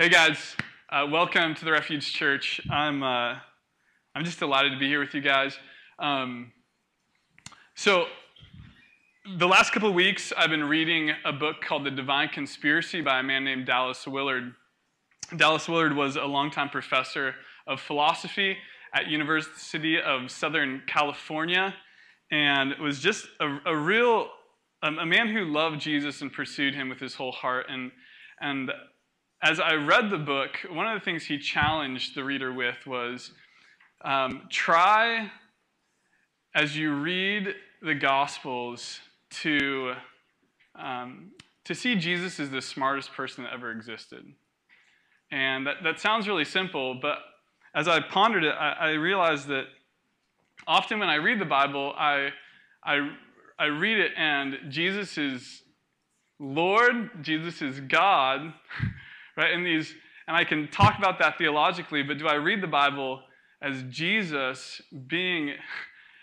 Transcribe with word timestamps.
Hey 0.00 0.08
guys, 0.08 0.56
uh, 0.88 1.06
welcome 1.12 1.54
to 1.54 1.62
the 1.62 1.72
Refuge 1.72 2.14
Church. 2.14 2.58
I'm 2.70 3.02
uh, 3.02 3.34
I'm 4.14 4.24
just 4.24 4.38
delighted 4.38 4.72
to 4.72 4.78
be 4.78 4.88
here 4.88 4.98
with 4.98 5.12
you 5.12 5.20
guys. 5.20 5.58
Um, 5.98 6.52
so, 7.74 8.06
the 9.36 9.46
last 9.46 9.74
couple 9.74 9.90
of 9.90 9.94
weeks, 9.94 10.32
I've 10.34 10.48
been 10.48 10.64
reading 10.64 11.10
a 11.26 11.34
book 11.34 11.56
called 11.60 11.84
The 11.84 11.90
Divine 11.90 12.30
Conspiracy 12.30 13.02
by 13.02 13.20
a 13.20 13.22
man 13.22 13.44
named 13.44 13.66
Dallas 13.66 14.06
Willard. 14.06 14.54
Dallas 15.36 15.68
Willard 15.68 15.94
was 15.94 16.16
a 16.16 16.24
longtime 16.24 16.70
professor 16.70 17.34
of 17.66 17.78
philosophy 17.78 18.56
at 18.94 19.06
University 19.06 20.00
of 20.00 20.30
Southern 20.30 20.80
California, 20.86 21.74
and 22.30 22.74
was 22.80 23.00
just 23.00 23.26
a, 23.38 23.58
a 23.66 23.76
real 23.76 24.30
a 24.82 25.04
man 25.04 25.28
who 25.28 25.44
loved 25.44 25.78
Jesus 25.78 26.22
and 26.22 26.32
pursued 26.32 26.74
him 26.74 26.88
with 26.88 27.00
his 27.00 27.16
whole 27.16 27.32
heart. 27.32 27.66
And 27.68 27.92
and 28.40 28.72
as 29.42 29.58
I 29.58 29.74
read 29.74 30.10
the 30.10 30.18
book, 30.18 30.58
one 30.70 30.86
of 30.86 30.98
the 30.98 31.04
things 31.04 31.24
he 31.24 31.38
challenged 31.38 32.14
the 32.14 32.22
reader 32.22 32.52
with 32.52 32.86
was 32.86 33.32
um, 34.04 34.42
try, 34.50 35.30
as 36.54 36.76
you 36.76 36.92
read 36.92 37.54
the 37.82 37.94
Gospels, 37.94 39.00
to, 39.30 39.94
um, 40.74 41.30
to 41.64 41.74
see 41.74 41.94
Jesus 41.94 42.38
as 42.38 42.50
the 42.50 42.60
smartest 42.60 43.12
person 43.12 43.44
that 43.44 43.52
ever 43.54 43.70
existed. 43.70 44.26
And 45.30 45.66
that, 45.66 45.76
that 45.84 46.00
sounds 46.00 46.28
really 46.28 46.44
simple, 46.44 46.94
but 47.00 47.18
as 47.74 47.88
I 47.88 48.00
pondered 48.00 48.44
it, 48.44 48.54
I, 48.58 48.72
I 48.72 48.90
realized 48.90 49.48
that 49.48 49.66
often 50.66 50.98
when 50.98 51.08
I 51.08 51.14
read 51.14 51.38
the 51.38 51.46
Bible, 51.46 51.94
I, 51.96 52.30
I, 52.84 53.10
I 53.58 53.66
read 53.66 53.98
it 53.98 54.12
and 54.16 54.58
Jesus 54.68 55.16
is 55.16 55.62
Lord, 56.38 57.22
Jesus 57.22 57.62
is 57.62 57.80
God. 57.80 58.52
right? 59.36 59.52
And 59.52 59.64
these, 59.64 59.94
and 60.26 60.36
I 60.36 60.44
can 60.44 60.68
talk 60.68 60.98
about 60.98 61.18
that 61.18 61.38
theologically, 61.38 62.02
but 62.02 62.18
do 62.18 62.26
I 62.26 62.34
read 62.34 62.62
the 62.62 62.68
Bible 62.68 63.22
as 63.62 63.82
Jesus 63.90 64.80
being 65.06 65.54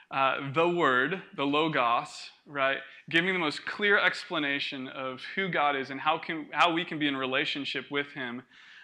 uh, 0.09 0.52
the 0.53 0.67
Word, 0.67 1.22
the 1.36 1.44
Logos, 1.44 2.31
right? 2.45 2.77
Giving 3.09 3.33
the 3.33 3.39
most 3.39 3.66
clear 3.66 3.99
explanation 3.99 4.88
of 4.88 5.22
who 5.36 5.49
God 5.49 5.75
is 5.75 5.89
and 5.89 5.99
how, 5.99 6.17
can, 6.17 6.47
how 6.52 6.72
we 6.72 6.86
can 6.86 6.97
be 6.97 7.08
in 7.08 7.17
relationship 7.17 7.86
with 7.91 8.08
Him. 8.14 8.41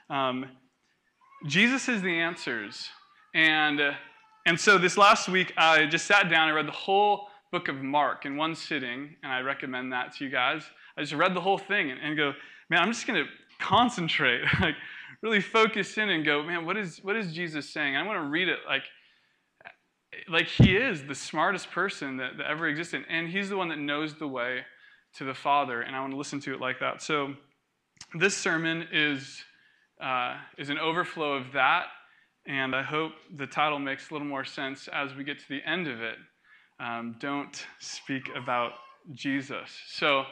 Um, 0.09 0.45
Jesus 1.45 1.87
is 1.87 2.01
the 2.01 2.13
answers. 2.19 2.89
And, 3.33 3.81
uh, 3.81 3.93
and 4.45 4.59
so 4.59 4.77
this 4.77 4.97
last 4.97 5.29
week, 5.29 5.53
I 5.57 5.85
just 5.85 6.05
sat 6.05 6.29
down 6.29 6.49
and 6.49 6.55
read 6.55 6.67
the 6.67 6.71
whole 6.71 7.27
book 7.51 7.67
of 7.67 7.81
Mark 7.81 8.25
in 8.25 8.35
one 8.35 8.55
sitting, 8.55 9.15
and 9.23 9.31
I 9.31 9.39
recommend 9.41 9.91
that 9.93 10.15
to 10.17 10.25
you 10.25 10.29
guys. 10.29 10.63
I 10.97 11.01
just 11.01 11.13
read 11.13 11.33
the 11.33 11.41
whole 11.41 11.57
thing 11.57 11.91
and, 11.91 11.99
and 12.01 12.17
go, 12.17 12.33
man, 12.69 12.81
I'm 12.81 12.91
just 12.91 13.07
going 13.07 13.23
to 13.23 13.29
concentrate, 13.63 14.41
like 14.61 14.75
really 15.21 15.41
focus 15.41 15.97
in 15.97 16.09
and 16.09 16.25
go, 16.25 16.43
man, 16.43 16.65
what 16.65 16.77
is 16.77 16.99
what 17.03 17.15
is 17.15 17.33
Jesus 17.33 17.69
saying? 17.69 17.95
I 17.95 18.05
want 18.05 18.23
to 18.23 18.29
read 18.29 18.47
it 18.49 18.59
like 18.67 18.83
like 20.29 20.47
he 20.47 20.75
is 20.75 21.03
the 21.03 21.15
smartest 21.15 21.71
person 21.71 22.17
that, 22.17 22.37
that 22.37 22.45
ever 22.45 22.67
existed, 22.67 23.03
and 23.09 23.29
he's 23.29 23.49
the 23.49 23.57
one 23.57 23.69
that 23.69 23.79
knows 23.79 24.13
the 24.15 24.27
way 24.27 24.61
to 25.15 25.23
the 25.23 25.33
Father, 25.33 25.81
and 25.81 25.95
I 25.95 26.01
want 26.01 26.11
to 26.11 26.17
listen 26.17 26.39
to 26.41 26.53
it 26.53 26.59
like 26.59 26.79
that. 26.79 27.01
So 27.01 27.33
this 28.19 28.35
sermon 28.35 28.87
is 28.91 29.43
uh, 30.01 30.37
is 30.57 30.69
an 30.69 30.77
overflow 30.77 31.33
of 31.33 31.51
that, 31.53 31.85
and 32.47 32.75
I 32.75 32.83
hope 32.83 33.13
the 33.35 33.47
title 33.47 33.79
makes 33.79 34.09
a 34.09 34.13
little 34.13 34.27
more 34.27 34.45
sense 34.45 34.87
as 34.91 35.15
we 35.15 35.23
get 35.23 35.39
to 35.39 35.49
the 35.49 35.61
end 35.65 35.87
of 35.87 36.01
it. 36.01 36.17
Um, 36.79 37.15
don't 37.19 37.65
speak 37.79 38.23
about 38.35 38.73
Jesus. 39.11 39.69
So 39.89 40.25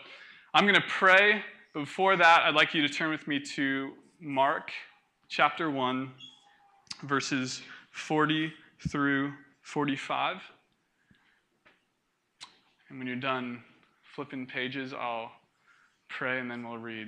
I'm 0.54 0.66
going 0.66 0.76
to 0.76 0.88
pray. 0.88 1.42
But 1.74 1.82
before 1.82 2.18
that, 2.18 2.42
I'd 2.44 2.54
like 2.54 2.74
you 2.74 2.82
to 2.82 2.90
turn 2.90 3.12
with 3.12 3.28
me 3.30 3.40
to 3.56 3.94
Mark 4.20 4.72
chapter 5.30 5.72
1, 5.72 6.12
verses 7.04 7.62
40 7.92 8.52
through 8.90 9.32
45. 9.62 10.42
And 12.90 12.98
when 12.98 13.08
you're 13.08 13.16
done 13.16 13.64
flipping 14.04 14.46
pages, 14.46 14.94
I'll 14.94 15.32
pray 16.10 16.40
and 16.42 16.52
then 16.52 16.68
we'll 16.68 16.78
read. 16.78 17.08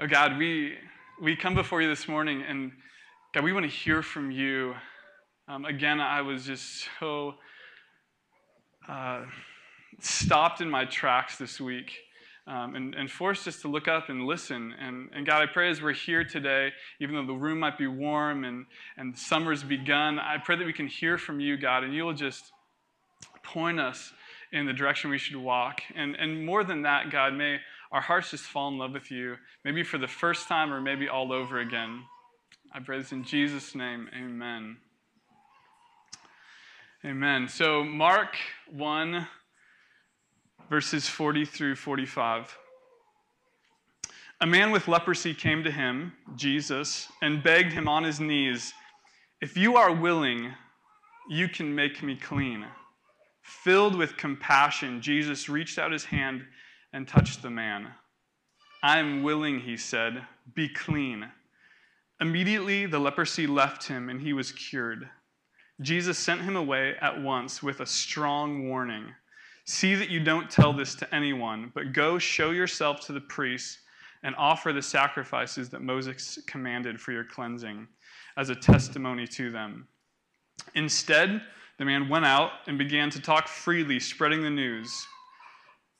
Oh 0.00 0.08
God, 0.08 0.36
we, 0.36 0.78
we 1.20 1.36
come 1.36 1.54
before 1.54 1.80
you 1.80 1.88
this 1.88 2.08
morning 2.08 2.42
and 2.42 2.72
God, 3.32 3.44
we 3.44 3.52
want 3.52 3.66
to 3.66 3.70
hear 3.70 4.02
from 4.02 4.32
you. 4.32 4.74
Um, 5.46 5.64
again, 5.64 6.00
I 6.00 6.22
was 6.22 6.44
just 6.44 6.88
so 6.98 7.36
uh, 8.88 9.24
stopped 10.00 10.60
in 10.60 10.70
my 10.70 10.84
tracks 10.84 11.36
this 11.38 11.60
week 11.60 11.92
um, 12.46 12.74
and, 12.74 12.94
and, 12.94 13.10
forced 13.10 13.46
us 13.46 13.60
to 13.60 13.68
look 13.68 13.86
up 13.86 14.08
and 14.08 14.26
listen. 14.26 14.74
And, 14.80 15.08
and, 15.14 15.24
God, 15.24 15.42
I 15.42 15.46
pray 15.46 15.70
as 15.70 15.80
we're 15.80 15.92
here 15.92 16.24
today, 16.24 16.70
even 17.00 17.14
though 17.14 17.26
the 17.26 17.38
room 17.38 17.60
might 17.60 17.78
be 17.78 17.86
warm 17.86 18.44
and, 18.44 18.66
and 18.96 19.16
summer's 19.16 19.62
begun, 19.62 20.18
I 20.18 20.38
pray 20.38 20.56
that 20.56 20.66
we 20.66 20.72
can 20.72 20.88
hear 20.88 21.18
from 21.18 21.38
you, 21.38 21.56
God, 21.56 21.84
and 21.84 21.94
you'll 21.94 22.14
just 22.14 22.50
point 23.44 23.78
us 23.78 24.12
in 24.52 24.66
the 24.66 24.72
direction 24.72 25.10
we 25.10 25.18
should 25.18 25.36
walk. 25.36 25.82
And, 25.94 26.16
and 26.16 26.44
more 26.44 26.64
than 26.64 26.82
that, 26.82 27.10
God, 27.10 27.34
may 27.34 27.58
our 27.92 28.00
hearts 28.00 28.32
just 28.32 28.44
fall 28.44 28.68
in 28.68 28.78
love 28.78 28.92
with 28.92 29.10
you, 29.10 29.36
maybe 29.64 29.84
for 29.84 29.98
the 29.98 30.08
first 30.08 30.48
time 30.48 30.72
or 30.72 30.80
maybe 30.80 31.08
all 31.08 31.32
over 31.32 31.60
again. 31.60 32.02
I 32.74 32.80
pray 32.80 32.98
this 32.98 33.12
in 33.12 33.22
Jesus' 33.22 33.74
name. 33.74 34.08
Amen. 34.16 34.78
Amen. 37.04 37.48
So, 37.48 37.82
Mark 37.82 38.36
1, 38.70 39.26
verses 40.70 41.08
40 41.08 41.44
through 41.44 41.74
45. 41.74 42.56
A 44.40 44.46
man 44.46 44.70
with 44.70 44.86
leprosy 44.86 45.34
came 45.34 45.64
to 45.64 45.70
him, 45.72 46.12
Jesus, 46.36 47.08
and 47.20 47.42
begged 47.42 47.72
him 47.72 47.88
on 47.88 48.04
his 48.04 48.20
knees, 48.20 48.72
If 49.40 49.56
you 49.56 49.76
are 49.76 49.92
willing, 49.92 50.52
you 51.28 51.48
can 51.48 51.74
make 51.74 52.04
me 52.04 52.14
clean. 52.14 52.64
Filled 53.42 53.96
with 53.96 54.16
compassion, 54.16 55.02
Jesus 55.02 55.48
reached 55.48 55.80
out 55.80 55.90
his 55.90 56.04
hand 56.04 56.44
and 56.92 57.08
touched 57.08 57.42
the 57.42 57.50
man. 57.50 57.88
I 58.80 59.00
am 59.00 59.24
willing, 59.24 59.58
he 59.58 59.76
said, 59.76 60.24
be 60.54 60.68
clean. 60.68 61.28
Immediately 62.20 62.86
the 62.86 63.00
leprosy 63.00 63.48
left 63.48 63.88
him 63.88 64.08
and 64.08 64.20
he 64.20 64.32
was 64.32 64.52
cured. 64.52 65.08
Jesus 65.82 66.18
sent 66.18 66.40
him 66.40 66.56
away 66.56 66.96
at 67.00 67.20
once 67.20 67.62
with 67.62 67.80
a 67.80 67.86
strong 67.86 68.68
warning 68.68 69.06
See 69.64 69.94
that 69.94 70.10
you 70.10 70.20
don't 70.20 70.50
tell 70.50 70.72
this 70.72 70.94
to 70.96 71.14
anyone, 71.14 71.70
but 71.74 71.92
go 71.92 72.18
show 72.18 72.50
yourself 72.50 73.00
to 73.06 73.12
the 73.12 73.20
priests 73.20 73.78
and 74.24 74.34
offer 74.36 74.72
the 74.72 74.82
sacrifices 74.82 75.68
that 75.70 75.82
Moses 75.82 76.38
commanded 76.46 77.00
for 77.00 77.12
your 77.12 77.24
cleansing 77.24 77.86
as 78.36 78.50
a 78.50 78.56
testimony 78.56 79.26
to 79.28 79.50
them. 79.50 79.86
Instead, 80.74 81.42
the 81.78 81.84
man 81.84 82.08
went 82.08 82.24
out 82.24 82.50
and 82.66 82.76
began 82.76 83.10
to 83.10 83.20
talk 83.20 83.48
freely, 83.48 84.00
spreading 84.00 84.42
the 84.42 84.50
news. 84.50 85.06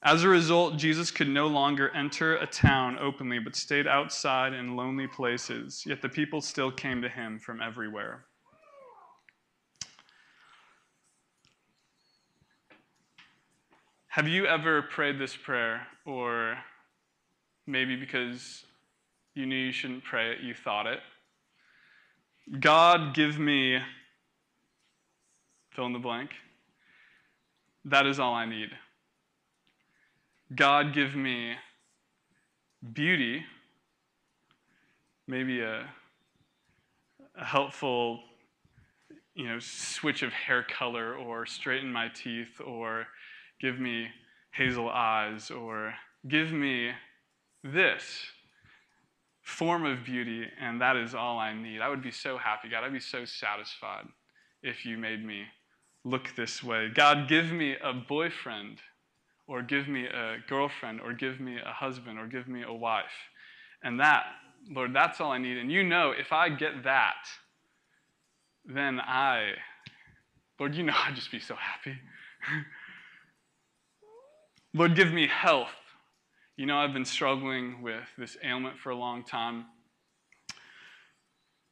As 0.05 0.25
a 0.25 0.29
result, 0.29 0.77
Jesus 0.77 1.13
could 1.13 1.29
no 1.29 1.47
longer 1.47 1.91
enter 1.91 2.37
a 2.37 2.47
town 2.47 2.99
openly, 2.99 3.39
but 3.39 3.55
stayed 3.55 3.87
outside 3.87 4.53
in 4.53 4.77
lonely 4.77 5.07
places. 5.07 5.85
Yet 5.87 6.03
the 6.03 6.09
people 6.09 6.41
still 6.41 6.73
came 6.73 7.01
to 7.03 7.09
him 7.09 7.39
from 7.39 7.61
everywhere. 7.61 8.27
Have 14.13 14.29
you 14.29 14.45
ever 14.45 14.83
prayed 14.83 15.19
this 15.19 15.35
prayer, 15.35 15.87
or 16.05 16.59
maybe 17.67 17.97
because 17.97 18.63
you 19.33 19.47
knew 19.47 19.57
you 19.57 19.73
shouldn't 19.73 20.05
pray 20.05 20.33
it, 20.33 20.41
you 20.43 20.53
thought 20.53 20.87
it? 20.87 21.01
God, 22.61 23.15
give 23.15 23.39
me 23.39 23.79
fill 25.71 25.87
in 25.87 25.95
the 25.95 25.99
blank. 25.99 26.29
That 27.87 28.05
is 28.05 28.21
all 28.21 28.35
I 28.35 28.45
need. 28.45 28.69
God, 30.55 30.93
give 30.93 31.15
me 31.17 31.55
beauty, 32.93 33.43
maybe 35.27 35.63
a, 35.63 35.89
a 37.35 37.45
helpful 37.47 38.21
you 39.35 39.49
know, 39.49 39.59
switch 39.59 40.23
of 40.23 40.35
hair 40.35 40.63
color 40.63 41.15
or 41.15 41.47
straighten 41.47 41.91
my 41.91 42.09
teeth 42.09 42.61
or 42.63 43.07
give 43.63 43.79
me 43.79 44.09
hazel 44.51 44.91
eyes, 44.91 45.51
or 45.51 45.95
give 46.29 46.53
me 46.53 46.91
this 47.63 48.05
form 49.41 49.85
of 49.85 50.05
beauty, 50.05 50.47
and 50.61 50.81
that 50.81 50.97
is 50.97 51.15
all 51.15 51.39
I 51.39 51.55
need. 51.55 51.81
I 51.81 51.89
would 51.89 52.03
be 52.03 52.11
so 52.11 52.37
happy, 52.37 52.69
God. 52.69 52.85
I'd 52.85 52.93
be 52.93 53.01
so 53.01 53.25
satisfied 53.25 54.07
if 54.63 54.85
you 54.85 54.99
made 54.99 55.25
me 55.25 55.45
look 56.05 56.35
this 56.37 56.63
way. 56.63 56.91
God, 56.93 57.29
give 57.29 57.53
me 57.53 57.77
a 57.83 57.93
boyfriend, 57.93 58.79
or 59.47 59.63
give 59.63 59.87
me 59.89 60.07
a 60.07 60.39
girlfriend, 60.49 61.01
or 61.01 61.13
give 61.13 61.41
me 61.41 61.59
a 61.65 61.73
husband, 61.73 62.19
or 62.19 62.27
give 62.27 62.49
me 62.49 62.63
a 62.63 62.73
wife. 62.73 63.05
And 63.85 64.01
that, 64.01 64.25
Lord, 64.69 64.93
that's 64.93 65.21
all 65.21 65.33
I 65.33 65.39
need. 65.39 65.57
And 65.57 65.71
you 65.71 65.85
know, 65.85 66.13
if 66.13 66.33
I 66.33 66.49
get 66.49 66.85
that, 66.85 67.27
then 68.65 69.01
I, 69.01 69.53
Lord, 70.59 70.75
you 70.75 70.83
know 70.83 70.95
I'd 71.07 71.15
just 71.15 71.31
be 71.31 71.41
so 71.41 71.55
happy. 71.55 71.97
Lord, 74.75 74.97
give 74.97 75.13
me 75.13 75.27
health. 75.27 75.69
You 76.57 76.67
know, 76.67 76.79
I've 76.79 76.95
been 76.95 77.05
struggling 77.05 77.83
with 77.83 78.09
this 78.17 78.37
ailment 78.43 78.79
for 78.79 78.91
a 78.91 78.97
long 78.97 79.23
time. 79.23 79.67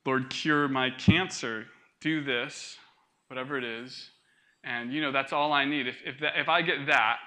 Lord, 0.05 0.31
cure 0.31 0.69
my 0.69 0.91
cancer. 0.91 1.67
Do 2.01 2.23
this, 2.23 2.77
whatever 3.29 3.57
it 3.57 3.65
is. 3.65 4.11
And, 4.65 4.93
you 4.93 5.01
know, 5.01 5.13
that's 5.13 5.33
all 5.33 5.53
I 5.53 5.65
need. 5.65 5.87
If, 5.87 5.97
if, 6.05 6.21
that, 6.21 6.35
if 6.37 6.49
I 6.49 6.63
get 6.63 6.87
that, 6.87 7.19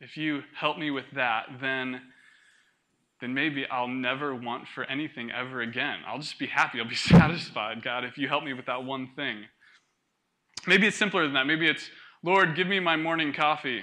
if 0.00 0.16
you 0.16 0.42
help 0.58 0.78
me 0.78 0.90
with 0.90 1.04
that, 1.14 1.46
then, 1.60 2.00
then 3.20 3.34
maybe 3.34 3.66
I'll 3.70 3.88
never 3.88 4.34
want 4.34 4.66
for 4.66 4.84
anything 4.84 5.30
ever 5.30 5.60
again. 5.60 5.98
I'll 6.06 6.18
just 6.18 6.38
be 6.38 6.46
happy. 6.46 6.80
I'll 6.80 6.88
be 6.88 6.94
satisfied, 6.96 7.82
God, 7.82 8.04
if 8.04 8.18
you 8.18 8.26
help 8.28 8.42
me 8.42 8.52
with 8.52 8.66
that 8.66 8.84
one 8.84 9.10
thing. 9.14 9.44
Maybe 10.66 10.86
it's 10.88 10.96
simpler 10.96 11.22
than 11.22 11.34
that. 11.34 11.46
Maybe 11.46 11.68
it's, 11.68 11.88
Lord, 12.22 12.56
give 12.56 12.66
me 12.66 12.80
my 12.80 12.96
morning 12.96 13.32
coffee, 13.32 13.82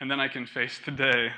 and 0.00 0.10
then 0.10 0.20
I 0.20 0.28
can 0.28 0.46
face 0.46 0.80
the 0.84 0.90
day. 0.90 1.30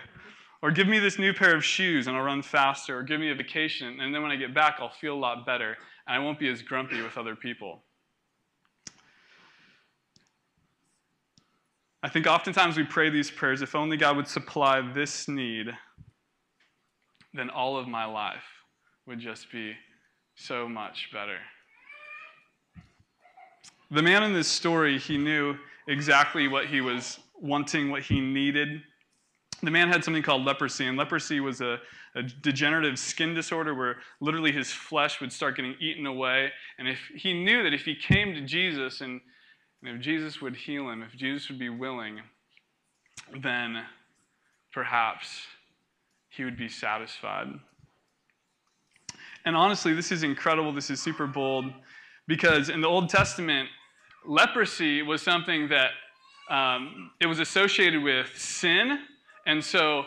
Or 0.63 0.71
give 0.71 0.87
me 0.87 0.99
this 0.99 1.19
new 1.19 1.33
pair 1.33 1.57
of 1.57 1.65
shoes 1.65 2.07
and 2.07 2.17
I'll 2.17 2.23
run 2.23 2.43
faster. 2.43 2.99
Or 2.99 3.03
give 3.03 3.19
me 3.19 3.31
a 3.31 3.35
vacation, 3.35 4.01
and 4.01 4.15
then 4.15 4.23
when 4.23 4.31
I 4.31 4.37
get 4.37 4.55
back, 4.55 4.77
I'll 4.79 4.91
feel 4.91 5.15
a 5.15 5.19
lot 5.19 5.45
better, 5.45 5.77
and 6.07 6.17
I 6.17 6.19
won't 6.19 6.39
be 6.39 6.49
as 6.49 6.63
grumpy 6.63 7.03
with 7.03 7.19
other 7.19 7.35
people. 7.35 7.83
I 12.05 12.09
think 12.09 12.27
oftentimes 12.27 12.77
we 12.77 12.83
pray 12.83 13.11
these 13.11 13.31
prayers 13.31 13.63
if 13.63 13.77
only 13.77 13.97
God 13.97 14.17
would 14.17 14.27
supply 14.27 14.81
this 14.81 15.29
need, 15.29 15.69
then 17.33 17.49
all 17.49 17.77
of 17.77 17.87
my 17.87 18.05
life 18.05 18.43
would 19.07 19.21
just 19.21 19.53
be 19.53 19.75
so 20.35 20.69
much 20.69 21.11
better. 21.13 21.39
The 23.93 24.03
man 24.03 24.25
in 24.25 24.33
this 24.33 24.49
story, 24.49 24.99
he 24.99 25.17
knew 25.17 25.57
exactly 25.87 26.49
what 26.49 26.67
he 26.67 26.81
was 26.81 27.21
wanting, 27.43 27.91
what 27.91 28.03
he 28.03 28.21
needed. 28.21 28.83
The 29.63 29.71
man 29.71 29.89
had 29.89 30.03
something 30.03 30.23
called 30.23 30.45
leprosy, 30.45 30.87
and 30.87 30.97
leprosy 30.97 31.41
was 31.41 31.61
a, 31.61 31.79
a, 32.15 32.23
degenerative 32.23 32.99
skin 32.99 33.35
disorder 33.35 33.75
where 33.75 33.97
literally 34.21 34.51
his 34.51 34.73
flesh 34.73 35.21
would 35.21 35.33
start 35.33 35.57
getting 35.57 35.77
eaten 35.79 36.07
away. 36.07 36.51
And 36.79 36.89
if 36.89 36.99
he 37.15 37.33
knew 37.33 37.63
that 37.63 37.75
if 37.75 37.85
he 37.85 37.95
came 37.95 38.35
to 38.35 38.41
Jesus 38.41 39.03
and 39.03 39.21
and 39.85 39.97
if 39.97 40.01
Jesus 40.01 40.41
would 40.41 40.55
heal 40.55 40.89
him, 40.91 41.03
if 41.03 41.17
Jesus 41.17 41.49
would 41.49 41.59
be 41.59 41.69
willing, 41.69 42.21
then 43.43 43.83
perhaps 44.73 45.43
he 46.29 46.45
would 46.45 46.57
be 46.57 46.69
satisfied. 46.69 47.49
And 49.45 49.57
honestly, 49.57 49.93
this 49.93 50.13
is 50.13 50.23
incredible. 50.23 50.73
This 50.73 50.89
is 50.89 51.03
super 51.03 51.27
bold 51.27 51.73
because 52.29 52.69
in 52.69 52.81
the 52.81 52.87
Old 52.87 53.09
Testament, 53.09 53.69
leprosy 54.25 55.03
was 55.03 55.21
something 55.21 55.69
that 55.69 55.91
um, 56.53 57.11
it 57.19 57.27
was 57.27 57.41
associated 57.41 58.03
with 58.03 58.31
sin. 58.37 58.99
And 59.47 59.65
so 59.65 60.05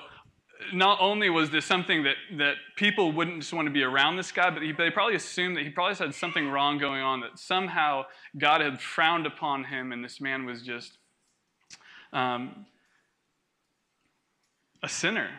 not 0.71 0.99
only 1.01 1.29
was 1.29 1.49
this 1.49 1.65
something 1.65 2.03
that, 2.03 2.15
that 2.37 2.55
people 2.75 3.11
wouldn't 3.11 3.39
just 3.39 3.51
want 3.51 3.67
to 3.67 3.73
be 3.73 3.81
around 3.81 4.15
this 4.15 4.31
guy, 4.31 4.51
but 4.51 4.61
he, 4.61 4.71
they 4.71 4.91
probably 4.91 5.15
assumed 5.15 5.57
that 5.57 5.63
he 5.63 5.71
probably 5.71 5.95
had 5.95 6.13
something 6.13 6.47
wrong 6.49 6.77
going 6.77 7.01
on, 7.01 7.19
that 7.21 7.39
somehow 7.39 8.05
God 8.37 8.61
had 8.61 8.79
frowned 8.79 9.25
upon 9.25 9.63
him 9.63 9.91
and 9.91 10.05
this 10.05 10.21
man 10.21 10.45
was 10.45 10.61
just 10.61 10.99
um, 12.13 12.67
a 14.83 14.87
sinner 14.87 15.29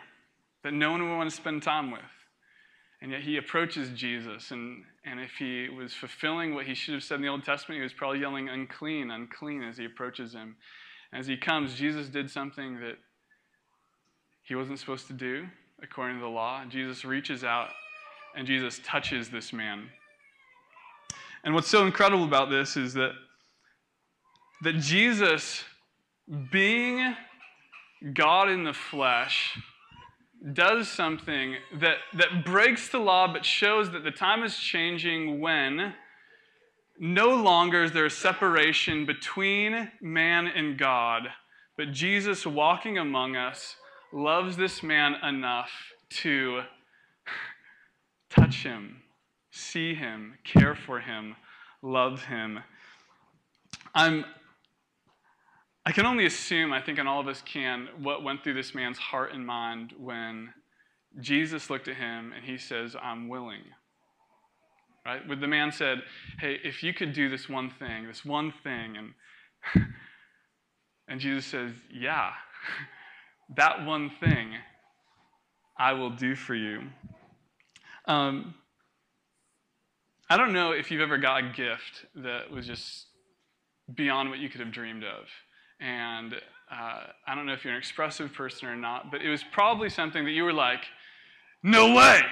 that 0.64 0.72
no 0.72 0.90
one 0.90 1.08
would 1.08 1.16
want 1.16 1.30
to 1.30 1.36
spend 1.36 1.62
time 1.62 1.92
with. 1.92 2.00
And 3.00 3.12
yet 3.12 3.20
he 3.20 3.36
approaches 3.36 3.90
Jesus, 3.90 4.50
and, 4.50 4.82
and 5.04 5.20
if 5.20 5.32
he 5.38 5.68
was 5.68 5.92
fulfilling 5.92 6.54
what 6.54 6.66
he 6.66 6.74
should 6.74 6.94
have 6.94 7.04
said 7.04 7.16
in 7.16 7.22
the 7.22 7.28
Old 7.28 7.44
Testament, 7.44 7.78
he 7.78 7.82
was 7.82 7.92
probably 7.92 8.20
yelling, 8.20 8.48
unclean, 8.48 9.10
unclean, 9.10 9.62
as 9.62 9.76
he 9.76 9.84
approaches 9.84 10.32
him. 10.32 10.56
As 11.12 11.26
he 11.26 11.36
comes, 11.36 11.74
Jesus 11.74 12.08
did 12.08 12.30
something 12.30 12.80
that 12.80 12.96
he 14.42 14.54
wasn't 14.54 14.78
supposed 14.78 15.06
to 15.08 15.12
do 15.12 15.46
according 15.82 16.16
to 16.16 16.22
the 16.22 16.28
law. 16.28 16.64
Jesus 16.68 17.04
reaches 17.04 17.44
out 17.44 17.70
and 18.36 18.46
Jesus 18.46 18.80
touches 18.84 19.30
this 19.30 19.52
man. 19.52 19.88
And 21.44 21.54
what's 21.54 21.68
so 21.68 21.86
incredible 21.86 22.24
about 22.24 22.50
this 22.50 22.76
is 22.76 22.94
that, 22.94 23.12
that 24.62 24.74
Jesus, 24.74 25.64
being 26.50 27.14
God 28.14 28.50
in 28.50 28.64
the 28.64 28.72
flesh, 28.72 29.58
does 30.52 30.88
something 30.88 31.56
that, 31.80 31.96
that 32.14 32.44
breaks 32.44 32.88
the 32.88 32.98
law 32.98 33.32
but 33.32 33.44
shows 33.44 33.90
that 33.92 34.04
the 34.04 34.10
time 34.10 34.42
is 34.42 34.56
changing 34.56 35.40
when 35.40 35.94
no 36.98 37.34
longer 37.34 37.84
is 37.84 37.92
there 37.92 38.06
a 38.06 38.10
separation 38.10 39.06
between 39.06 39.90
man 40.00 40.46
and 40.46 40.78
God, 40.78 41.28
but 41.76 41.92
Jesus 41.92 42.46
walking 42.46 42.98
among 42.98 43.36
us 43.36 43.76
loves 44.12 44.56
this 44.56 44.82
man 44.82 45.14
enough 45.22 45.70
to 46.08 46.62
touch 48.30 48.62
him, 48.62 49.02
see 49.50 49.94
him, 49.94 50.38
care 50.44 50.74
for 50.74 51.00
him, 51.00 51.36
love 51.82 52.24
him. 52.24 52.60
I'm 53.94 54.24
I 55.86 55.92
can 55.92 56.04
only 56.04 56.26
assume, 56.26 56.72
I 56.72 56.80
think, 56.80 56.98
and 56.98 57.08
all 57.08 57.20
of 57.20 57.28
us 57.28 57.40
can, 57.42 57.88
what 58.02 58.24
went 58.24 58.42
through 58.42 58.54
this 58.54 58.74
man's 58.74 58.98
heart 58.98 59.32
and 59.32 59.46
mind 59.46 59.94
when 59.96 60.52
Jesus 61.20 61.70
looked 61.70 61.86
at 61.86 61.94
him 61.94 62.32
and 62.34 62.44
he 62.44 62.58
says, 62.58 62.96
I'm 63.00 63.28
willing. 63.28 63.62
Right? 65.06 65.26
When 65.28 65.40
the 65.40 65.46
man 65.46 65.70
said, 65.70 66.02
Hey, 66.40 66.58
if 66.64 66.82
you 66.82 66.92
could 66.92 67.12
do 67.12 67.28
this 67.28 67.48
one 67.48 67.70
thing, 67.70 68.08
this 68.08 68.24
one 68.24 68.52
thing, 68.64 68.96
and 68.96 69.84
and 71.08 71.20
Jesus 71.20 71.46
says, 71.46 71.70
Yeah. 71.92 72.30
that 73.56 73.86
one 73.86 74.10
thing 74.18 74.54
I 75.78 75.92
will 75.92 76.10
do 76.10 76.34
for 76.34 76.56
you. 76.56 76.82
Um, 78.06 78.54
I 80.28 80.36
don't 80.36 80.52
know 80.52 80.72
if 80.72 80.90
you've 80.90 81.00
ever 81.00 81.18
got 81.18 81.44
a 81.44 81.52
gift 81.52 82.06
that 82.16 82.50
was 82.50 82.66
just 82.66 83.06
beyond 83.94 84.28
what 84.30 84.40
you 84.40 84.48
could 84.48 84.60
have 84.60 84.72
dreamed 84.72 85.04
of. 85.04 85.26
And 85.78 86.34
uh, 86.34 87.00
I 87.28 87.34
don't 87.36 87.46
know 87.46 87.52
if 87.52 87.64
you're 87.64 87.74
an 87.74 87.78
expressive 87.78 88.32
person 88.32 88.66
or 88.66 88.74
not, 88.74 89.12
but 89.12 89.22
it 89.22 89.28
was 89.28 89.44
probably 89.52 89.88
something 89.88 90.24
that 90.24 90.32
you 90.32 90.42
were 90.42 90.52
like, 90.52 90.84
no 91.62 91.94
way! 91.94 92.22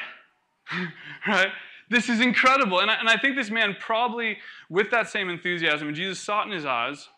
right? 1.29 1.51
This 1.91 2.09
is 2.09 2.21
incredible. 2.21 2.81
And 2.81 2.91
I, 2.91 2.95
and 2.95 3.09
I 3.09 3.17
think 3.17 3.37
this 3.37 3.51
man 3.51 3.77
probably, 3.79 4.39
with 4.69 4.91
that 4.91 5.09
same 5.09 5.29
enthusiasm, 5.29 5.89
and 5.89 5.97
Jesus 5.97 6.19
saw 6.21 6.43
it 6.43 6.47
in 6.47 6.53
his 6.53 6.65
eyes, 6.65 7.09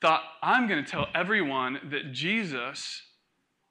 thought, 0.00 0.22
I'm 0.42 0.68
going 0.68 0.84
to 0.84 0.90
tell 0.90 1.08
everyone 1.14 1.80
that 1.90 2.12
Jesus 2.12 3.02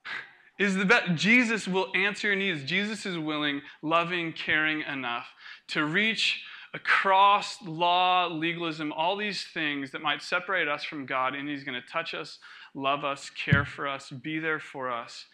is 0.58 0.76
the 0.76 0.84
best. 0.84 1.14
Jesus 1.14 1.66
will 1.66 1.88
answer 1.94 2.28
your 2.28 2.36
needs. 2.36 2.64
Jesus 2.64 3.06
is 3.06 3.18
willing, 3.18 3.62
loving, 3.82 4.32
caring 4.32 4.82
enough 4.82 5.26
to 5.68 5.84
reach 5.84 6.42
across 6.74 7.62
law, 7.64 8.26
legalism, 8.26 8.92
all 8.92 9.16
these 9.16 9.44
things 9.44 9.90
that 9.90 10.02
might 10.02 10.22
separate 10.22 10.68
us 10.68 10.84
from 10.84 11.06
God, 11.06 11.34
and 11.34 11.48
He's 11.48 11.64
going 11.64 11.80
to 11.80 11.88
touch 11.88 12.14
us, 12.14 12.38
love 12.74 13.04
us, 13.04 13.30
care 13.30 13.64
for 13.64 13.88
us, 13.88 14.10
be 14.10 14.38
there 14.38 14.60
for 14.60 14.90
us. 14.90 15.24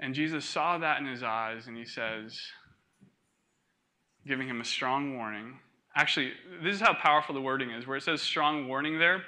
And 0.00 0.14
Jesus 0.14 0.44
saw 0.44 0.78
that 0.78 1.00
in 1.00 1.06
His 1.06 1.22
eyes, 1.22 1.66
and 1.66 1.76
He 1.76 1.84
says, 1.84 2.40
giving 4.26 4.48
him 4.48 4.60
a 4.60 4.64
strong 4.64 5.16
warning. 5.16 5.58
Actually, 5.96 6.32
this 6.62 6.74
is 6.74 6.80
how 6.80 6.94
powerful 6.94 7.34
the 7.34 7.40
wording 7.40 7.70
is, 7.70 7.86
where 7.86 7.96
it 7.96 8.02
says 8.02 8.20
strong 8.20 8.66
warning 8.66 8.98
there 8.98 9.22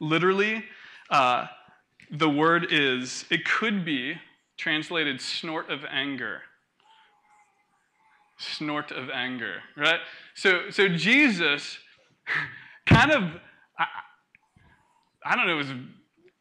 Literally, 0.00 0.64
uh, 1.10 1.46
the 2.10 2.28
word 2.28 2.68
is, 2.70 3.26
it 3.30 3.44
could 3.44 3.84
be 3.84 4.14
translated 4.56 5.20
snort 5.20 5.70
of 5.70 5.84
anger. 5.84 6.40
Snort 8.38 8.90
of 8.90 9.10
anger, 9.10 9.56
right? 9.76 10.00
So, 10.34 10.70
so 10.70 10.88
Jesus 10.88 11.78
kind 12.86 13.10
of, 13.10 13.24
I, 13.78 13.86
I 15.26 15.36
don't 15.36 15.46
know, 15.46 15.52
it 15.52 15.56
was 15.56 15.72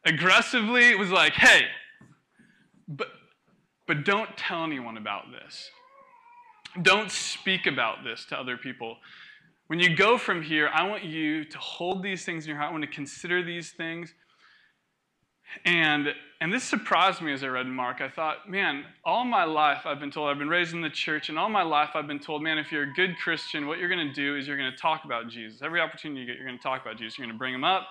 aggressively, 0.06 0.90
it 0.90 0.98
was 0.98 1.12
like, 1.12 1.34
hey, 1.34 1.64
but, 2.88 3.10
but 3.88 4.06
don't 4.06 4.36
tell 4.38 4.64
anyone 4.64 4.96
about 4.96 5.26
this. 5.32 5.70
Don't 6.82 7.12
speak 7.12 7.66
about 7.66 8.04
this 8.04 8.26
to 8.26 8.40
other 8.40 8.58
people. 8.58 8.98
When 9.68 9.80
you 9.80 9.96
go 9.96 10.18
from 10.18 10.42
here, 10.42 10.70
I 10.74 10.88
want 10.88 11.04
you 11.04 11.44
to 11.44 11.58
hold 11.58 12.02
these 12.04 12.26
things 12.26 12.46
in 12.46 12.50
your 12.50 12.58
heart. 12.58 12.70
I 12.70 12.72
want 12.72 12.84
to 12.84 12.90
consider 12.90 13.44
these 13.44 13.72
things. 13.72 14.14
And, 15.66 16.14
and 16.42 16.54
this 16.54 16.64
surprised 16.64 17.22
me 17.22 17.34
as 17.34 17.44
I 17.44 17.48
read 17.48 17.68
Mark. 17.68 18.02
I 18.02 18.10
thought, 18.10 18.50
man, 18.50 18.86
all 19.04 19.26
my 19.26 19.44
life 19.44 19.82
I've 19.86 20.00
been 20.00 20.12
told, 20.12 20.30
I've 20.30 20.38
been 20.38 20.50
raised 20.50 20.74
in 20.74 20.82
the 20.82 20.90
church, 20.90 21.30
and 21.30 21.40
all 21.40 21.50
my 21.50 21.64
life 21.64 21.90
I've 21.96 22.08
been 22.08 22.20
told, 22.20 22.44
man, 22.44 22.58
if 22.58 22.72
you're 22.72 22.84
a 22.84 22.94
good 22.94 23.18
Christian, 23.18 23.68
what 23.68 23.80
you're 23.80 23.90
going 23.90 24.08
to 24.08 24.14
do 24.14 24.36
is 24.36 24.48
you're 24.48 24.58
going 24.58 24.72
to 24.72 24.78
talk 24.78 25.06
about 25.06 25.28
Jesus. 25.28 25.62
Every 25.64 25.82
opportunity 25.82 26.22
you 26.22 26.28
get, 26.28 26.36
you're 26.36 26.46
going 26.46 26.58
to 26.58 26.64
talk 26.64 26.82
about 26.82 26.98
Jesus. 26.98 27.18
You're 27.18 27.26
going 27.26 27.36
to 27.36 27.40
bring 27.40 27.54
him 27.54 27.64
up. 27.64 27.88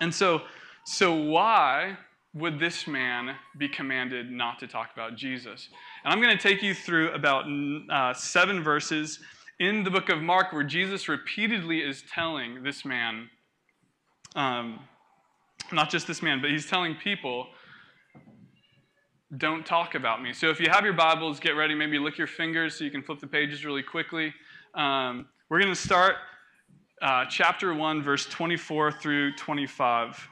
And 0.00 0.14
so, 0.14 0.42
so 0.84 1.14
why 1.14 1.96
would 2.38 2.58
this 2.58 2.86
man 2.86 3.34
be 3.58 3.68
commanded 3.68 4.30
not 4.30 4.58
to 4.60 4.66
talk 4.66 4.90
about 4.92 5.16
Jesus? 5.16 5.68
And 6.04 6.12
I'm 6.12 6.20
going 6.20 6.36
to 6.36 6.42
take 6.42 6.62
you 6.62 6.74
through 6.74 7.12
about 7.12 7.44
uh, 7.90 8.14
seven 8.14 8.62
verses 8.62 9.18
in 9.60 9.82
the 9.82 9.90
book 9.90 10.08
of 10.08 10.20
Mark 10.20 10.52
where 10.52 10.62
Jesus 10.62 11.08
repeatedly 11.08 11.80
is 11.80 12.04
telling 12.12 12.62
this 12.62 12.84
man 12.84 13.28
um, 14.36 14.80
Not 15.72 15.90
just 15.90 16.06
this 16.06 16.22
man, 16.22 16.40
but 16.40 16.50
he's 16.50 16.66
telling 16.66 16.94
people, 16.94 17.48
don't 19.36 19.66
talk 19.66 19.94
about 19.94 20.22
me. 20.22 20.32
So 20.32 20.48
if 20.48 20.60
you 20.60 20.70
have 20.70 20.84
your 20.84 20.94
Bibles, 20.94 21.40
get 21.40 21.50
ready. 21.50 21.74
Maybe 21.74 21.98
lick 21.98 22.16
your 22.16 22.26
fingers 22.26 22.74
so 22.74 22.84
you 22.84 22.90
can 22.90 23.02
flip 23.02 23.20
the 23.20 23.26
pages 23.26 23.64
really 23.64 23.82
quickly. 23.82 24.32
Um, 24.74 25.26
we're 25.50 25.60
going 25.60 25.72
to 25.72 25.80
start 25.80 26.16
uh, 27.02 27.24
chapter 27.28 27.74
1, 27.74 28.02
verse 28.02 28.26
24 28.26 28.92
through 28.92 29.34
25. 29.34 30.28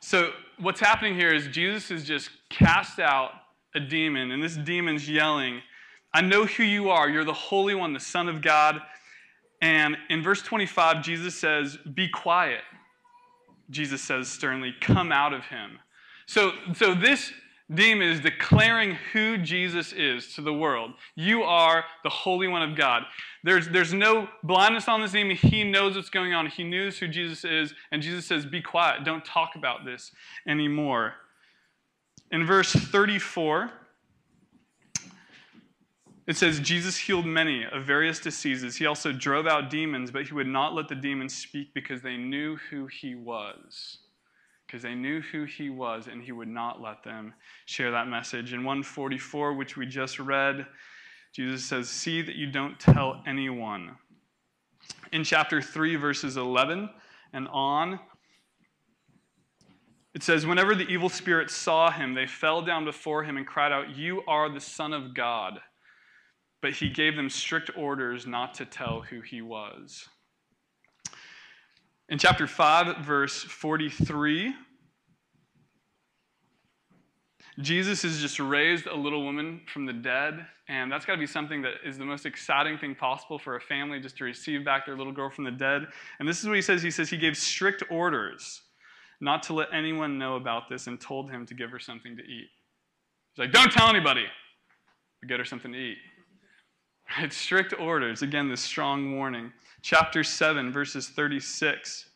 So, 0.00 0.32
what's 0.58 0.80
happening 0.80 1.14
here 1.14 1.32
is 1.32 1.46
Jesus 1.48 1.90
has 1.90 2.04
just 2.04 2.30
cast 2.48 2.98
out 2.98 3.32
a 3.74 3.80
demon, 3.80 4.30
and 4.30 4.42
this 4.42 4.56
demon's 4.56 5.08
yelling, 5.08 5.60
I 6.12 6.22
know 6.22 6.46
who 6.46 6.64
you 6.64 6.90
are. 6.90 7.08
You're 7.08 7.24
the 7.24 7.32
Holy 7.32 7.74
One, 7.74 7.92
the 7.92 8.00
Son 8.00 8.28
of 8.28 8.42
God. 8.42 8.80
And 9.62 9.96
in 10.08 10.22
verse 10.22 10.42
25, 10.42 11.02
Jesus 11.02 11.34
says, 11.34 11.76
Be 11.94 12.08
quiet. 12.08 12.62
Jesus 13.68 14.02
says 14.02 14.28
sternly, 14.28 14.74
Come 14.80 15.12
out 15.12 15.32
of 15.32 15.44
him. 15.44 15.78
So, 16.26 16.52
so 16.74 16.94
this 16.94 17.32
demon 17.74 18.08
is 18.08 18.20
declaring 18.20 18.96
who 19.12 19.38
Jesus 19.38 19.92
is 19.92 20.34
to 20.34 20.42
the 20.42 20.52
world. 20.52 20.92
You 21.14 21.42
are 21.42 21.84
the 22.02 22.10
Holy 22.10 22.48
One 22.48 22.62
of 22.62 22.76
God. 22.76 23.04
There's, 23.44 23.68
there's 23.68 23.94
no 23.94 24.28
blindness 24.42 24.88
on 24.88 25.00
this 25.00 25.12
demon. 25.12 25.36
He 25.36 25.64
knows 25.64 25.96
what's 25.96 26.10
going 26.10 26.34
on. 26.34 26.46
He 26.46 26.64
knows 26.64 26.98
who 26.98 27.08
Jesus 27.08 27.44
is. 27.44 27.74
And 27.92 28.02
Jesus 28.02 28.26
says, 28.26 28.44
Be 28.44 28.60
quiet. 28.60 29.04
Don't 29.04 29.24
talk 29.24 29.54
about 29.54 29.84
this 29.84 30.12
anymore. 30.46 31.14
In 32.32 32.46
verse 32.46 32.72
34, 32.72 33.70
it 36.26 36.36
says, 36.36 36.60
Jesus 36.60 36.96
healed 36.96 37.26
many 37.26 37.64
of 37.64 37.84
various 37.84 38.20
diseases. 38.20 38.76
He 38.76 38.86
also 38.86 39.10
drove 39.10 39.46
out 39.48 39.68
demons, 39.68 40.12
but 40.12 40.26
he 40.26 40.34
would 40.34 40.46
not 40.46 40.74
let 40.74 40.88
the 40.88 40.94
demons 40.94 41.34
speak 41.34 41.74
because 41.74 42.02
they 42.02 42.16
knew 42.16 42.56
who 42.70 42.86
he 42.86 43.16
was. 43.16 43.98
Because 44.70 44.84
they 44.84 44.94
knew 44.94 45.20
who 45.20 45.46
he 45.46 45.68
was, 45.68 46.06
and 46.06 46.22
he 46.22 46.30
would 46.30 46.46
not 46.46 46.80
let 46.80 47.02
them 47.02 47.34
share 47.66 47.90
that 47.90 48.06
message. 48.06 48.52
In 48.52 48.60
144, 48.60 49.54
which 49.54 49.76
we 49.76 49.84
just 49.84 50.20
read, 50.20 50.64
Jesus 51.32 51.64
says, 51.64 51.88
See 51.88 52.22
that 52.22 52.36
you 52.36 52.46
don't 52.46 52.78
tell 52.78 53.20
anyone. 53.26 53.96
In 55.12 55.24
chapter 55.24 55.60
3, 55.60 55.96
verses 55.96 56.36
11 56.36 56.88
and 57.32 57.48
on, 57.48 57.98
it 60.14 60.22
says, 60.22 60.46
Whenever 60.46 60.76
the 60.76 60.86
evil 60.86 61.08
spirits 61.08 61.52
saw 61.52 61.90
him, 61.90 62.14
they 62.14 62.28
fell 62.28 62.62
down 62.62 62.84
before 62.84 63.24
him 63.24 63.38
and 63.38 63.46
cried 63.46 63.72
out, 63.72 63.96
You 63.96 64.22
are 64.28 64.48
the 64.48 64.60
Son 64.60 64.92
of 64.92 65.14
God. 65.14 65.58
But 66.62 66.74
he 66.74 66.90
gave 66.90 67.16
them 67.16 67.28
strict 67.28 67.72
orders 67.76 68.24
not 68.24 68.54
to 68.54 68.66
tell 68.66 69.00
who 69.00 69.20
he 69.20 69.42
was. 69.42 70.08
In 72.10 72.18
chapter 72.18 72.48
5, 72.48 73.04
verse 73.06 73.40
43, 73.44 74.52
Jesus 77.60 78.02
has 78.02 78.20
just 78.20 78.40
raised 78.40 78.88
a 78.88 78.96
little 78.96 79.24
woman 79.24 79.60
from 79.72 79.86
the 79.86 79.92
dead, 79.92 80.44
and 80.66 80.90
that's 80.90 81.04
got 81.04 81.12
to 81.12 81.20
be 81.20 81.26
something 81.28 81.62
that 81.62 81.74
is 81.86 81.98
the 81.98 82.04
most 82.04 82.26
exciting 82.26 82.78
thing 82.78 82.96
possible 82.96 83.38
for 83.38 83.54
a 83.54 83.60
family 83.60 84.00
just 84.00 84.16
to 84.16 84.24
receive 84.24 84.64
back 84.64 84.86
their 84.86 84.96
little 84.96 85.12
girl 85.12 85.30
from 85.30 85.44
the 85.44 85.52
dead. 85.52 85.86
And 86.18 86.28
this 86.28 86.40
is 86.40 86.48
what 86.48 86.56
he 86.56 86.62
says 86.62 86.82
He 86.82 86.90
says 86.90 87.08
he 87.08 87.16
gave 87.16 87.36
strict 87.36 87.84
orders 87.92 88.62
not 89.20 89.44
to 89.44 89.52
let 89.52 89.68
anyone 89.72 90.18
know 90.18 90.34
about 90.34 90.68
this 90.68 90.88
and 90.88 91.00
told 91.00 91.30
him 91.30 91.46
to 91.46 91.54
give 91.54 91.70
her 91.70 91.78
something 91.78 92.16
to 92.16 92.22
eat. 92.24 92.48
He's 93.34 93.38
like, 93.38 93.52
Don't 93.52 93.70
tell 93.70 93.88
anybody, 93.88 94.24
but 95.20 95.28
get 95.28 95.38
her 95.38 95.44
something 95.44 95.70
to 95.70 95.78
eat. 95.78 95.98
Right? 97.18 97.32
Strict 97.32 97.74
orders. 97.78 98.22
Again, 98.22 98.48
this 98.48 98.60
strong 98.60 99.16
warning. 99.16 99.52
Chapter 99.82 100.22
7, 100.22 100.72
verses 100.72 101.08
36. 101.08 102.08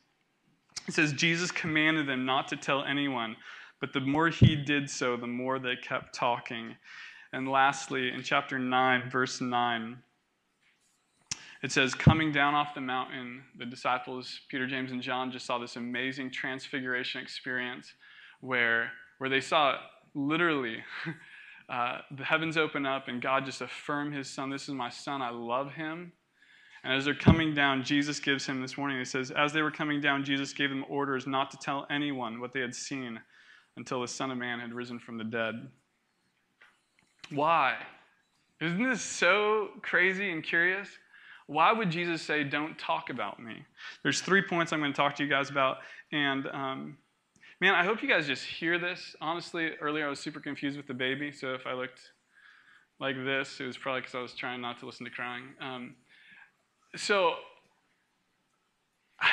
It 0.86 0.94
says, 0.94 1.12
Jesus 1.12 1.50
commanded 1.50 2.06
them 2.06 2.24
not 2.24 2.48
to 2.48 2.56
tell 2.56 2.84
anyone, 2.84 3.36
but 3.80 3.92
the 3.92 4.00
more 4.00 4.28
he 4.28 4.54
did 4.54 4.88
so, 4.88 5.16
the 5.16 5.26
more 5.26 5.58
they 5.58 5.76
kept 5.76 6.14
talking. 6.14 6.76
And 7.32 7.48
lastly, 7.48 8.10
in 8.12 8.22
chapter 8.22 8.58
9, 8.58 9.10
verse 9.10 9.40
9, 9.40 9.96
it 11.62 11.72
says, 11.72 11.94
Coming 11.94 12.30
down 12.30 12.54
off 12.54 12.74
the 12.74 12.80
mountain, 12.82 13.42
the 13.58 13.64
disciples, 13.64 14.40
Peter, 14.50 14.66
James, 14.66 14.92
and 14.92 15.00
John, 15.00 15.32
just 15.32 15.46
saw 15.46 15.58
this 15.58 15.76
amazing 15.76 16.30
transfiguration 16.30 17.22
experience 17.22 17.94
where, 18.40 18.92
where 19.18 19.30
they 19.30 19.40
saw 19.40 19.78
literally 20.14 20.84
uh, 21.68 21.98
the 22.10 22.24
heavens 22.24 22.56
open 22.56 22.86
up 22.86 23.08
and 23.08 23.22
God 23.22 23.44
just 23.44 23.60
affirm 23.60 24.12
his 24.12 24.28
son. 24.28 24.50
This 24.50 24.64
is 24.64 24.74
my 24.74 24.90
son. 24.90 25.22
I 25.22 25.30
love 25.30 25.72
him. 25.72 26.12
And 26.84 26.92
as 26.92 27.06
they're 27.06 27.14
coming 27.14 27.54
down, 27.54 27.82
Jesus 27.82 28.20
gives 28.20 28.44
him 28.44 28.60
this 28.60 28.76
warning. 28.76 28.98
He 28.98 29.06
says, 29.06 29.30
As 29.30 29.52
they 29.52 29.62
were 29.62 29.70
coming 29.70 30.02
down, 30.02 30.22
Jesus 30.22 30.52
gave 30.52 30.68
them 30.68 30.84
orders 30.88 31.26
not 31.26 31.50
to 31.52 31.56
tell 31.56 31.86
anyone 31.90 32.40
what 32.40 32.52
they 32.52 32.60
had 32.60 32.74
seen 32.74 33.18
until 33.76 34.02
the 34.02 34.08
Son 34.08 34.30
of 34.30 34.36
Man 34.36 34.60
had 34.60 34.74
risen 34.74 34.98
from 34.98 35.16
the 35.16 35.24
dead. 35.24 35.68
Why? 37.30 37.76
Isn't 38.60 38.82
this 38.82 39.00
so 39.00 39.70
crazy 39.80 40.30
and 40.30 40.44
curious? 40.44 40.88
Why 41.46 41.72
would 41.72 41.90
Jesus 41.90 42.20
say, 42.20 42.44
Don't 42.44 42.78
talk 42.78 43.08
about 43.08 43.42
me? 43.42 43.64
There's 44.02 44.20
three 44.20 44.42
points 44.42 44.72
I'm 44.72 44.80
going 44.80 44.92
to 44.92 44.96
talk 44.96 45.16
to 45.16 45.24
you 45.24 45.30
guys 45.30 45.48
about. 45.48 45.78
And 46.12 46.46
um, 46.48 46.98
Man, 47.60 47.74
I 47.74 47.84
hope 47.84 48.02
you 48.02 48.08
guys 48.08 48.26
just 48.26 48.44
hear 48.44 48.78
this. 48.78 49.14
Honestly, 49.20 49.70
earlier 49.80 50.06
I 50.06 50.10
was 50.10 50.18
super 50.18 50.40
confused 50.40 50.76
with 50.76 50.88
the 50.88 50.94
baby, 50.94 51.30
so 51.30 51.54
if 51.54 51.66
I 51.66 51.72
looked 51.72 52.00
like 52.98 53.14
this, 53.16 53.60
it 53.60 53.66
was 53.66 53.76
probably 53.76 54.00
because 54.00 54.16
I 54.16 54.20
was 54.20 54.34
trying 54.34 54.60
not 54.60 54.80
to 54.80 54.86
listen 54.86 55.04
to 55.04 55.12
crying. 55.12 55.44
Um, 55.60 55.94
so, 56.96 57.34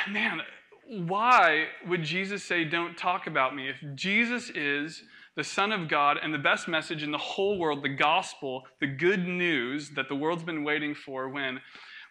man, 0.08 0.40
why 0.88 1.66
would 1.88 2.04
Jesus 2.04 2.44
say, 2.44 2.64
Don't 2.64 2.96
talk 2.96 3.26
about 3.26 3.56
me? 3.56 3.68
If 3.68 3.76
Jesus 3.96 4.50
is 4.50 5.02
the 5.36 5.44
Son 5.44 5.72
of 5.72 5.88
God 5.88 6.16
and 6.22 6.32
the 6.32 6.38
best 6.38 6.68
message 6.68 7.02
in 7.02 7.10
the 7.10 7.18
whole 7.18 7.58
world, 7.58 7.82
the 7.82 7.88
gospel, 7.88 8.62
the 8.80 8.86
good 8.86 9.26
news 9.26 9.90
that 9.90 10.08
the 10.08 10.14
world's 10.14 10.44
been 10.44 10.62
waiting 10.62 10.94
for, 10.94 11.28
when 11.28 11.60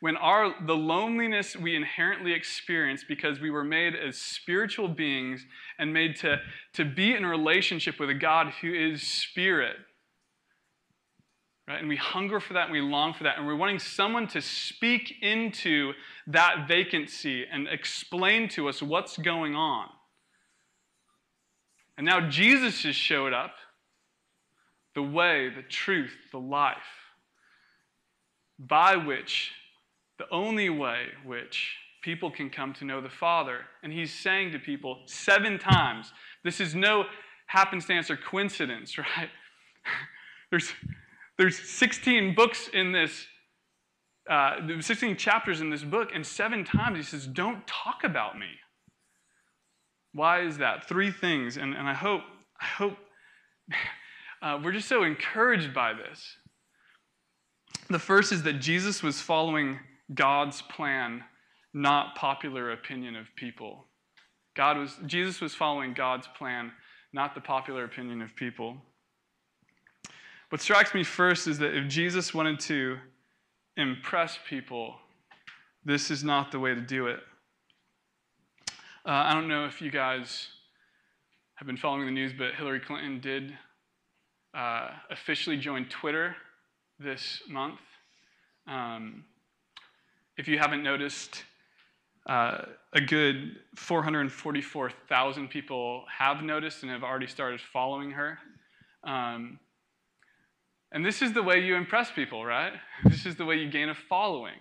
when 0.01 0.17
our 0.17 0.55
the 0.65 0.75
loneliness 0.75 1.55
we 1.55 1.75
inherently 1.75 2.33
experience 2.33 3.05
because 3.07 3.39
we 3.39 3.51
were 3.51 3.63
made 3.63 3.95
as 3.95 4.17
spiritual 4.17 4.87
beings 4.87 5.45
and 5.77 5.93
made 5.93 6.15
to, 6.17 6.41
to 6.73 6.83
be 6.83 7.15
in 7.15 7.23
relationship 7.23 7.99
with 7.99 8.09
a 8.09 8.15
God 8.15 8.51
who 8.61 8.73
is 8.73 9.03
spirit. 9.03 9.77
Right? 11.67 11.79
And 11.79 11.87
we 11.87 11.97
hunger 11.97 12.39
for 12.39 12.53
that 12.53 12.65
and 12.65 12.71
we 12.73 12.81
long 12.81 13.13
for 13.13 13.23
that. 13.23 13.37
And 13.37 13.45
we're 13.45 13.55
wanting 13.55 13.77
someone 13.77 14.27
to 14.29 14.41
speak 14.41 15.13
into 15.21 15.93
that 16.25 16.67
vacancy 16.67 17.45
and 17.49 17.67
explain 17.67 18.49
to 18.49 18.69
us 18.69 18.81
what's 18.81 19.17
going 19.17 19.55
on. 19.55 19.87
And 21.95 22.07
now 22.07 22.27
Jesus 22.27 22.81
has 22.83 22.95
showed 22.95 23.33
up 23.33 23.53
the 24.95 25.03
way, 25.03 25.49
the 25.55 25.61
truth, 25.61 26.15
the 26.31 26.39
life, 26.39 26.77
by 28.57 28.95
which 28.95 29.51
the 30.21 30.35
only 30.35 30.69
way 30.69 31.05
which 31.25 31.75
people 32.03 32.29
can 32.29 32.47
come 32.47 32.73
to 32.73 32.85
know 32.85 33.01
the 33.01 33.09
Father. 33.09 33.61
And 33.81 33.91
he's 33.91 34.13
saying 34.13 34.51
to 34.51 34.59
people 34.59 34.99
seven 35.07 35.57
times, 35.57 36.13
this 36.43 36.59
is 36.59 36.75
no 36.75 37.05
happenstance 37.47 38.11
or 38.11 38.17
coincidence, 38.17 38.97
right? 38.99 39.29
there's, 40.51 40.71
there's 41.39 41.57
16 41.57 42.35
books 42.35 42.69
in 42.71 42.91
this, 42.91 43.25
uh, 44.29 44.57
16 44.79 45.17
chapters 45.17 45.59
in 45.59 45.71
this 45.71 45.83
book, 45.83 46.09
and 46.13 46.23
seven 46.25 46.63
times 46.63 46.97
he 46.97 47.03
says, 47.03 47.25
don't 47.25 47.65
talk 47.65 48.03
about 48.03 48.37
me. 48.37 48.49
Why 50.13 50.41
is 50.41 50.59
that? 50.59 50.87
Three 50.87 51.11
things, 51.11 51.57
and, 51.57 51.73
and 51.73 51.87
I 51.87 51.95
hope, 51.95 52.21
I 52.61 52.65
hope 52.65 52.97
uh, 54.43 54.59
we're 54.63 54.73
just 54.73 54.87
so 54.87 55.01
encouraged 55.01 55.73
by 55.73 55.93
this. 55.93 56.23
The 57.89 57.97
first 57.97 58.31
is 58.31 58.43
that 58.43 58.59
Jesus 58.59 59.01
was 59.01 59.19
following 59.19 59.79
God's 60.13 60.61
plan, 60.61 61.23
not 61.73 62.15
popular 62.15 62.71
opinion 62.71 63.15
of 63.15 63.27
people. 63.35 63.85
God 64.55 64.77
was, 64.77 64.97
Jesus 65.05 65.39
was 65.39 65.55
following 65.55 65.93
God's 65.93 66.27
plan, 66.37 66.71
not 67.13 67.35
the 67.35 67.41
popular 67.41 67.85
opinion 67.85 68.21
of 68.21 68.35
people. 68.35 68.77
What 70.49 70.61
strikes 70.61 70.93
me 70.93 71.03
first 71.03 71.47
is 71.47 71.57
that 71.59 71.75
if 71.75 71.87
Jesus 71.87 72.33
wanted 72.33 72.59
to 72.61 72.97
impress 73.77 74.37
people, 74.49 74.95
this 75.85 76.11
is 76.11 76.23
not 76.23 76.51
the 76.51 76.59
way 76.59 76.75
to 76.75 76.81
do 76.81 77.07
it. 77.07 77.19
Uh, 79.05 79.11
I 79.11 79.33
don't 79.33 79.47
know 79.47 79.65
if 79.65 79.81
you 79.81 79.89
guys 79.89 80.49
have 81.55 81.67
been 81.67 81.77
following 81.77 82.05
the 82.05 82.11
news, 82.11 82.33
but 82.37 82.53
Hillary 82.55 82.81
Clinton 82.81 83.19
did 83.21 83.57
uh, 84.53 84.89
officially 85.09 85.57
join 85.57 85.85
Twitter 85.85 86.35
this 86.99 87.41
month. 87.47 87.79
Um, 88.67 89.23
if 90.37 90.47
you 90.47 90.57
haven't 90.57 90.83
noticed, 90.83 91.43
uh, 92.27 92.65
a 92.93 93.01
good 93.01 93.57
444,000 93.75 95.47
people 95.49 96.03
have 96.17 96.43
noticed 96.43 96.83
and 96.83 96.91
have 96.91 97.03
already 97.03 97.27
started 97.27 97.59
following 97.59 98.11
her. 98.11 98.37
Um, 99.03 99.59
and 100.91 101.05
this 101.05 101.21
is 101.21 101.33
the 101.33 101.41
way 101.41 101.59
you 101.59 101.75
impress 101.75 102.11
people, 102.11 102.45
right? 102.45 102.73
This 103.05 103.25
is 103.25 103.35
the 103.35 103.45
way 103.45 103.55
you 103.55 103.69
gain 103.69 103.89
a 103.89 103.95
following. 103.95 104.57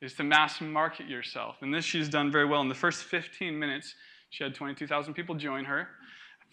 is 0.00 0.14
to 0.14 0.24
mass 0.24 0.60
market 0.60 1.06
yourself. 1.06 1.56
And 1.60 1.72
this 1.72 1.84
she's 1.84 2.08
done 2.08 2.30
very 2.30 2.44
well. 2.44 2.60
In 2.60 2.68
the 2.68 2.74
first 2.74 3.04
15 3.04 3.58
minutes, 3.58 3.94
she 4.30 4.42
had 4.44 4.54
22,000 4.54 5.14
people 5.14 5.34
join 5.34 5.64
her, 5.64 5.88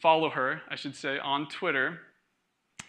follow 0.02 0.30
her, 0.30 0.62
I 0.70 0.76
should 0.76 0.96
say, 0.96 1.20
on 1.20 1.48
Twitter. 1.48 2.00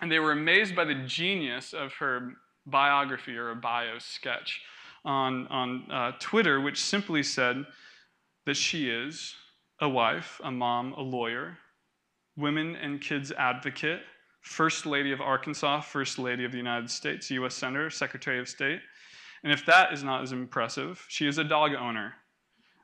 And 0.01 0.11
they 0.11 0.19
were 0.19 0.33
amazed 0.33 0.77
by 0.77 0.85
the 0.85 0.95
genius 1.07 1.73
of 1.73 1.93
her 1.95 2.35
biography 2.67 3.37
or 3.37 3.51
a 3.51 3.57
bio 3.57 3.99
sketch 3.99 4.61
on, 5.05 5.47
on 5.49 5.91
uh, 5.91 6.13
Twitter, 6.19 6.61
which 6.61 6.81
simply 6.81 7.23
said 7.23 7.65
that 8.47 8.57
she 8.57 8.89
is 8.89 9.35
a 9.81 9.89
wife, 9.89 10.41
a 10.45 10.51
mom, 10.51 10.93
a 10.95 11.01
lawyer, 11.01 11.59
women 12.37 12.77
and 12.77 13.01
kids 13.01 13.33
advocate, 13.33 14.01
First 14.41 14.87
Lady 14.87 15.13
of 15.13 15.21
Arkansas, 15.21 15.81
First 15.81 16.19
Lady 16.19 16.45
of 16.45 16.53
the 16.53 16.59
United 16.59 16.91
States, 16.91 17.31
U.S. 17.31 17.55
Senator, 17.55 17.91
Secretary 17.91 18.39
of 18.39 18.49
State. 18.49 18.81
And 19.43 19.53
if 19.53 19.65
that 19.67 19.93
is 19.93 20.03
not 20.03 20.23
as 20.23 20.33
impressive, 20.33 21.05
she 21.09 21.27
is 21.27 21.39
a 21.39 21.45
dog 21.45 21.73
owner, 21.75 22.15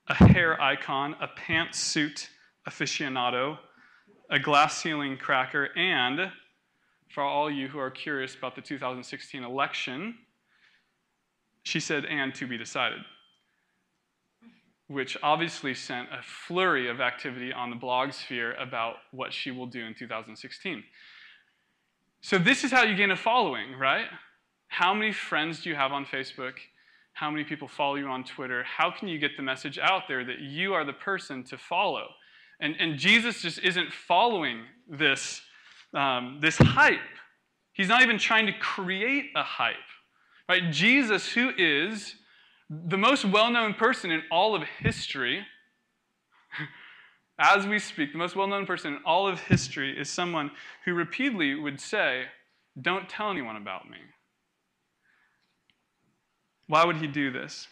a 0.09 0.15
hair 0.15 0.61
icon, 0.61 1.15
a 1.21 1.29
pantsuit 1.29 2.29
aficionado, 2.69 3.59
a 4.31 4.39
glass 4.39 4.79
ceiling 4.79 5.17
cracker, 5.17 5.69
and 5.77 6.31
for 7.09 7.23
all 7.23 7.51
you 7.51 7.69
who 7.69 7.79
are 7.79 7.91
curious 7.91 8.35
about 8.35 8.55
the 8.55 8.63
2016 8.63 9.43
election, 9.43 10.15
she 11.63 11.81
said, 11.81 12.05
and 12.05 12.35
to 12.35 12.47
be 12.47 12.57
decided, 12.57 13.01
which 14.89 15.17
obviously 15.23 15.75
sent 15.75 16.09
a 16.09 16.23
flurry 16.23 16.89
of 16.89 17.01
activity 17.01 17.53
on 17.53 17.71
the 17.71 17.77
blog 17.77 18.13
sphere 18.13 18.55
about 18.55 18.97
what 19.13 19.33
she 19.33 19.51
will 19.51 19.67
do 19.67 19.85
in 19.85 19.95
2016. 19.95 20.83
So, 22.23 22.39
this 22.39 22.65
is 22.65 22.71
how 22.71 22.83
you 22.83 22.95
gain 22.97 23.11
a 23.11 23.17
following, 23.17 23.79
right? 23.79 24.07
How 24.69 24.95
many 24.95 25.13
friends 25.13 25.63
do 25.63 25.71
you 25.71 25.75
have 25.75 25.93
on 25.93 26.05
Facebook? 26.05 26.55
How 27.13 27.31
many 27.31 27.45
people 27.45 27.67
follow 27.67 27.97
you 27.97 28.07
on 28.07 28.25
Twitter? 28.25 28.63
How 28.63 28.91
can 28.91 29.09
you 29.09 29.19
get 29.19 29.37
the 29.37 29.43
message 29.43 29.79
out 29.79 30.03
there 30.07 30.25
that 30.25 30.41
you 30.41 30.75
are 30.75 30.85
the 30.85 30.93
person 30.93 31.45
to 31.45 31.59
follow? 31.59 32.07
And, 32.61 32.77
and 32.79 32.99
Jesus 32.99 33.43
just 33.43 33.59
isn't 33.61 33.93
following 33.93 34.61
this, 34.89 35.43
um, 35.95 36.39
this 36.41 36.57
hype. 36.59 36.99
He's 37.73 37.89
not 37.89 38.03
even 38.03 38.19
trying 38.19 38.47
to 38.47 38.53
create 38.53 39.31
a 39.35 39.43
hype. 39.43 39.77
Right? 40.51 40.73
Jesus, 40.73 41.29
who 41.29 41.53
is 41.57 42.17
the 42.69 42.99
most 42.99 43.25
well 43.25 43.53
known 43.53 43.73
person 43.73 44.11
in 44.11 44.25
all 44.33 44.57
of 44.57 44.65
history, 44.81 45.47
as 47.39 47.69
we 47.69 47.79
speak, 47.79 48.11
the 48.11 48.19
most 48.19 48.35
well 48.35 48.49
known 48.49 48.67
person 48.67 48.95
in 48.95 49.01
all 49.07 49.29
of 49.29 49.39
history 49.39 49.97
is 49.97 50.11
someone 50.11 50.51
who 50.85 50.95
repeatedly 50.95 51.55
would 51.55 51.81
say, 51.81 52.25
Don't 52.83 53.09
tell 53.09 53.31
anyone 53.31 53.55
about 53.55 53.89
me. 53.89 53.99
Why 56.67 56.85
would 56.85 56.97
he 56.97 57.07
do 57.07 57.31
this? 57.31 57.69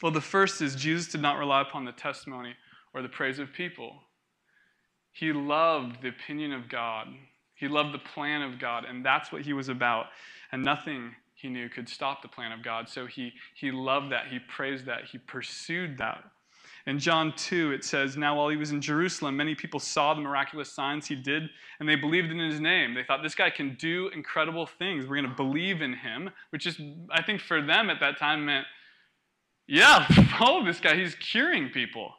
Well, 0.00 0.12
the 0.12 0.22
first 0.22 0.62
is 0.62 0.76
Jesus 0.76 1.08
did 1.08 1.20
not 1.20 1.36
rely 1.36 1.60
upon 1.60 1.84
the 1.84 1.92
testimony 1.92 2.54
or 2.94 3.02
the 3.02 3.10
praise 3.10 3.38
of 3.38 3.52
people. 3.52 3.96
He 5.12 5.30
loved 5.30 6.00
the 6.00 6.08
opinion 6.08 6.54
of 6.54 6.70
God, 6.70 7.08
he 7.54 7.68
loved 7.68 7.92
the 7.92 7.98
plan 7.98 8.40
of 8.40 8.58
God, 8.58 8.86
and 8.86 9.04
that's 9.04 9.30
what 9.30 9.42
he 9.42 9.52
was 9.52 9.68
about. 9.68 10.06
And 10.52 10.64
nothing 10.64 11.14
he 11.36 11.48
knew 11.48 11.68
could 11.68 11.88
stop 11.88 12.22
the 12.22 12.28
plan 12.28 12.50
of 12.50 12.62
God. 12.62 12.88
So 12.88 13.06
he, 13.06 13.32
he 13.54 13.70
loved 13.70 14.10
that, 14.10 14.26
he 14.28 14.38
praised 14.38 14.86
that, 14.86 15.04
he 15.04 15.18
pursued 15.18 15.98
that. 15.98 16.24
In 16.86 17.00
John 17.00 17.34
2, 17.36 17.72
it 17.72 17.84
says, 17.84 18.16
Now 18.16 18.36
while 18.36 18.48
he 18.48 18.56
was 18.56 18.70
in 18.70 18.80
Jerusalem, 18.80 19.36
many 19.36 19.54
people 19.54 19.80
saw 19.80 20.14
the 20.14 20.20
miraculous 20.20 20.72
signs 20.72 21.06
he 21.06 21.16
did, 21.16 21.50
and 21.80 21.88
they 21.88 21.96
believed 21.96 22.30
in 22.30 22.38
his 22.38 22.60
name. 22.60 22.94
They 22.94 23.02
thought, 23.02 23.22
this 23.22 23.34
guy 23.34 23.50
can 23.50 23.74
do 23.74 24.08
incredible 24.14 24.66
things. 24.66 25.04
We're 25.04 25.16
going 25.16 25.28
to 25.28 25.34
believe 25.36 25.82
in 25.82 25.94
him, 25.94 26.30
which 26.50 26.64
is, 26.64 26.80
I 27.10 27.22
think, 27.22 27.40
for 27.40 27.60
them 27.60 27.90
at 27.90 27.98
that 28.00 28.18
time 28.18 28.46
meant, 28.46 28.66
yeah, 29.66 30.06
follow 30.38 30.64
this 30.64 30.78
guy. 30.78 30.96
He's 30.96 31.16
curing 31.16 31.70
people. 31.70 32.14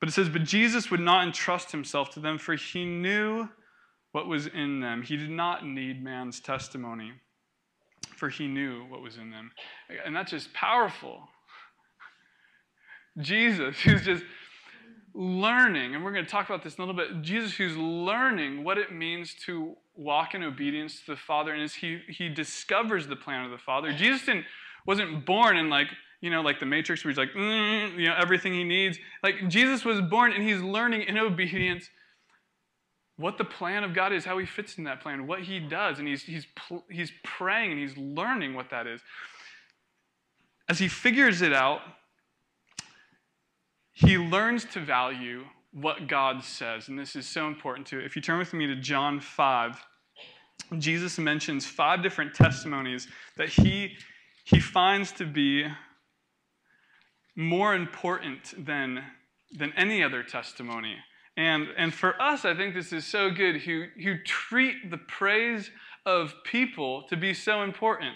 But 0.00 0.08
it 0.08 0.12
says, 0.12 0.28
But 0.28 0.44
Jesus 0.44 0.90
would 0.90 1.00
not 1.00 1.26
entrust 1.26 1.70
himself 1.70 2.10
to 2.10 2.20
them, 2.20 2.38
for 2.38 2.54
he 2.54 2.84
knew 2.84 3.48
what 4.12 4.28
was 4.28 4.46
in 4.46 4.80
them. 4.80 5.02
He 5.02 5.16
did 5.16 5.30
not 5.30 5.66
need 5.66 6.02
man's 6.02 6.40
testimony, 6.40 7.12
for 8.24 8.30
he 8.30 8.48
knew 8.48 8.86
what 8.86 9.02
was 9.02 9.18
in 9.18 9.30
them. 9.30 9.52
And 10.06 10.16
that's 10.16 10.30
just 10.30 10.50
powerful. 10.54 11.28
Jesus, 13.18 13.76
who's 13.84 14.02
just 14.02 14.24
learning, 15.14 15.94
and 15.94 16.02
we're 16.02 16.12
going 16.12 16.24
to 16.24 16.30
talk 16.30 16.48
about 16.48 16.64
this 16.64 16.76
in 16.76 16.82
a 16.82 16.86
little 16.86 16.98
bit. 16.98 17.20
Jesus, 17.20 17.52
who's 17.52 17.76
learning 17.76 18.64
what 18.64 18.78
it 18.78 18.92
means 18.92 19.34
to 19.44 19.76
walk 19.94 20.34
in 20.34 20.42
obedience 20.42 21.00
to 21.00 21.12
the 21.12 21.16
Father, 21.18 21.52
and 21.52 21.62
as 21.62 21.74
he, 21.74 22.00
he 22.08 22.30
discovers 22.30 23.06
the 23.06 23.14
plan 23.14 23.44
of 23.44 23.50
the 23.50 23.58
Father. 23.58 23.92
Jesus 23.92 24.24
didn't, 24.24 24.46
wasn't 24.86 25.26
born 25.26 25.58
in 25.58 25.68
like, 25.68 25.88
you 26.22 26.30
know, 26.30 26.40
like 26.40 26.60
the 26.60 26.66
Matrix, 26.66 27.04
where 27.04 27.10
he's 27.10 27.18
like, 27.18 27.34
mm, 27.34 27.98
you 27.98 28.06
know, 28.06 28.16
everything 28.18 28.54
he 28.54 28.64
needs. 28.64 28.98
Like 29.22 29.48
Jesus 29.48 29.84
was 29.84 30.00
born, 30.00 30.32
and 30.32 30.42
he's 30.42 30.62
learning 30.62 31.02
in 31.02 31.18
obedience 31.18 31.90
what 33.16 33.38
the 33.38 33.44
plan 33.44 33.84
of 33.84 33.94
God 33.94 34.12
is, 34.12 34.24
how 34.24 34.38
he 34.38 34.46
fits 34.46 34.76
in 34.76 34.84
that 34.84 35.00
plan, 35.00 35.26
what 35.26 35.40
he 35.40 35.60
does, 35.60 35.98
and 35.98 36.08
he's, 36.08 36.22
he's, 36.22 36.46
he's 36.90 37.12
praying 37.22 37.70
and 37.70 37.80
he's 37.80 37.96
learning 37.96 38.54
what 38.54 38.70
that 38.70 38.86
is. 38.86 39.00
As 40.68 40.78
he 40.78 40.88
figures 40.88 41.42
it 41.42 41.52
out, 41.52 41.80
he 43.92 44.18
learns 44.18 44.64
to 44.66 44.80
value 44.80 45.44
what 45.72 46.08
God 46.08 46.42
says. 46.42 46.88
And 46.88 46.98
this 46.98 47.14
is 47.14 47.28
so 47.28 47.46
important 47.46 47.86
too. 47.86 48.00
If 48.00 48.16
you 48.16 48.22
turn 48.22 48.38
with 48.38 48.52
me 48.52 48.66
to 48.66 48.76
John 48.76 49.20
5, 49.20 49.84
Jesus 50.78 51.18
mentions 51.18 51.66
five 51.66 52.02
different 52.02 52.34
testimonies 52.34 53.06
that 53.36 53.48
he, 53.48 53.96
he 54.44 54.58
finds 54.58 55.12
to 55.12 55.26
be 55.26 55.66
more 57.36 57.74
important 57.74 58.54
than, 58.64 59.04
than 59.52 59.72
any 59.76 60.02
other 60.02 60.22
testimony. 60.22 60.96
And, 61.36 61.68
and 61.76 61.92
for 61.92 62.20
us, 62.20 62.44
I 62.44 62.54
think 62.54 62.74
this 62.74 62.92
is 62.92 63.06
so 63.06 63.30
good 63.30 63.62
who, 63.62 63.86
who 64.02 64.22
treat 64.22 64.90
the 64.90 64.98
praise 64.98 65.70
of 66.06 66.34
people 66.44 67.04
to 67.08 67.16
be 67.16 67.34
so 67.34 67.62
important. 67.62 68.14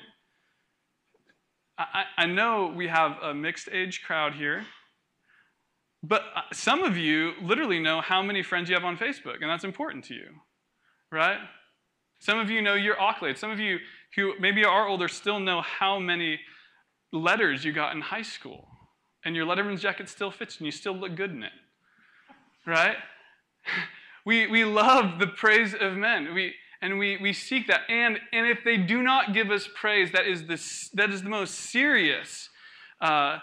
I, 1.77 2.05
I 2.17 2.27
know 2.27 2.73
we 2.75 2.89
have 2.89 3.17
a 3.23 3.35
mixed 3.35 3.69
age 3.73 4.03
crowd 4.03 4.35
here. 4.35 4.65
But 6.03 6.23
uh, 6.35 6.43
some 6.53 6.85
of 6.85 6.97
you 6.97 7.33
literally 7.43 7.81
know 7.81 8.01
how 8.01 8.23
many 8.23 8.43
friends 8.43 8.69
you 8.69 8.75
have 8.75 8.85
on 8.85 8.97
Facebook, 8.97 9.41
and 9.41 9.51
that's 9.51 9.65
important 9.65 10.05
to 10.05 10.15
you, 10.15 10.29
right? 11.11 11.39
Some 12.21 12.39
of 12.39 12.51
you 12.51 12.63
know 12.63 12.75
your 12.75 12.97
accolades. 12.97 13.39
Some 13.39 13.51
of 13.51 13.59
you 13.59 13.79
who 14.15 14.35
maybe 14.39 14.65
are 14.65 14.87
older 14.87 15.09
still 15.09 15.41
know 15.41 15.61
how 15.61 15.99
many 15.99 16.41
letters 17.13 17.65
you 17.65 17.73
got 17.73 17.95
in 17.95 18.01
high 18.01 18.23
school, 18.23 18.69
and 19.25 19.35
your 19.35 19.45
Letterman's 19.45 19.83
jacket 19.83 20.09
still 20.09 20.31
fits, 20.31 20.59
and 20.59 20.67
you 20.67 20.73
still 20.73 20.95
look 20.95 21.17
good 21.17 21.33
in 21.33 21.43
it, 21.43 21.53
right? 22.67 22.97
We, 24.27 24.47
we 24.47 24.65
love 24.65 25.19
the 25.19 25.27
praise 25.27 25.75
of 25.75 25.95
men. 25.95 26.35
We, 26.35 26.55
and 26.83 26.99
we, 26.99 27.17
we 27.17 27.33
seek 27.33 27.67
that. 27.69 27.83
And, 27.89 28.19
and 28.33 28.47
if 28.47 28.59
they 28.65 28.77
do 28.77 29.03
not 29.03 29.33
give 29.33 29.51
us 29.51 29.69
praise, 29.75 30.13
that 30.13 30.27
is 30.27 30.43
the, 30.47 30.97
that 30.97 31.11
is 31.11 31.23
the 31.23 31.31
most 31.31 31.55
serious 31.55 32.51
uh, 33.01 33.39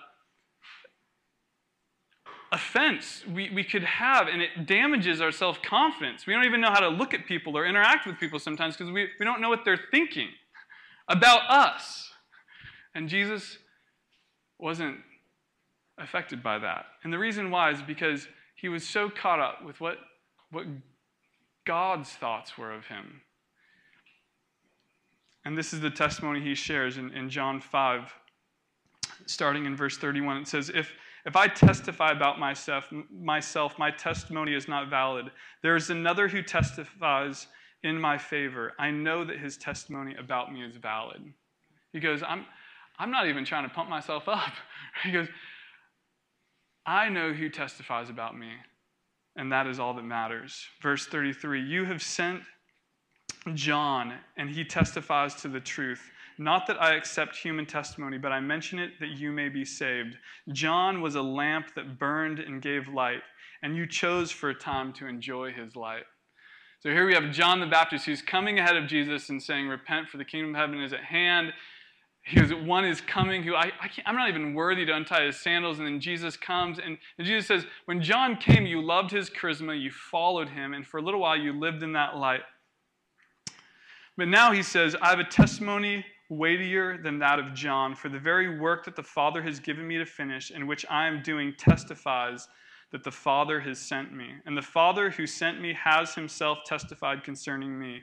offense 2.52 3.24
we, 3.28 3.50
we 3.50 3.64
could 3.64 3.84
have, 3.84 4.28
and 4.28 4.42
it 4.42 4.66
damages 4.66 5.22
our 5.22 5.32
self 5.32 5.62
confidence. 5.62 6.26
We 6.26 6.34
don't 6.34 6.46
even 6.46 6.62
know 6.62 6.70
how 6.70 6.80
to 6.80 6.90
look 6.90 7.14
at 7.14 7.26
people 7.26 7.58
or 7.58 7.66
interact 7.66 8.08
with 8.08 8.18
people 8.18 8.40
sometimes 8.40 8.78
because 8.78 8.92
we, 8.92 9.08
we 9.20 9.26
don't 9.26 9.42
know 9.42 9.50
what 9.50 9.66
they're 9.66 9.80
thinking 9.92 10.30
about 11.10 11.42
us. 11.50 12.10
And 12.94 13.10
Jesus 13.10 13.58
wasn't 14.58 14.98
affected 15.98 16.42
by 16.42 16.60
that. 16.60 16.86
And 17.04 17.12
the 17.12 17.20
reason 17.20 17.52
why 17.52 17.72
is 17.72 17.82
because 17.82 18.28
he 18.66 18.70
was 18.70 18.84
so 18.84 19.12
caught 19.12 19.40
up 19.40 19.64
with 19.64 19.80
what, 19.80 20.00
what 20.50 20.66
God's 21.68 22.10
thoughts 22.10 22.58
were 22.58 22.74
of 22.74 22.88
him. 22.88 23.22
And 25.46 25.56
this 25.56 25.72
is 25.72 25.82
the 25.82 25.92
testimony 25.92 26.42
he 26.42 26.56
shares 26.56 26.98
in, 26.98 27.12
in 27.12 27.30
John 27.30 27.62
5, 27.62 28.12
starting 29.28 29.68
in 29.68 29.76
verse 29.76 30.00
31. 30.00 30.38
It 30.38 30.48
says, 30.48 30.72
If 30.74 30.92
if 31.28 31.36
I 31.36 31.48
testify 31.48 32.10
about 32.10 32.40
myself, 32.40 32.92
myself, 33.12 33.78
my 33.78 33.92
testimony 33.92 34.56
is 34.56 34.68
not 34.68 34.90
valid. 34.90 35.30
There 35.62 35.76
is 35.76 35.92
another 35.92 36.28
who 36.28 36.42
testifies 36.42 37.46
in 37.84 38.02
my 38.02 38.18
favor. 38.18 38.74
I 38.80 38.90
know 38.90 39.24
that 39.26 39.38
his 39.38 39.58
testimony 39.58 40.16
about 40.16 40.52
me 40.52 40.64
is 40.64 40.76
valid. 40.76 41.22
He 41.94 42.00
goes, 42.00 42.24
I'm, 42.24 42.48
I'm 42.98 43.12
not 43.12 43.28
even 43.28 43.46
trying 43.46 43.70
to 43.70 43.74
pump 43.76 43.92
myself 43.92 44.28
up. 44.28 44.42
He 45.04 45.12
goes, 45.12 45.28
I 46.86 47.10
know 47.10 47.34
who 47.34 47.50
testifies 47.50 48.10
about 48.10 48.38
me, 48.38 48.52
and 49.36 49.52
that 49.52 49.68
is 49.68 49.80
all 49.80 49.94
that 49.96 50.04
matters. 50.04 50.68
Verse 50.82 51.08
33 51.08 51.62
You 51.62 51.86
have 51.86 52.02
sent 52.02 52.44
John, 53.54 54.14
and 54.38 54.50
he 54.50 54.64
testifies 54.64 55.36
to 55.36 55.48
the 55.48 55.60
truth. 55.60 56.12
Not 56.38 56.68
that 56.68 56.82
I 56.82 56.96
accept 56.96 57.36
human 57.36 57.66
testimony, 57.66 58.18
but 58.18 58.32
I 58.32 58.40
mention 58.40 58.78
it 58.78 59.00
that 59.00 59.12
you 59.12 59.32
may 59.32 59.48
be 59.50 59.64
saved. 59.64 60.18
John 60.52 61.02
was 61.02 61.16
a 61.16 61.22
lamp 61.22 61.74
that 61.76 61.98
burned 61.98 62.40
and 62.40 62.62
gave 62.62 62.88
light, 62.90 63.22
and 63.64 63.76
you 63.76 63.88
chose 63.88 64.32
for 64.32 64.50
a 64.50 64.56
time 64.56 64.92
to 64.94 65.08
enjoy 65.08 65.54
his 65.54 65.76
light. 65.76 66.04
So 66.82 66.90
here 66.92 67.08
we 67.08 67.14
have 67.14 67.32
John 67.32 67.62
the 67.62 67.66
Baptist 67.66 68.06
who's 68.06 68.22
coming 68.22 68.60
ahead 68.60 68.76
of 68.76 68.88
Jesus 68.88 69.30
and 69.30 69.42
saying, 69.42 69.68
Repent, 69.68 70.10
for 70.10 70.18
the 70.18 70.26
kingdom 70.26 70.54
of 70.54 70.60
heaven 70.60 70.84
is 70.84 70.94
at 70.94 71.04
hand. 71.04 71.54
He 72.26 72.42
One 72.42 72.86
is 72.86 73.02
coming 73.02 73.44
who 73.44 73.54
I, 73.54 73.72
I 73.80 73.90
am 74.08 74.16
not 74.16 74.30
even 74.30 74.56
worthy 74.56 74.84
to 74.86 74.96
untie 74.96 75.26
his 75.26 75.40
sandals. 75.40 75.78
And 75.78 75.88
then 75.88 76.00
Jesus 76.00 76.36
comes, 76.36 76.80
and, 76.80 76.98
and 77.20 77.28
Jesus 77.28 77.48
says, 77.48 77.66
When 77.86 78.02
John 78.02 78.38
came, 78.38 78.66
you 78.66 78.82
loved 78.82 79.12
his 79.12 79.30
charisma, 79.30 79.80
you 79.80 79.92
followed 79.92 80.50
him, 80.50 80.74
and 80.74 80.86
for 80.86 80.98
a 80.98 81.04
little 81.04 81.20
while 81.20 81.38
you 81.38 81.54
lived 81.54 81.84
in 81.84 81.94
that 81.94 82.18
light. 82.18 82.42
But 84.18 84.28
now 84.28 84.52
he 84.52 84.64
says, 84.64 84.96
I 85.02 85.10
have 85.10 85.20
a 85.20 85.26
testimony 85.26 86.04
weightier 86.30 86.98
than 86.98 87.20
that 87.20 87.38
of 87.38 87.54
John, 87.54 87.94
for 87.94 88.10
the 88.10 88.18
very 88.18 88.60
work 88.60 88.86
that 88.86 88.96
the 88.96 89.04
Father 89.04 89.44
has 89.44 89.60
given 89.60 89.88
me 89.88 90.00
to 90.00 90.06
finish, 90.06 90.50
and 90.50 90.68
which 90.68 90.84
I 90.90 91.08
am 91.08 91.22
doing, 91.22 91.54
testifies 91.56 92.48
that 92.92 93.04
the 93.04 93.12
Father 93.12 93.60
has 93.60 93.78
sent 93.78 94.14
me. 94.14 94.30
And 94.48 94.58
the 94.58 94.64
Father 94.64 95.12
who 95.12 95.28
sent 95.28 95.62
me 95.62 95.74
has 95.74 96.16
himself 96.16 96.60
testified 96.66 97.24
concerning 97.24 97.78
me. 97.78 98.02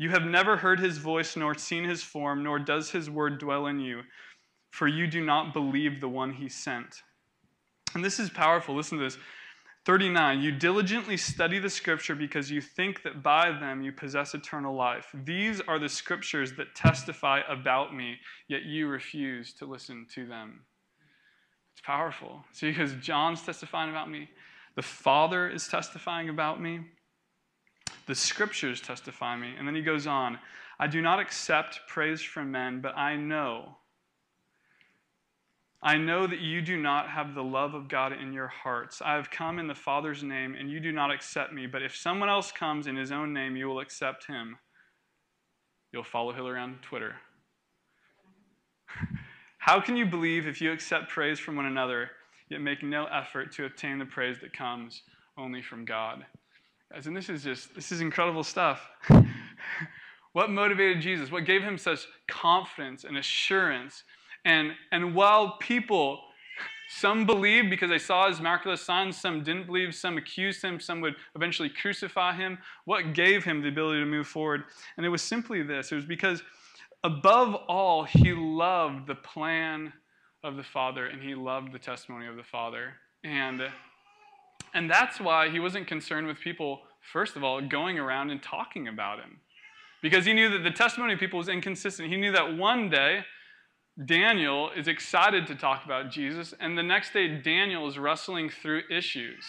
You 0.00 0.08
have 0.08 0.24
never 0.24 0.56
heard 0.56 0.80
his 0.80 0.96
voice, 0.96 1.36
nor 1.36 1.54
seen 1.54 1.84
his 1.84 2.02
form, 2.02 2.42
nor 2.42 2.58
does 2.58 2.90
his 2.90 3.10
word 3.10 3.36
dwell 3.36 3.66
in 3.66 3.80
you, 3.80 4.00
for 4.70 4.88
you 4.88 5.06
do 5.06 5.22
not 5.22 5.52
believe 5.52 6.00
the 6.00 6.08
one 6.08 6.32
he 6.32 6.48
sent. 6.48 7.02
And 7.94 8.02
this 8.02 8.18
is 8.18 8.30
powerful. 8.30 8.74
Listen 8.74 8.96
to 8.96 9.04
this. 9.04 9.18
39, 9.84 10.40
you 10.40 10.52
diligently 10.52 11.18
study 11.18 11.58
the 11.58 11.68
scripture 11.68 12.14
because 12.14 12.50
you 12.50 12.62
think 12.62 13.02
that 13.02 13.22
by 13.22 13.50
them 13.50 13.82
you 13.82 13.92
possess 13.92 14.32
eternal 14.32 14.74
life. 14.74 15.08
These 15.12 15.60
are 15.68 15.78
the 15.78 15.90
scriptures 15.90 16.54
that 16.54 16.74
testify 16.74 17.42
about 17.46 17.94
me, 17.94 18.16
yet 18.48 18.62
you 18.62 18.88
refuse 18.88 19.52
to 19.56 19.66
listen 19.66 20.06
to 20.14 20.26
them. 20.26 20.64
It's 21.74 21.82
powerful. 21.84 22.42
See, 22.54 22.70
because 22.70 22.94
John's 23.02 23.42
testifying 23.42 23.90
about 23.90 24.10
me, 24.10 24.30
the 24.76 24.82
Father 24.82 25.50
is 25.50 25.68
testifying 25.68 26.30
about 26.30 26.58
me. 26.58 26.86
The 28.06 28.14
scriptures 28.14 28.80
testify 28.80 29.36
me. 29.36 29.54
And 29.58 29.66
then 29.66 29.74
he 29.74 29.82
goes 29.82 30.06
on 30.06 30.38
I 30.78 30.86
do 30.86 31.02
not 31.02 31.20
accept 31.20 31.80
praise 31.86 32.22
from 32.22 32.50
men, 32.50 32.80
but 32.80 32.96
I 32.96 33.16
know. 33.16 33.76
I 35.82 35.96
know 35.96 36.26
that 36.26 36.40
you 36.40 36.60
do 36.60 36.76
not 36.76 37.08
have 37.08 37.34
the 37.34 37.42
love 37.42 37.74
of 37.74 37.88
God 37.88 38.12
in 38.12 38.32
your 38.32 38.48
hearts. 38.48 39.00
I 39.02 39.14
have 39.14 39.30
come 39.30 39.58
in 39.58 39.66
the 39.66 39.74
Father's 39.74 40.22
name, 40.22 40.54
and 40.54 40.70
you 40.70 40.78
do 40.78 40.92
not 40.92 41.10
accept 41.10 41.52
me. 41.52 41.66
But 41.66 41.82
if 41.82 41.96
someone 41.96 42.28
else 42.28 42.52
comes 42.52 42.86
in 42.86 42.96
his 42.96 43.12
own 43.12 43.32
name, 43.32 43.56
you 43.56 43.66
will 43.66 43.80
accept 43.80 44.26
him. 44.26 44.58
You'll 45.92 46.04
follow 46.04 46.32
Hillary 46.32 46.60
on 46.60 46.78
Twitter. 46.82 47.16
How 49.58 49.80
can 49.80 49.96
you 49.96 50.06
believe 50.06 50.46
if 50.46 50.60
you 50.60 50.72
accept 50.72 51.08
praise 51.08 51.38
from 51.38 51.56
one 51.56 51.66
another, 51.66 52.10
yet 52.48 52.60
make 52.60 52.82
no 52.82 53.06
effort 53.06 53.52
to 53.52 53.64
obtain 53.64 53.98
the 53.98 54.04
praise 54.04 54.38
that 54.40 54.52
comes 54.52 55.02
only 55.38 55.62
from 55.62 55.84
God? 55.84 56.26
And 56.92 57.16
this 57.16 57.28
is 57.28 57.44
just, 57.44 57.74
this 57.74 57.92
is 57.92 58.00
incredible 58.00 58.42
stuff. 58.42 58.86
what 60.32 60.50
motivated 60.50 61.00
Jesus? 61.00 61.30
What 61.30 61.44
gave 61.44 61.62
him 61.62 61.78
such 61.78 62.06
confidence 62.28 63.04
and 63.04 63.16
assurance? 63.16 64.02
And, 64.44 64.72
and 64.90 65.14
while 65.14 65.56
people, 65.58 66.20
some 66.88 67.24
believed 67.24 67.70
because 67.70 67.90
they 67.90 67.98
saw 67.98 68.28
his 68.28 68.40
miraculous 68.40 68.82
signs, 68.82 69.16
some 69.16 69.44
didn't 69.44 69.66
believe, 69.66 69.94
some 69.94 70.18
accused 70.18 70.62
him, 70.62 70.80
some 70.80 71.00
would 71.00 71.14
eventually 71.36 71.68
crucify 71.68 72.34
him, 72.34 72.58
what 72.84 73.14
gave 73.14 73.44
him 73.44 73.62
the 73.62 73.68
ability 73.68 74.00
to 74.00 74.06
move 74.06 74.26
forward? 74.26 74.64
And 74.96 75.06
it 75.06 75.10
was 75.10 75.22
simply 75.22 75.62
this 75.62 75.92
it 75.92 75.94
was 75.94 76.04
because, 76.04 76.42
above 77.04 77.54
all, 77.68 78.02
he 78.02 78.32
loved 78.32 79.06
the 79.06 79.14
plan 79.14 79.92
of 80.42 80.56
the 80.56 80.64
Father 80.64 81.06
and 81.06 81.22
he 81.22 81.36
loved 81.36 81.72
the 81.72 81.78
testimony 81.78 82.26
of 82.26 82.36
the 82.36 82.42
Father. 82.42 82.94
And 83.22 83.62
and 84.74 84.90
that's 84.90 85.20
why 85.20 85.48
he 85.50 85.60
wasn't 85.60 85.86
concerned 85.86 86.26
with 86.26 86.40
people, 86.40 86.80
first 87.12 87.36
of 87.36 87.44
all, 87.44 87.60
going 87.60 87.98
around 87.98 88.30
and 88.30 88.42
talking 88.42 88.88
about 88.88 89.18
him. 89.18 89.38
Because 90.02 90.24
he 90.24 90.32
knew 90.32 90.48
that 90.50 90.62
the 90.62 90.70
testimony 90.70 91.14
of 91.14 91.18
people 91.18 91.38
was 91.38 91.48
inconsistent. 91.48 92.08
He 92.08 92.16
knew 92.16 92.32
that 92.32 92.56
one 92.56 92.88
day 92.88 93.24
Daniel 94.06 94.70
is 94.74 94.88
excited 94.88 95.46
to 95.48 95.54
talk 95.54 95.84
about 95.84 96.10
Jesus, 96.10 96.54
and 96.58 96.76
the 96.76 96.82
next 96.82 97.12
day 97.12 97.28
Daniel 97.40 97.86
is 97.88 97.98
wrestling 97.98 98.48
through 98.48 98.82
issues 98.90 99.44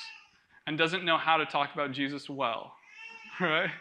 and 0.67 0.77
doesn't 0.77 1.05
know 1.05 1.17
how 1.17 1.37
to 1.37 1.45
talk 1.45 1.73
about 1.73 1.91
Jesus 1.91 2.29
well. 2.29 2.73
Right? 3.39 3.71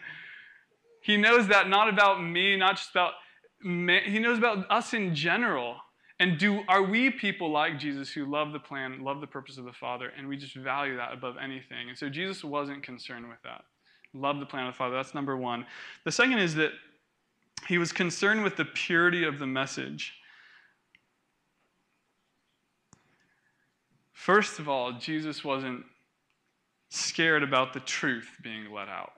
He 1.03 1.17
knows 1.17 1.47
that 1.49 1.67
not 1.67 1.89
about 1.89 2.23
me, 2.23 2.55
not 2.55 2.77
just 2.77 2.91
about 2.91 3.13
he 3.61 4.19
knows 4.19 4.37
about 4.37 4.65
us 4.71 4.93
in 4.93 5.13
general. 5.13 5.77
And 6.21 6.37
do 6.37 6.61
are 6.67 6.83
we 6.83 7.09
people 7.09 7.49
like 7.49 7.79
Jesus 7.79 8.11
who 8.11 8.25
love 8.25 8.51
the 8.53 8.59
plan, 8.59 9.03
love 9.03 9.21
the 9.21 9.27
purpose 9.27 9.57
of 9.57 9.65
the 9.65 9.73
Father, 9.73 10.13
and 10.15 10.27
we 10.27 10.37
just 10.37 10.55
value 10.55 10.95
that 10.97 11.11
above 11.11 11.35
anything? 11.43 11.89
And 11.89 11.97
so 11.97 12.09
Jesus 12.09 12.43
wasn't 12.43 12.83
concerned 12.83 13.27
with 13.27 13.39
that. 13.43 13.63
Love 14.13 14.39
the 14.39 14.45
plan 14.45 14.67
of 14.67 14.73
the 14.75 14.77
Father. 14.77 14.95
That's 14.95 15.15
number 15.15 15.35
one. 15.35 15.65
The 16.05 16.11
second 16.11 16.37
is 16.37 16.53
that 16.55 16.73
he 17.67 17.79
was 17.79 17.91
concerned 17.91 18.43
with 18.43 18.55
the 18.55 18.65
purity 18.65 19.23
of 19.23 19.39
the 19.39 19.47
message. 19.47 20.13
First 24.13 24.59
of 24.59 24.69
all, 24.69 24.91
Jesus 24.99 25.43
wasn't 25.43 25.83
scared 26.89 27.41
about 27.41 27.73
the 27.73 27.79
truth 27.79 28.29
being 28.43 28.71
let 28.71 28.89
out. 28.89 29.13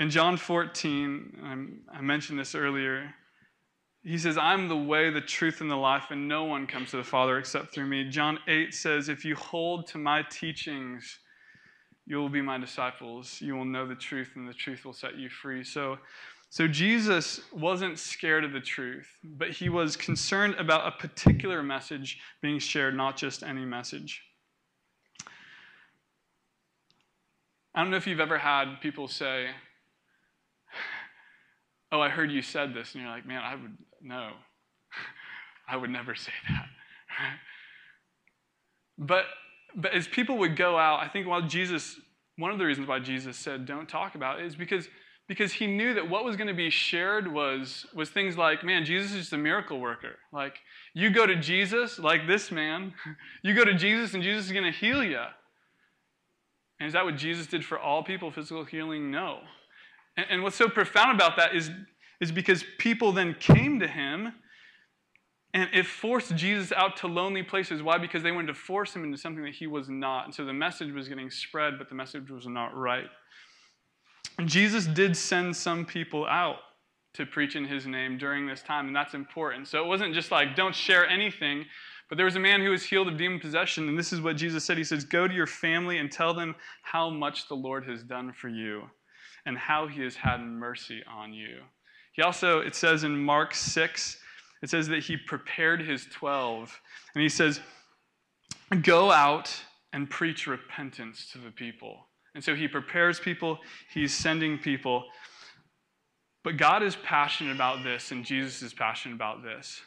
In 0.00 0.10
John 0.10 0.36
14, 0.36 1.82
I 1.92 2.00
mentioned 2.00 2.38
this 2.38 2.54
earlier, 2.54 3.14
he 4.04 4.16
says, 4.16 4.38
I'm 4.38 4.68
the 4.68 4.76
way, 4.76 5.10
the 5.10 5.20
truth, 5.20 5.60
and 5.60 5.70
the 5.70 5.76
life, 5.76 6.06
and 6.10 6.28
no 6.28 6.44
one 6.44 6.68
comes 6.68 6.92
to 6.92 6.98
the 6.98 7.04
Father 7.04 7.36
except 7.36 7.74
through 7.74 7.86
me. 7.86 8.08
John 8.08 8.38
8 8.46 8.72
says, 8.72 9.08
If 9.08 9.24
you 9.24 9.34
hold 9.34 9.88
to 9.88 9.98
my 9.98 10.22
teachings, 10.30 11.18
you 12.06 12.16
will 12.16 12.28
be 12.28 12.40
my 12.40 12.58
disciples. 12.58 13.40
You 13.40 13.56
will 13.56 13.64
know 13.64 13.88
the 13.88 13.96
truth, 13.96 14.30
and 14.36 14.48
the 14.48 14.54
truth 14.54 14.84
will 14.84 14.92
set 14.92 15.18
you 15.18 15.28
free. 15.28 15.64
So, 15.64 15.98
so 16.48 16.68
Jesus 16.68 17.40
wasn't 17.52 17.98
scared 17.98 18.44
of 18.44 18.52
the 18.52 18.60
truth, 18.60 19.08
but 19.24 19.50
he 19.50 19.68
was 19.68 19.96
concerned 19.96 20.54
about 20.54 20.86
a 20.86 20.96
particular 20.96 21.60
message 21.60 22.20
being 22.40 22.60
shared, 22.60 22.96
not 22.96 23.16
just 23.16 23.42
any 23.42 23.64
message. 23.64 24.22
I 27.74 27.82
don't 27.82 27.90
know 27.90 27.96
if 27.96 28.06
you've 28.06 28.20
ever 28.20 28.38
had 28.38 28.80
people 28.80 29.08
say, 29.08 29.50
oh, 31.92 32.00
I 32.00 32.08
heard 32.08 32.30
you 32.30 32.42
said 32.42 32.74
this. 32.74 32.94
And 32.94 33.02
you're 33.02 33.10
like, 33.10 33.26
man, 33.26 33.42
I 33.42 33.54
would, 33.54 33.76
no. 34.02 34.30
I 35.68 35.76
would 35.76 35.90
never 35.90 36.14
say 36.14 36.32
that. 36.48 36.66
but, 38.98 39.24
but 39.76 39.92
as 39.92 40.08
people 40.08 40.38
would 40.38 40.56
go 40.56 40.78
out, 40.78 41.00
I 41.00 41.08
think 41.08 41.26
while 41.26 41.42
Jesus, 41.42 41.98
one 42.36 42.50
of 42.50 42.58
the 42.58 42.64
reasons 42.64 42.88
why 42.88 42.98
Jesus 42.98 43.36
said 43.36 43.66
don't 43.66 43.88
talk 43.88 44.14
about 44.14 44.40
it 44.40 44.46
is 44.46 44.56
because, 44.56 44.88
because 45.28 45.52
he 45.52 45.66
knew 45.66 45.94
that 45.94 46.08
what 46.08 46.24
was 46.24 46.36
going 46.36 46.48
to 46.48 46.54
be 46.54 46.70
shared 46.70 47.30
was, 47.30 47.86
was 47.94 48.08
things 48.10 48.36
like, 48.36 48.64
man, 48.64 48.84
Jesus 48.84 49.12
is 49.12 49.18
just 49.18 49.32
a 49.34 49.38
miracle 49.38 49.78
worker. 49.78 50.16
Like, 50.32 50.56
you 50.94 51.10
go 51.10 51.26
to 51.26 51.36
Jesus, 51.36 51.98
like 51.98 52.26
this 52.26 52.50
man, 52.50 52.94
you 53.42 53.54
go 53.54 53.64
to 53.64 53.74
Jesus 53.74 54.14
and 54.14 54.22
Jesus 54.22 54.46
is 54.46 54.52
going 54.52 54.64
to 54.64 54.78
heal 54.78 55.04
you. 55.04 55.22
And 56.80 56.86
is 56.86 56.92
that 56.92 57.04
what 57.04 57.16
Jesus 57.16 57.46
did 57.46 57.64
for 57.64 57.78
all 57.78 58.02
people, 58.02 58.30
physical 58.30 58.64
healing? 58.64 59.10
No. 59.10 59.40
And, 60.18 60.26
and 60.28 60.42
what's 60.42 60.56
so 60.56 60.68
profound 60.68 61.14
about 61.14 61.36
that 61.36 61.54
is, 61.54 61.70
is 62.20 62.30
because 62.30 62.64
people 62.76 63.12
then 63.12 63.34
came 63.40 63.80
to 63.80 63.86
him 63.86 64.34
and 65.54 65.70
it 65.72 65.86
forced 65.86 66.34
Jesus 66.36 66.72
out 66.72 66.98
to 66.98 67.06
lonely 67.06 67.42
places. 67.42 67.82
Why? 67.82 67.96
Because 67.96 68.22
they 68.22 68.32
wanted 68.32 68.48
to 68.48 68.54
force 68.54 68.94
him 68.94 69.04
into 69.04 69.16
something 69.16 69.44
that 69.44 69.54
he 69.54 69.66
was 69.66 69.88
not. 69.88 70.26
And 70.26 70.34
so 70.34 70.44
the 70.44 70.52
message 70.52 70.92
was 70.92 71.08
getting 71.08 71.30
spread, 71.30 71.78
but 71.78 71.88
the 71.88 71.94
message 71.94 72.28
was 72.30 72.46
not 72.46 72.76
right. 72.76 73.06
And 74.38 74.46
Jesus 74.46 74.86
did 74.86 75.16
send 75.16 75.56
some 75.56 75.86
people 75.86 76.26
out 76.26 76.56
to 77.14 77.24
preach 77.24 77.56
in 77.56 77.64
his 77.64 77.86
name 77.86 78.18
during 78.18 78.46
this 78.46 78.62
time, 78.62 78.88
and 78.88 78.94
that's 78.94 79.14
important. 79.14 79.66
So 79.66 79.82
it 79.82 79.86
wasn't 79.86 80.14
just 80.14 80.30
like, 80.30 80.54
don't 80.54 80.74
share 80.74 81.08
anything. 81.08 81.64
But 82.08 82.16
there 82.16 82.26
was 82.26 82.36
a 82.36 82.40
man 82.40 82.60
who 82.60 82.70
was 82.70 82.84
healed 82.84 83.08
of 83.08 83.16
demon 83.16 83.40
possession, 83.40 83.88
and 83.88 83.98
this 83.98 84.12
is 84.12 84.20
what 84.20 84.36
Jesus 84.36 84.64
said. 84.64 84.78
He 84.78 84.84
says, 84.84 85.04
Go 85.04 85.26
to 85.26 85.34
your 85.34 85.46
family 85.46 85.98
and 85.98 86.12
tell 86.12 86.34
them 86.34 86.54
how 86.82 87.10
much 87.10 87.48
the 87.48 87.54
Lord 87.54 87.84
has 87.86 88.02
done 88.02 88.32
for 88.32 88.48
you 88.48 88.88
and 89.46 89.56
how 89.56 89.86
he 89.86 90.02
has 90.02 90.16
had 90.16 90.40
mercy 90.40 91.02
on 91.10 91.32
you. 91.32 91.58
He 92.12 92.22
also, 92.22 92.60
it 92.60 92.74
says 92.74 93.04
in 93.04 93.16
Mark 93.16 93.54
6, 93.54 94.18
it 94.62 94.70
says 94.70 94.88
that 94.88 95.04
he 95.04 95.16
prepared 95.16 95.80
his 95.80 96.06
12. 96.06 96.80
And 97.14 97.22
he 97.22 97.28
says, 97.28 97.60
Go 98.82 99.10
out 99.10 99.54
and 99.92 100.10
preach 100.10 100.46
repentance 100.46 101.30
to 101.32 101.38
the 101.38 101.50
people. 101.50 102.08
And 102.34 102.44
so 102.44 102.54
he 102.54 102.68
prepares 102.68 103.18
people, 103.18 103.58
he's 103.92 104.14
sending 104.14 104.58
people. 104.58 105.04
But 106.44 106.56
God 106.56 106.82
is 106.82 106.96
passionate 106.96 107.54
about 107.54 107.82
this, 107.82 108.10
and 108.10 108.24
Jesus 108.24 108.62
is 108.62 108.72
passionate 108.72 109.14
about 109.14 109.42
this. 109.42 109.80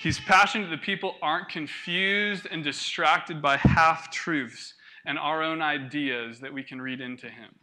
He's 0.00 0.18
passionate 0.20 0.70
that 0.70 0.76
the 0.76 0.82
people 0.82 1.14
aren't 1.22 1.48
confused 1.48 2.46
and 2.50 2.64
distracted 2.64 3.40
by 3.40 3.56
half 3.56 4.10
truths 4.10 4.74
and 5.06 5.18
our 5.18 5.42
own 5.42 5.62
ideas 5.62 6.40
that 6.40 6.52
we 6.52 6.62
can 6.62 6.80
read 6.80 7.00
into 7.00 7.28
him. 7.28 7.54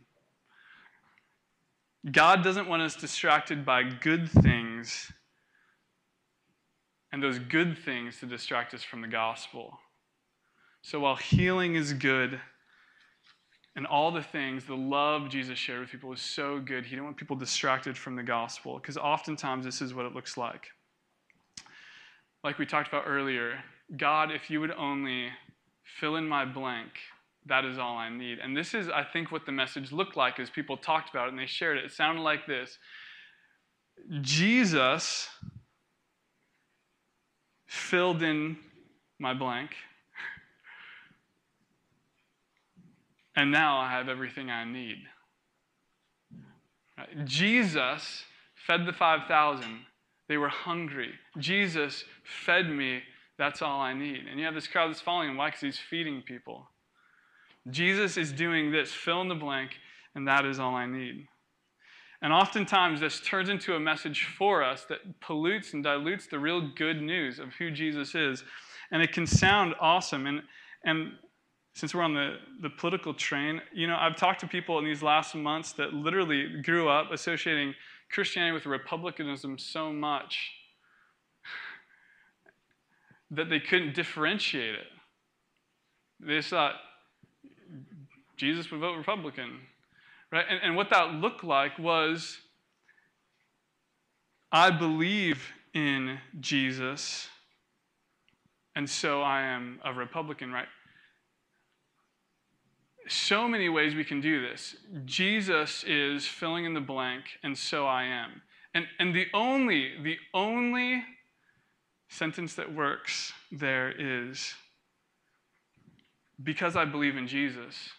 God 2.12 2.44
doesn't 2.44 2.68
want 2.68 2.82
us 2.82 2.96
distracted 2.96 3.66
by 3.66 3.84
good 3.84 4.30
things 4.30 5.12
and 7.12 7.22
those 7.22 7.40
good 7.40 7.78
things 7.78 8.20
to 8.20 8.26
distract 8.26 8.74
us 8.74 8.84
from 8.84 9.02
the 9.02 9.08
gospel. 9.08 9.80
So 10.82 11.02
while 11.02 11.18
healing 11.18 11.76
is 11.76 11.92
good 11.94 12.40
and 13.76 13.86
all 13.86 14.12
the 14.12 14.24
things, 14.24 14.64
the 14.64 14.78
love 14.78 15.30
Jesus 15.30 15.58
shared 15.58 15.82
with 15.82 15.90
people 15.90 16.10
was 16.10 16.22
so 16.22 16.60
good. 16.60 16.86
He 16.86 16.92
didn't 16.92 17.06
want 17.06 17.18
people 17.18 17.36
distracted 17.36 17.98
from 17.98 18.16
the 18.16 18.24
gospel 18.24 18.80
because 18.80 18.98
oftentimes 18.98 19.66
this 19.66 19.82
is 19.82 19.94
what 19.94 20.06
it 20.06 20.14
looks 20.14 20.38
like. 20.38 20.68
Like 22.44 22.58
we 22.58 22.66
talked 22.66 22.88
about 22.88 23.04
earlier, 23.06 23.60
God, 23.98 24.32
if 24.32 24.50
you 24.50 24.62
would 24.62 24.72
only 24.72 25.30
fill 26.00 26.16
in 26.16 26.28
my 26.28 26.46
blank, 26.46 26.92
that 27.50 27.66
is 27.66 27.78
all 27.78 27.98
I 27.98 28.10
need. 28.10 28.40
And 28.40 28.56
this 28.56 28.74
is, 28.74 28.90
I 28.90 29.04
think, 29.04 29.32
what 29.32 29.46
the 29.46 29.52
message 29.52 29.92
looked 29.92 30.16
like 30.16 30.40
as 30.40 30.50
people 30.50 30.78
talked 30.78 31.10
about 31.10 31.28
it 31.28 31.32
and 31.32 31.40
they 31.40 31.46
shared 31.46 31.78
it. 31.78 31.86
It 31.86 31.92
sounded 31.92 32.22
like 32.22 32.48
this 32.48 32.78
Jesus 34.22 35.28
filled 37.68 38.24
in 38.24 38.58
my 39.20 39.34
blank. 39.34 39.72
And 43.36 43.52
now 43.52 43.78
I 43.78 43.92
have 43.92 44.10
everything 44.10 44.50
I 44.50 44.66
need. 44.66 44.98
Jesus 47.24 48.24
fed 48.68 48.86
the 48.86 48.92
5,000. 48.94 49.86
They 50.28 50.38
were 50.38 50.50
hungry. 50.50 51.14
Jesus 51.38 52.04
fed 52.46 52.70
me. 52.70 53.02
That's 53.38 53.62
all 53.62 53.80
I 53.80 53.94
need. 53.94 54.26
And 54.30 54.40
you 54.40 54.46
have 54.46 54.56
this 54.56 54.68
crowd 54.68 54.90
that's 54.90 55.00
following 55.00 55.30
him. 55.30 55.38
Why? 55.38 55.48
Because 55.48 55.62
he's 55.62 55.80
feeding 55.80 56.22
people. 56.22 56.68
Jesus 57.72 58.18
is 58.18 58.32
doing 58.32 58.72
this, 58.72 58.92
fill 58.92 59.22
in 59.22 59.28
the 59.28 59.36
blank, 59.36 59.72
and 60.16 60.28
that 60.28 60.46
is 60.46 60.60
all 60.60 60.76
I 60.76 60.86
need. 60.86 61.28
And 62.22 62.34
oftentimes, 62.34 63.00
this 63.00 63.22
turns 63.22 63.50
into 63.50 63.76
a 63.76 63.80
message 63.80 64.26
for 64.38 64.64
us 64.64 64.86
that 64.90 65.22
pollutes 65.22 65.74
and 65.74 65.84
dilutes 65.84 66.28
the 66.28 66.40
real 66.40 66.70
good 66.76 67.02
news 67.02 67.40
of 67.40 67.54
who 67.54 67.72
Jesus 67.72 68.14
is. 68.14 68.44
And 68.92 69.02
it 69.02 69.14
can 69.14 69.26
sound 69.26 69.74
awesome. 69.80 70.28
And, 70.28 70.42
and 70.84 71.14
since 71.76 71.96
we're 71.96 72.04
on 72.04 72.14
the, 72.14 72.36
the 72.62 72.70
political 72.70 73.14
train, 73.14 73.62
you 73.74 73.88
know, 73.88 73.96
I've 73.98 74.18
talked 74.18 74.42
to 74.42 74.48
people 74.48 74.80
in 74.80 74.86
these 74.86 75.02
last 75.02 75.34
months 75.34 75.72
that 75.74 75.94
literally 75.94 76.62
grew 76.62 76.90
up 76.90 77.12
associating 77.12 77.74
Christianity 78.12 78.52
with 78.52 78.66
republicanism 78.66 79.58
so 79.58 79.94
much 79.94 80.52
that 83.32 83.50
they 83.50 83.60
couldn't 83.60 83.94
differentiate 83.94 84.76
it. 84.76 84.88
They 86.20 86.38
just 86.38 86.50
thought 86.50 86.74
Jesus 88.40 88.72
would 88.72 88.80
vote 88.80 88.98
Republican, 88.98 89.60
right? 90.32 90.46
And, 90.50 90.60
and 90.64 90.76
what 90.76 90.90
that 90.90 91.14
looked 91.14 91.44
like 91.44 91.78
was 91.78 92.38
I 94.52 94.72
believe 94.72 95.44
in 95.74 96.20
Jesus, 96.40 97.28
and 98.76 98.90
so 98.90 99.22
I 99.22 99.42
am 99.42 99.80
a 99.84 99.94
Republican, 99.94 100.52
right? 100.52 100.68
so 103.10 103.48
many 103.48 103.70
ways 103.70 103.96
we 103.96 104.04
can 104.04 104.22
do 104.22 104.42
this. 104.48 104.76
Jesus 105.06 105.84
is 105.86 106.28
filling 106.28 106.66
in 106.66 106.74
the 106.74 106.82
blank, 106.82 107.24
and 107.44 107.58
so 107.58 107.88
I 107.88 108.04
am. 108.04 108.42
And, 108.76 108.86
and 109.00 109.16
the 109.16 109.26
only, 109.34 109.94
the 110.04 110.18
only 110.34 111.04
sentence 112.08 112.54
that 112.56 112.74
works 112.74 113.34
there 113.52 113.92
is 113.92 114.54
because 116.42 116.76
I 116.76 116.86
believe 116.86 117.18
in 117.18 117.28
Jesus, 117.28 117.90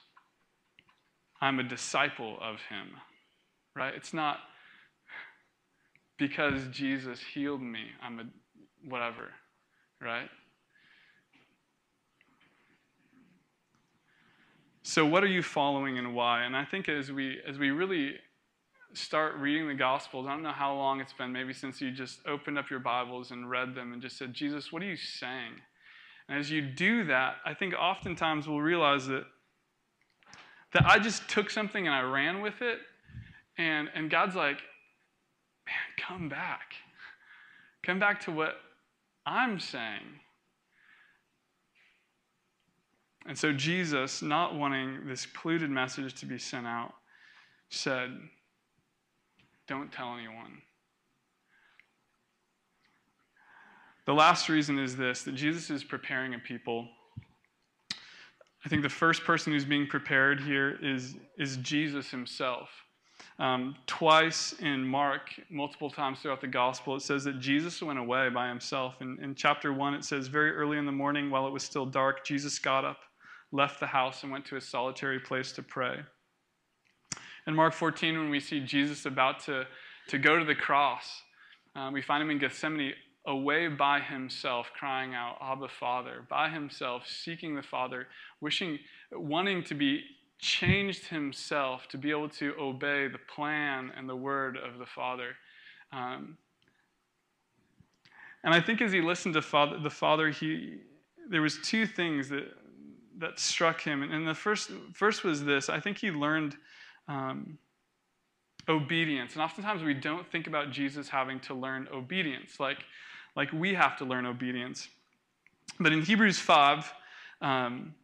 I'm 1.40 1.59
a 1.59 1.62
disciple 1.62 2.38
of 2.40 2.57
him. 2.68 2.88
Right? 3.74 3.94
It's 3.94 4.12
not 4.12 4.38
because 6.18 6.66
Jesus 6.70 7.20
healed 7.33 7.62
me, 7.62 7.85
I'm 8.03 8.20
a 8.20 8.24
whatever. 8.88 9.31
Right? 10.00 10.29
So, 14.83 15.07
what 15.07 15.22
are 15.22 15.29
you 15.29 15.42
following 15.42 15.98
and 15.98 16.14
why? 16.14 16.42
And 16.42 16.57
I 16.57 16.64
think 16.64 16.88
as 16.88 17.12
we 17.12 17.38
as 17.46 17.59
we 17.59 17.70
really 17.70 18.16
start 18.92 19.37
reading 19.37 19.68
the 19.68 19.74
Gospels, 19.74 20.26
I 20.26 20.31
don't 20.31 20.42
know 20.42 20.50
how 20.50 20.74
long 20.74 21.00
it's 21.00 21.12
been, 21.12 21.33
maybe 21.33 21.53
since 21.53 21.81
you 21.81 21.92
just 21.92 22.20
opened 22.26 22.59
up 22.59 22.70
your 22.70 22.81
Bibles 22.81 23.31
and 23.31 23.48
read 23.48 23.74
them 23.74 23.92
and 23.92 24.03
just 24.03 24.18
said, 24.18 24.35
Jesus, 24.35 24.72
what 24.72 24.83
are 24.83 24.87
you 24.87 24.96
saying? 24.96 25.53
And 26.29 26.38
as 26.38 26.50
you 26.50 26.62
do 26.62 27.05
that, 27.05 27.37
I 27.44 27.55
think 27.55 27.74
oftentimes 27.74 28.48
we'll 28.48 28.61
realize 28.61 29.07
that 29.07 29.24
that 30.72 30.87
I 30.87 30.98
just 30.98 31.28
took 31.28 31.50
something 31.50 31.87
and 31.87 31.94
I 31.94 32.02
ran 32.02 32.40
with 32.40 32.62
it, 32.62 32.78
and 33.59 33.88
and 33.94 34.11
God's 34.11 34.35
like, 34.35 34.59
man, 35.66 36.06
come 36.06 36.28
back, 36.28 36.74
come 37.83 37.98
back 37.98 38.20
to 38.22 38.30
what 38.30 38.56
I'm 39.26 39.59
saying. 39.61 40.20
And 43.26 43.37
so 43.38 43.52
Jesus, 43.52 44.22
not 44.22 44.54
wanting 44.54 45.06
this 45.06 45.26
polluted 45.35 45.70
message 45.70 46.14
to 46.20 46.26
be 46.26 46.38
sent 46.38 46.66
out, 46.66 46.94
said, 47.68 48.11
Don't 49.68 49.92
tell 49.92 50.14
anyone. 50.14 50.62
The 54.06 54.14
last 54.14 54.48
reason 54.48 54.78
is 54.78 54.96
this 54.96 55.22
that 55.22 55.35
Jesus 55.35 55.70
is 55.70 55.85
preparing 55.85 56.35
a 56.35 56.38
people. 56.38 56.88
I 58.64 58.68
think 58.68 58.83
the 58.83 58.88
first 58.88 59.25
person 59.25 59.53
who's 59.53 59.64
being 59.64 59.87
prepared 59.87 60.40
here 60.40 60.79
is, 60.83 61.16
is 61.38 61.57
Jesus 61.59 62.11
himself. 62.11 62.68
Um, 63.38 63.75
twice 63.87 64.55
in 64.61 64.85
Mark, 64.85 65.31
multiple 65.51 65.90
times 65.90 66.20
throughout 66.20 66.42
the 66.42 66.46
gospel, 66.46 66.96
it 66.96 67.01
says 67.01 67.25
that 67.25 67.40
Jesus 67.40 67.83
went 67.83 67.99
away 67.99 68.29
by 68.29 68.49
himself. 68.49 69.01
In, 69.01 69.18
in 69.23 69.35
chapter 69.35 69.73
1, 69.73 69.94
it 69.94 70.05
says, 70.05 70.27
Very 70.27 70.53
early 70.53 70.77
in 70.77 70.85
the 70.85 70.92
morning, 70.92 71.31
while 71.31 71.46
it 71.46 71.51
was 71.51 71.62
still 71.62 71.87
dark, 71.87 72.25
Jesus 72.25 72.59
got 72.59 72.85
up 72.85 72.99
left 73.53 73.81
the 73.81 73.87
house 73.87 74.23
and 74.23 74.31
went 74.31 74.44
to 74.46 74.57
a 74.57 74.61
solitary 74.61 75.18
place 75.18 75.53
to 75.53 75.62
pray. 75.62 76.01
In 77.46 77.55
Mark 77.55 77.73
14, 77.73 78.18
when 78.18 78.31
we 78.31 78.40
see 78.40 78.61
Jesus 78.61 79.07
about 79.07 79.40
to, 79.40 79.66
to 80.09 80.18
go 80.18 80.38
to 80.38 80.44
the 80.44 80.55
cross, 80.55 81.23
um, 81.75 81.92
we 81.92 82.03
find 82.03 82.23
him 82.23 82.31
in 82.31 82.38
Gethsemane 82.38 82.92
away 83.26 83.68
by 83.68 84.00
himself, 84.00 84.70
crying 84.74 85.14
out, 85.14 85.37
Abba, 85.40 85.68
Father, 85.68 86.24
by 86.28 86.48
himself, 86.48 87.04
seeking 87.06 87.54
the 87.54 87.62
Father, 87.62 88.06
wishing, 88.40 88.78
wanting 89.12 89.62
to 89.64 89.74
be 89.74 90.04
changed 90.38 91.06
himself 91.06 91.87
to 91.88 91.98
be 91.98 92.11
able 92.11 92.28
to 92.28 92.54
obey 92.59 93.09
the 93.09 93.18
plan 93.18 93.92
and 93.96 94.09
the 94.09 94.16
word 94.16 94.56
of 94.56 94.78
the 94.78 94.87
Father. 94.87 95.37
Um, 95.92 96.38
and 98.42 98.54
I 98.54 98.61
think 98.61 98.80
as 98.80 98.90
he 98.90 99.02
listened 99.02 99.35
to 99.35 99.42
father, 99.42 99.78
the 99.78 99.90
Father, 99.90 100.30
he, 100.30 100.78
there 101.28 101.42
was 101.42 101.59
two 101.62 101.87
things 101.87 102.30
that 102.30 102.44
that 103.20 103.38
struck 103.38 103.80
him. 103.83 104.02
And 104.02 104.26
the 104.26 104.35
first, 104.35 104.70
first 104.94 105.24
was 105.24 105.44
this 105.44 105.68
I 105.68 105.78
think 105.78 105.98
he 105.98 106.11
learned 106.11 106.56
um, 107.06 107.59
obedience. 108.68 109.35
And 109.35 109.42
oftentimes 109.42 109.83
we 109.83 109.94
don't 109.94 110.26
think 110.30 110.46
about 110.46 110.70
Jesus 110.70 111.09
having 111.09 111.38
to 111.40 111.54
learn 111.54 111.88
obedience, 111.92 112.59
like, 112.59 112.78
like 113.37 113.53
we 113.53 113.75
have 113.75 113.97
to 113.99 114.05
learn 114.05 114.27
obedience. 114.27 114.88
But 115.79 115.93
in 115.93 116.03
Hebrews 116.03 116.38
5, 116.38 116.93
um, 117.40 117.95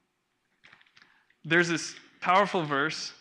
there's 1.45 1.69
this 1.69 1.95
powerful 2.21 2.65
verse. 2.65 3.13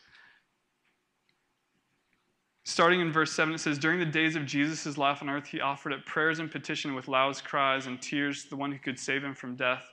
Starting 2.64 3.00
in 3.00 3.12
verse 3.12 3.32
7, 3.32 3.54
it 3.54 3.60
says, 3.60 3.78
During 3.78 4.00
the 4.00 4.06
days 4.06 4.36
of 4.36 4.46
Jesus' 4.46 4.98
life 4.98 5.22
on 5.22 5.30
earth, 5.30 5.48
he 5.48 5.62
offered 5.62 5.94
up 5.94 6.06
prayers 6.06 6.40
and 6.40 6.52
petition 6.52 6.96
with 6.96 7.08
loud 7.08 7.42
cries 7.44 7.86
and 7.86 8.02
tears 8.02 8.44
to 8.44 8.50
the 8.50 8.56
one 8.56 8.72
who 8.72 8.80
could 8.80 8.98
save 8.98 9.24
him 9.24 9.36
from 9.36 9.56
death. 9.56 9.84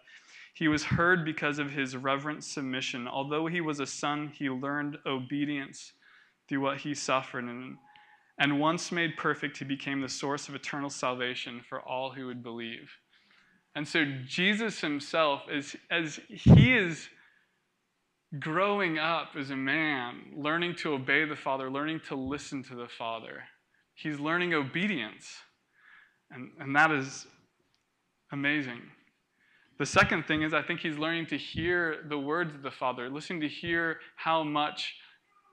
He 0.55 0.69
was 0.69 0.85
heard 0.85 1.25
because 1.25 1.59
of 1.59 1.71
his 1.71 1.97
reverent 1.97 2.45
submission. 2.45 3.09
Although 3.09 3.47
he 3.47 3.61
was 3.61 3.81
a 3.81 3.87
son, 3.87 4.33
he 4.35 4.49
learned 4.49 4.99
obedience 5.07 5.93
through 6.49 6.61
what 6.61 6.79
he 6.79 6.95
suffered. 6.95 7.45
And, 7.45 7.77
and 8.39 8.59
once 8.59 8.91
made 8.91 9.17
perfect, 9.17 9.59
he 9.59 9.65
became 9.65 10.01
the 10.01 10.09
source 10.09 10.49
of 10.49 10.55
eternal 10.55 10.91
salvation 10.91 11.63
for 11.69 11.81
all 11.81 12.11
who 12.13 12.27
would 12.27 12.43
believe. 12.43 12.91
And 13.75 13.87
so, 13.87 14.05
Jesus 14.27 14.81
himself, 14.81 15.43
as, 15.51 15.77
as 15.91 16.21
he 16.29 16.75
is 16.75 17.09
growing 18.39 18.99
up 18.99 19.31
as 19.39 19.51
a 19.51 19.57
man, 19.57 20.23
learning 20.35 20.77
to 20.77 20.95
obey 20.95 21.25
the 21.25 21.37
Father, 21.37 21.71
learning 21.71 22.01
to 22.09 22.15
listen 22.15 22.63
to 22.65 22.75
the 22.75 22.89
Father, 22.89 23.45
he's 23.95 24.19
learning 24.19 24.55
obedience. 24.55 25.37
And, 26.31 26.51
and 26.59 26.75
that 26.75 26.91
is 26.91 27.27
amazing. 28.31 28.81
The 29.79 29.87
second 29.87 30.27
thing 30.27 30.43
is, 30.43 30.55
I 30.55 30.63
think 30.63 30.81
he's 30.81 30.99
learning 30.99 31.27
to 31.27 31.37
hear 31.37 32.05
the 32.09 32.19
words 32.19 32.55
of 32.55 32.63
the 32.63 32.71
Father, 32.71 33.11
listening 33.11 33.41
to 33.41 33.49
hear 33.49 33.99
how 34.17 34.43
much 34.45 34.95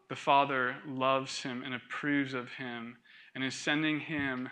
the 0.09 0.15
Father 0.15 0.75
loves 0.87 1.41
him 1.41 1.63
and 1.63 1.73
approves 1.73 2.33
of 2.33 2.49
him 2.53 2.97
and 3.35 3.43
is 3.43 3.55
sending 3.55 3.99
him 3.99 4.49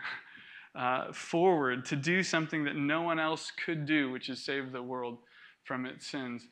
uh, 0.76 1.12
forward 1.12 1.86
to 1.86 1.96
do 1.96 2.22
something 2.22 2.64
that 2.64 2.76
no 2.76 3.02
one 3.02 3.20
else 3.20 3.52
could 3.66 3.86
do, 3.86 4.12
which 4.12 4.30
is 4.30 4.44
save 4.44 4.72
the 4.72 4.84
world 4.84 5.18
from 5.64 5.86
its 5.86 6.06
sins. 6.06 6.48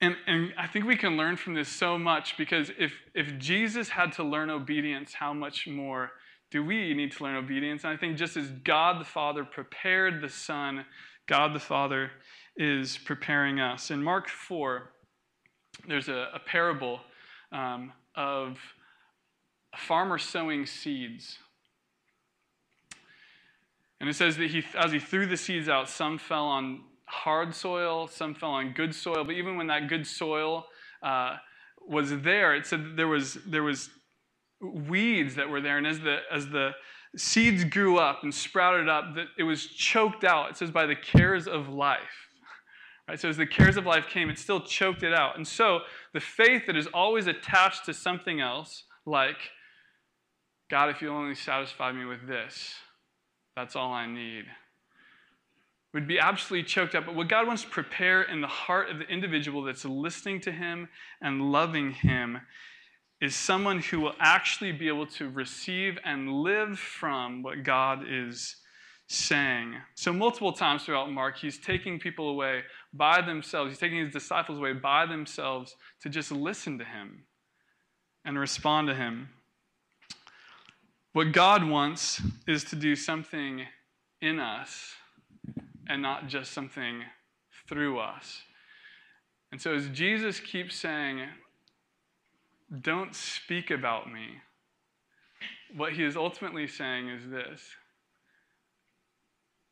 And, 0.00 0.16
and 0.26 0.52
I 0.56 0.66
think 0.66 0.84
we 0.84 0.96
can 0.96 1.16
learn 1.16 1.36
from 1.36 1.54
this 1.54 1.68
so 1.68 1.98
much 1.98 2.36
because 2.36 2.70
if, 2.78 2.92
if 3.14 3.38
Jesus 3.38 3.88
had 3.88 4.12
to 4.12 4.24
learn 4.24 4.50
obedience, 4.50 5.14
how 5.14 5.32
much 5.32 5.66
more 5.66 6.12
do 6.50 6.64
we 6.64 6.94
need 6.94 7.12
to 7.12 7.24
learn 7.24 7.36
obedience? 7.36 7.84
And 7.84 7.92
I 7.92 7.96
think 7.96 8.16
just 8.16 8.36
as 8.36 8.48
God 8.64 9.00
the 9.00 9.04
Father 9.04 9.44
prepared 9.44 10.20
the 10.20 10.28
Son 10.28 10.84
God 11.28 11.54
the 11.54 11.60
Father 11.60 12.10
is 12.56 12.98
preparing 12.98 13.60
us. 13.60 13.90
In 13.90 14.02
Mark 14.02 14.28
4, 14.28 14.90
there's 15.88 16.08
a, 16.08 16.28
a 16.34 16.40
parable 16.40 17.00
um, 17.52 17.92
of 18.14 18.58
a 19.72 19.76
farmer 19.76 20.18
sowing 20.18 20.66
seeds. 20.66 21.38
And 24.00 24.08
it 24.08 24.14
says 24.14 24.36
that 24.38 24.50
he, 24.50 24.64
as 24.76 24.90
he 24.90 24.98
threw 24.98 25.26
the 25.26 25.36
seeds 25.36 25.68
out, 25.68 25.88
some 25.88 26.18
fell 26.18 26.46
on 26.46 26.80
hard 27.06 27.54
soil, 27.54 28.08
some 28.08 28.34
fell 28.34 28.50
on 28.50 28.72
good 28.72 28.94
soil. 28.94 29.22
But 29.22 29.36
even 29.36 29.56
when 29.56 29.68
that 29.68 29.88
good 29.88 30.06
soil 30.06 30.66
uh, 31.02 31.36
was 31.86 32.20
there, 32.22 32.56
it 32.56 32.66
said 32.66 32.96
there 32.96 33.06
was 33.06 33.38
there 33.46 33.62
was 33.62 33.90
weeds 34.60 35.36
that 35.36 35.48
were 35.48 35.60
there, 35.60 35.78
and 35.78 35.86
as 35.86 36.00
the 36.00 36.18
as 36.32 36.48
the 36.48 36.72
seeds 37.16 37.62
grew 37.64 37.98
up 37.98 38.24
and 38.24 38.34
sprouted 38.34 38.88
up, 38.88 39.14
that 39.14 39.26
it 39.38 39.44
was 39.44 39.66
choked 39.66 40.24
out. 40.24 40.50
It 40.50 40.56
says 40.56 40.70
by 40.70 40.86
the 40.86 40.96
cares 40.96 41.46
of 41.46 41.68
life. 41.68 42.28
Right? 43.08 43.18
So 43.18 43.28
as 43.28 43.36
the 43.36 43.46
cares 43.46 43.76
of 43.76 43.84
life 43.84 44.08
came, 44.08 44.30
it 44.30 44.38
still 44.38 44.60
choked 44.60 45.02
it 45.02 45.12
out. 45.12 45.36
And 45.36 45.46
so 45.46 45.80
the 46.12 46.20
faith 46.20 46.66
that 46.66 46.76
is 46.76 46.86
always 46.88 47.26
attached 47.26 47.84
to 47.86 47.94
something 47.94 48.40
else, 48.40 48.84
like 49.04 49.36
God, 50.70 50.88
if 50.88 51.02
you'll 51.02 51.16
only 51.16 51.34
satisfy 51.34 51.92
me 51.92 52.04
with 52.04 52.26
this, 52.26 52.74
that's 53.56 53.76
all 53.76 53.92
I 53.92 54.06
need, 54.06 54.44
would 55.92 56.08
be 56.08 56.18
absolutely 56.18 56.66
choked 56.66 56.94
up. 56.94 57.04
But 57.04 57.14
what 57.14 57.28
God 57.28 57.46
wants 57.46 57.62
to 57.62 57.68
prepare 57.68 58.22
in 58.22 58.40
the 58.40 58.46
heart 58.46 58.88
of 58.88 58.98
the 58.98 59.04
individual 59.04 59.62
that's 59.62 59.84
listening 59.84 60.40
to 60.40 60.52
Him 60.52 60.88
and 61.20 61.52
loving 61.52 61.92
Him 61.92 62.40
is 63.20 63.36
someone 63.36 63.80
who 63.80 64.00
will 64.00 64.14
actually 64.18 64.72
be 64.72 64.88
able 64.88 65.06
to 65.06 65.28
receive 65.28 65.98
and 66.04 66.32
live 66.32 66.78
from 66.78 67.42
what 67.42 67.62
God 67.62 68.04
is 68.08 68.56
saying. 69.06 69.76
So, 69.94 70.12
multiple 70.12 70.52
times 70.52 70.84
throughout 70.84 71.12
Mark, 71.12 71.36
he's 71.38 71.58
taking 71.58 72.00
people 72.00 72.30
away 72.30 72.62
by 72.92 73.20
themselves. 73.22 73.70
He's 73.70 73.78
taking 73.78 73.98
his 73.98 74.12
disciples 74.12 74.58
away 74.58 74.72
by 74.72 75.06
themselves 75.06 75.76
to 76.02 76.08
just 76.08 76.30
listen 76.30 76.78
to 76.78 76.84
him 76.84 77.24
and 78.24 78.38
respond 78.38 78.88
to 78.88 78.94
him. 78.94 79.30
What 81.12 81.32
God 81.32 81.64
wants 81.64 82.22
is 82.46 82.64
to 82.64 82.76
do 82.76 82.96
something 82.96 83.66
in 84.20 84.38
us 84.38 84.94
and 85.88 86.00
not 86.00 86.28
just 86.28 86.52
something 86.52 87.02
through 87.68 87.98
us. 87.98 88.42
And 89.50 89.60
so, 89.60 89.74
as 89.74 89.88
Jesus 89.88 90.40
keeps 90.40 90.76
saying, 90.76 91.20
don't 92.80 93.14
speak 93.14 93.70
about 93.70 94.10
me. 94.10 94.40
What 95.76 95.92
he 95.92 96.04
is 96.04 96.16
ultimately 96.16 96.66
saying 96.66 97.08
is 97.08 97.28
this 97.28 97.60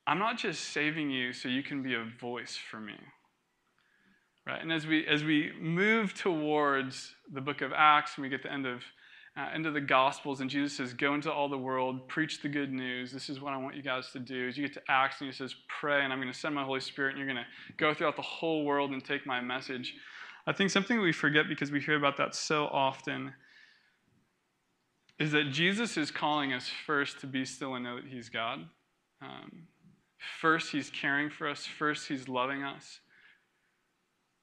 I'm 0.07 0.19
not 0.19 0.39
just 0.39 0.71
saving 0.73 1.11
you 1.11 1.33
so 1.33 1.49
you 1.49 1.63
can 1.63 1.83
be 1.83 1.95
a 1.95 2.05
voice 2.21 2.57
for 2.57 2.81
me. 2.81 2.95
Right? 4.47 4.61
And 4.61 4.73
as 4.73 4.87
we, 4.87 5.07
as 5.07 5.23
we 5.23 5.53
move 5.61 6.15
towards 6.15 7.15
the 7.33 7.41
book 7.41 7.61
of 7.61 7.73
Acts 7.73 8.13
and 8.17 8.23
we 8.23 8.29
get 8.29 8.43
the 8.43 8.53
end 8.53 8.67
of, 8.67 8.83
uh, 9.37 9.49
end 9.55 9.67
of 9.67 9.75
the 9.75 9.81
Gospels, 9.81 10.41
and 10.41 10.51
Jesus 10.51 10.77
says, 10.77 10.93
Go 10.93 11.15
into 11.15 11.31
all 11.31 11.49
the 11.49 11.59
world, 11.59 12.09
preach 12.09 12.43
the 12.43 12.49
good 12.49 12.73
news. 12.73 13.13
This 13.13 13.29
is 13.29 13.41
what 13.41 13.53
I 13.53 13.59
want 13.59 13.77
you 13.77 13.83
guys 13.83 14.11
to 14.13 14.19
do. 14.19 14.49
As 14.49 14.57
you 14.57 14.67
get 14.67 14.75
to 14.75 14.83
Acts, 14.89 15.21
and 15.21 15.31
he 15.31 15.37
says, 15.37 15.55
Pray, 15.69 16.03
and 16.03 16.13
I'm 16.13 16.21
going 16.21 16.33
to 16.33 16.39
send 16.39 16.55
my 16.55 16.65
Holy 16.65 16.81
Spirit, 16.81 17.11
and 17.11 17.19
you're 17.19 17.33
going 17.33 17.45
to 17.45 17.77
go 17.77 17.95
throughout 17.95 18.17
the 18.17 18.23
whole 18.23 18.65
world 18.65 18.91
and 18.91 19.05
take 19.05 19.27
my 19.27 19.41
message. 19.41 19.95
I 20.47 20.53
think 20.53 20.71
something 20.71 21.01
we 21.01 21.13
forget 21.13 21.49
because 21.49 21.71
we 21.71 21.81
hear 21.81 21.97
about 21.97 22.17
that 22.17 22.35
so 22.35 22.65
often 22.67 23.35
is 25.21 25.33
that 25.33 25.53
Jesus 25.53 25.97
is 25.97 26.11
calling 26.11 26.53
us 26.53 26.69
first 26.87 27.21
to 27.21 27.27
be 27.27 27.45
still 27.45 27.75
and 27.75 27.85
know 27.85 27.97
that 27.97 28.07
He's 28.07 28.31
God. 28.31 28.67
Um, 29.23 29.69
first, 30.41 30.73
He's 30.73 30.91
caring 30.91 31.31
for 31.31 31.49
us. 31.49 31.67
First, 31.67 32.09
He's 32.09 32.29
loving 32.29 32.63
us. 32.63 33.01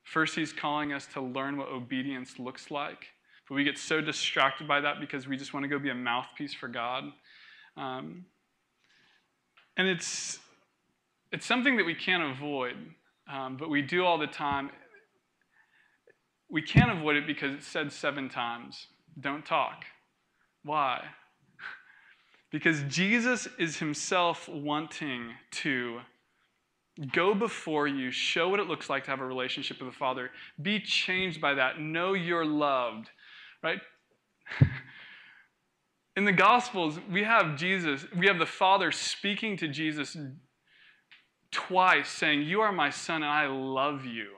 First, 0.03 0.35
He's 0.35 0.53
calling 0.53 0.93
us 0.93 1.07
to 1.13 1.21
learn 1.21 1.57
what 1.57 1.69
obedience 1.69 2.39
looks 2.39 2.71
like. 2.71 3.07
But 3.47 3.55
we 3.55 3.63
get 3.63 3.77
so 3.77 4.01
distracted 4.01 4.67
by 4.67 4.81
that 4.81 4.99
because 4.99 5.27
we 5.27 5.37
just 5.37 5.53
want 5.53 5.63
to 5.63 5.67
go 5.67 5.79
be 5.79 5.89
a 5.89 5.95
mouthpiece 5.95 6.53
for 6.53 6.67
God. 6.67 7.05
Um, 7.77 8.25
and 9.77 9.87
it's, 9.87 10.39
it's 11.31 11.45
something 11.45 11.77
that 11.77 11.85
we 11.85 11.95
can't 11.95 12.23
avoid, 12.23 12.75
um, 13.31 13.57
but 13.57 13.69
we 13.69 13.81
do 13.81 14.03
all 14.03 14.17
the 14.17 14.27
time 14.27 14.71
we 16.49 16.61
can't 16.61 16.91
avoid 16.91 17.17
it 17.17 17.27
because 17.27 17.53
it's 17.53 17.67
said 17.67 17.91
seven 17.91 18.29
times 18.29 18.87
don't 19.19 19.45
talk. 19.45 19.83
Why? 20.63 21.03
Because 22.51 22.83
Jesus 22.83 23.47
is 23.59 23.77
himself 23.77 24.47
wanting 24.47 25.31
to 25.51 25.99
go 27.11 27.33
before 27.33 27.87
you, 27.87 28.11
show 28.11 28.49
what 28.49 28.59
it 28.59 28.67
looks 28.67 28.89
like 28.89 29.03
to 29.05 29.11
have 29.11 29.19
a 29.19 29.25
relationship 29.25 29.79
with 29.79 29.89
the 29.89 29.95
Father, 29.95 30.31
be 30.61 30.79
changed 30.79 31.39
by 31.39 31.53
that, 31.53 31.79
know 31.79 32.13
you're 32.13 32.45
loved, 32.45 33.09
right? 33.61 33.79
In 36.15 36.25
the 36.25 36.31
Gospels, 36.31 36.99
we 37.11 37.23
have 37.23 37.57
Jesus, 37.57 38.05
we 38.15 38.25
have 38.27 38.39
the 38.39 38.45
Father 38.45 38.91
speaking 38.91 39.55
to 39.57 39.67
Jesus 39.67 40.17
twice, 41.51 42.09
saying, 42.09 42.41
You 42.41 42.61
are 42.61 42.71
my 42.71 42.89
son, 42.89 43.17
and 43.17 43.31
I 43.31 43.45
love 43.47 44.05
you. 44.05 44.29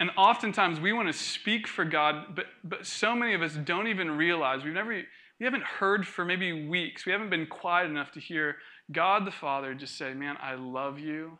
And 0.00 0.10
oftentimes 0.18 0.80
we 0.80 0.92
want 0.92 1.08
to 1.08 1.14
speak 1.14 1.66
for 1.66 1.84
God, 1.84 2.34
but, 2.34 2.46
but 2.62 2.84
so 2.84 3.14
many 3.14 3.32
of 3.32 3.40
us 3.40 3.54
don't 3.54 3.86
even 3.86 4.10
realize. 4.10 4.64
We've 4.64 4.74
never, 4.74 5.02
we 5.44 5.46
haven't 5.46 5.64
heard 5.64 6.06
for 6.06 6.24
maybe 6.24 6.66
weeks. 6.66 7.04
We 7.04 7.12
haven't 7.12 7.28
been 7.28 7.46
quiet 7.46 7.90
enough 7.90 8.12
to 8.12 8.20
hear 8.20 8.56
God 8.90 9.26
the 9.26 9.30
Father 9.30 9.74
just 9.74 9.98
say, 9.98 10.14
Man, 10.14 10.38
I 10.40 10.54
love 10.54 10.98
you. 10.98 11.36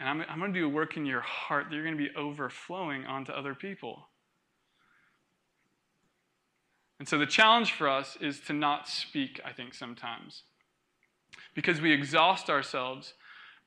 And 0.00 0.08
I'm, 0.08 0.24
I'm 0.30 0.38
going 0.38 0.50
to 0.50 0.58
do 0.58 0.64
a 0.64 0.68
work 0.70 0.96
in 0.96 1.04
your 1.04 1.20
heart 1.20 1.66
that 1.68 1.74
you're 1.74 1.84
going 1.84 1.98
to 1.98 2.02
be 2.02 2.16
overflowing 2.16 3.04
onto 3.04 3.30
other 3.30 3.54
people. 3.54 4.08
And 7.00 7.06
so 7.06 7.18
the 7.18 7.26
challenge 7.26 7.72
for 7.72 7.86
us 7.86 8.16
is 8.18 8.40
to 8.46 8.54
not 8.54 8.88
speak, 8.88 9.38
I 9.44 9.52
think, 9.52 9.74
sometimes. 9.74 10.44
Because 11.54 11.82
we 11.82 11.92
exhaust 11.92 12.48
ourselves 12.48 13.12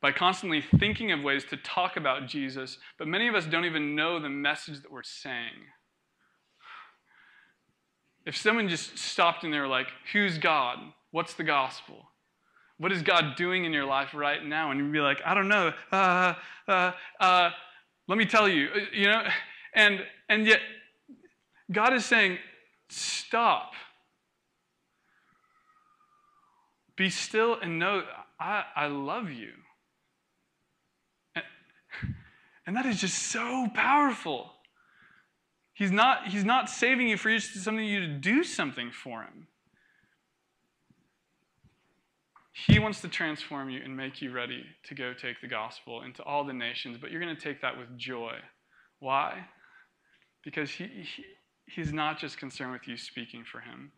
by 0.02 0.12
constantly 0.12 0.64
thinking 0.80 1.12
of 1.12 1.22
ways 1.22 1.46
to 1.52 1.58
talk 1.58 1.98
about 1.98 2.26
Jesus, 2.28 2.80
but 2.98 3.08
many 3.08 3.28
of 3.28 3.36
us 3.36 3.46
don't 3.46 3.66
even 3.66 3.96
know 3.96 4.20
the 4.20 4.28
message 4.28 4.82
that 4.82 4.92
we're 4.92 5.04
saying. 5.04 5.68
If 8.26 8.36
someone 8.38 8.68
just 8.70 8.98
stopped 8.98 9.44
and 9.44 9.54
they 9.54 9.60
were 9.60 9.68
like, 9.68 9.88
Who's 10.14 10.38
God? 10.38 10.80
What's 11.12 11.34
the 11.34 11.44
gospel? 11.44 12.10
What 12.78 12.92
is 12.92 13.02
God 13.02 13.36
doing 13.38 13.64
in 13.64 13.72
your 13.72 13.86
life 13.86 14.14
right 14.14 14.44
now? 14.44 14.72
And 14.72 14.80
you'd 14.80 14.92
be 14.92 15.00
like, 15.00 15.20
I 15.26 15.34
don't 15.34 15.48
know. 15.48 15.72
Uh, 15.92 16.34
uh, 16.68 16.92
uh, 17.20 17.50
let 18.08 18.18
me 18.18 18.26
tell 18.26 18.50
you. 18.50 18.68
Uh, 18.76 18.80
you 18.92 19.08
know, 19.08 19.24
and 19.74 20.02
and 20.28 20.46
yet 20.46 20.60
God 21.72 21.94
is 21.94 22.06
saying, 22.06 22.38
stop. 22.90 23.74
Be 26.98 27.10
still 27.10 27.58
and 27.62 27.80
know 27.80 28.04
I, 28.40 28.64
I 28.76 28.88
love 28.88 29.30
you. 29.30 29.52
And 32.68 32.76
that 32.76 32.86
is 32.86 33.00
just 33.00 33.18
so 33.18 33.68
powerful. 33.74 34.52
He's 35.76 35.92
not, 35.92 36.30
he's 36.30 36.44
not 36.44 36.70
saving 36.70 37.08
you 37.08 37.18
for 37.18 37.30
just 37.30 37.54
something 37.64 37.86
you 37.86 38.00
to 38.00 38.08
do 38.08 38.44
something 38.44 38.92
for 38.92 39.22
him. 39.22 39.48
He 42.54 42.80
wants 42.80 43.02
to 43.02 43.10
transform 43.10 43.70
you 43.70 43.82
and 43.84 43.96
make 43.96 44.22
you 44.22 44.32
ready 44.32 44.64
to 44.86 44.96
go 44.96 45.14
take 45.14 45.42
the 45.42 45.48
gospel 45.48 46.02
into 46.02 46.24
all 46.24 46.44
the 46.44 46.54
nations, 46.54 46.98
but 47.00 47.12
you're 47.12 47.22
going 47.22 47.36
to 47.36 47.42
take 47.42 47.62
that 47.62 47.78
with 47.78 47.98
joy. 47.98 48.36
Why? 49.00 49.46
Because 50.44 50.72
he, 50.72 50.86
he, 50.86 51.26
he's 51.68 51.92
not 51.92 52.18
just 52.18 52.38
concerned 52.38 52.72
with 52.72 52.88
you 52.88 52.96
speaking 52.96 53.44
for 53.44 53.60
him. 53.60 53.92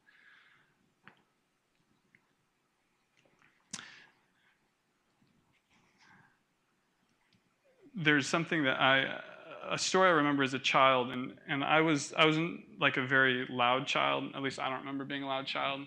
there's 7.97 8.27
something 8.27 8.63
that 8.63 8.79
I, 8.79 9.19
a 9.69 9.77
story 9.77 10.09
I 10.09 10.13
remember 10.13 10.43
as 10.43 10.53
a 10.53 10.59
child, 10.59 11.11
and, 11.11 11.33
and 11.47 11.63
I 11.63 11.81
was 11.81 12.13
I 12.17 12.25
wasn't 12.25 12.61
like 12.79 12.97
a 12.97 13.05
very 13.05 13.45
loud 13.49 13.87
child. 13.87 14.31
At 14.35 14.41
least 14.41 14.59
I 14.59 14.69
don't 14.69 14.79
remember 14.79 15.05
being 15.05 15.23
a 15.23 15.27
loud 15.27 15.45
child. 15.45 15.81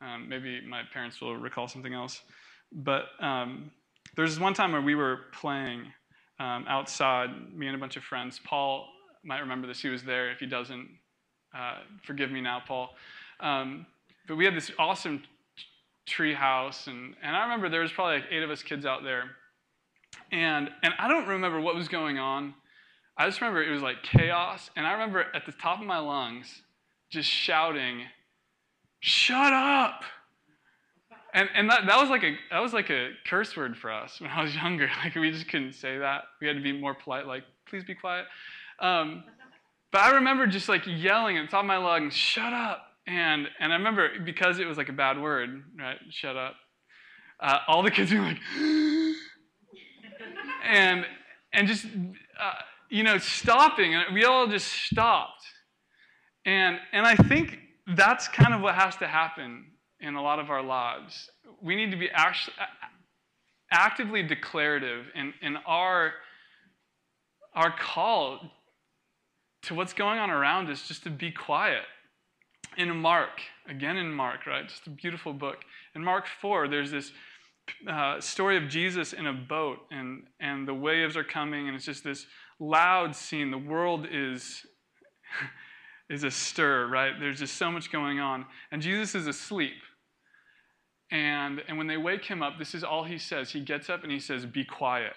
Um, 0.00 0.28
maybe 0.28 0.60
my 0.66 0.82
parents 0.92 1.20
will 1.20 1.36
recall 1.36 1.68
something 1.68 1.94
else. 1.94 2.20
But 2.72 3.04
um, 3.20 3.70
there 4.14 4.24
was 4.24 4.38
one 4.38 4.54
time 4.54 4.72
where 4.72 4.82
we 4.82 4.94
were 4.94 5.20
playing 5.32 5.84
um, 6.38 6.66
outside, 6.68 7.30
me 7.54 7.66
and 7.66 7.76
a 7.76 7.78
bunch 7.78 7.96
of 7.96 8.04
friends. 8.04 8.40
Paul 8.44 8.88
might 9.24 9.40
remember 9.40 9.66
this. 9.66 9.80
He 9.80 9.88
was 9.88 10.02
there. 10.02 10.30
If 10.30 10.38
he 10.38 10.46
doesn't, 10.46 10.88
uh, 11.56 11.78
forgive 12.04 12.30
me 12.30 12.40
now, 12.40 12.62
Paul. 12.66 12.90
Um, 13.40 13.86
but 14.28 14.36
we 14.36 14.44
had 14.44 14.54
this 14.54 14.70
awesome 14.78 15.22
tree 16.06 16.34
house, 16.34 16.88
and, 16.88 17.14
and 17.22 17.34
I 17.34 17.44
remember 17.44 17.68
there 17.68 17.80
was 17.80 17.92
probably 17.92 18.16
like 18.16 18.26
eight 18.30 18.42
of 18.42 18.50
us 18.50 18.62
kids 18.62 18.84
out 18.84 19.02
there 19.02 19.30
and, 20.32 20.70
and 20.82 20.94
I 20.98 21.08
don't 21.08 21.28
remember 21.28 21.60
what 21.60 21.74
was 21.74 21.88
going 21.88 22.18
on. 22.18 22.54
I 23.18 23.26
just 23.26 23.40
remember 23.40 23.62
it 23.62 23.70
was 23.70 23.82
like 23.82 24.02
chaos. 24.02 24.70
And 24.76 24.86
I 24.86 24.92
remember 24.92 25.26
at 25.34 25.46
the 25.46 25.52
top 25.52 25.80
of 25.80 25.86
my 25.86 25.98
lungs 25.98 26.62
just 27.10 27.28
shouting, 27.28 28.02
Shut 29.00 29.52
up! 29.52 30.02
And, 31.32 31.48
and 31.54 31.70
that, 31.70 31.86
that, 31.86 32.00
was 32.00 32.08
like 32.08 32.24
a, 32.24 32.34
that 32.50 32.60
was 32.60 32.72
like 32.72 32.90
a 32.90 33.10
curse 33.26 33.56
word 33.56 33.76
for 33.76 33.92
us 33.92 34.20
when 34.20 34.30
I 34.30 34.42
was 34.42 34.54
younger. 34.54 34.88
Like 35.04 35.14
we 35.14 35.30
just 35.30 35.48
couldn't 35.48 35.74
say 35.74 35.98
that. 35.98 36.24
We 36.40 36.46
had 36.46 36.56
to 36.56 36.62
be 36.62 36.72
more 36.72 36.94
polite, 36.94 37.26
like, 37.26 37.44
please 37.68 37.84
be 37.84 37.94
quiet. 37.94 38.24
Um, 38.80 39.24
but 39.92 40.00
I 40.00 40.14
remember 40.14 40.46
just 40.46 40.68
like 40.68 40.82
yelling 40.86 41.36
at 41.36 41.46
the 41.46 41.50
top 41.50 41.60
of 41.60 41.66
my 41.66 41.76
lungs, 41.76 42.14
shut 42.14 42.52
up. 42.52 42.82
And, 43.06 43.48
and 43.60 43.72
I 43.72 43.76
remember 43.76 44.08
because 44.24 44.58
it 44.58 44.66
was 44.66 44.78
like 44.78 44.88
a 44.88 44.92
bad 44.92 45.20
word, 45.20 45.62
right? 45.78 45.98
Shut 46.10 46.36
up. 46.36 46.56
Uh, 47.38 47.58
all 47.68 47.82
the 47.82 47.90
kids 47.90 48.12
were 48.12 48.20
like, 48.20 48.38
and, 50.64 51.04
and 51.52 51.68
just, 51.68 51.86
uh, 52.40 52.52
you 52.88 53.02
know, 53.02 53.18
stopping. 53.18 53.94
And 53.94 54.14
we 54.14 54.24
all 54.24 54.46
just 54.46 54.68
stopped. 54.68 55.44
And, 56.44 56.78
and 56.92 57.06
I 57.06 57.16
think 57.16 57.58
that's 57.94 58.28
kind 58.28 58.54
of 58.54 58.60
what 58.60 58.74
has 58.74 58.96
to 58.96 59.06
happen 59.06 59.64
in 60.00 60.14
a 60.14 60.22
lot 60.22 60.38
of 60.38 60.50
our 60.50 60.62
lives. 60.62 61.30
We 61.62 61.76
need 61.76 61.90
to 61.90 61.96
be 61.96 62.08
actually, 62.10 62.54
actively 63.72 64.22
declarative 64.22 65.06
in, 65.14 65.34
in 65.42 65.56
our, 65.66 66.12
our 67.54 67.74
call 67.76 68.40
to 69.62 69.74
what's 69.74 69.92
going 69.92 70.18
on 70.18 70.30
around 70.30 70.70
us 70.70 70.86
just 70.86 71.02
to 71.04 71.10
be 71.10 71.30
quiet. 71.30 71.82
In 72.76 72.94
Mark, 72.96 73.40
again 73.68 73.96
in 73.96 74.12
Mark, 74.12 74.46
right? 74.46 74.68
Just 74.68 74.86
a 74.86 74.90
beautiful 74.90 75.32
book. 75.32 75.58
In 75.94 76.04
Mark 76.04 76.26
4, 76.40 76.68
there's 76.68 76.90
this 76.90 77.10
uh, 77.88 78.20
story 78.20 78.56
of 78.56 78.68
Jesus 78.68 79.12
in 79.12 79.26
a 79.26 79.32
boat, 79.32 79.78
and, 79.90 80.24
and 80.40 80.68
the 80.68 80.74
waves 80.74 81.16
are 81.16 81.24
coming, 81.24 81.68
and 81.68 81.76
it's 81.76 81.86
just 81.86 82.04
this 82.04 82.26
loud 82.58 83.14
scene. 83.14 83.50
The 83.50 83.58
world 83.58 84.06
is, 84.10 84.66
is 86.10 86.24
astir, 86.24 86.86
right? 86.86 87.12
There's 87.18 87.38
just 87.38 87.56
so 87.56 87.70
much 87.70 87.90
going 87.90 88.20
on. 88.20 88.46
And 88.70 88.82
Jesus 88.82 89.14
is 89.14 89.26
asleep. 89.26 89.74
And, 91.10 91.62
and 91.68 91.78
when 91.78 91.86
they 91.86 91.96
wake 91.96 92.24
him 92.24 92.42
up, 92.42 92.58
this 92.58 92.74
is 92.74 92.82
all 92.82 93.04
he 93.04 93.18
says. 93.18 93.50
He 93.50 93.60
gets 93.60 93.88
up 93.88 94.02
and 94.02 94.10
he 94.10 94.18
says, 94.18 94.44
Be 94.44 94.64
quiet. 94.64 95.14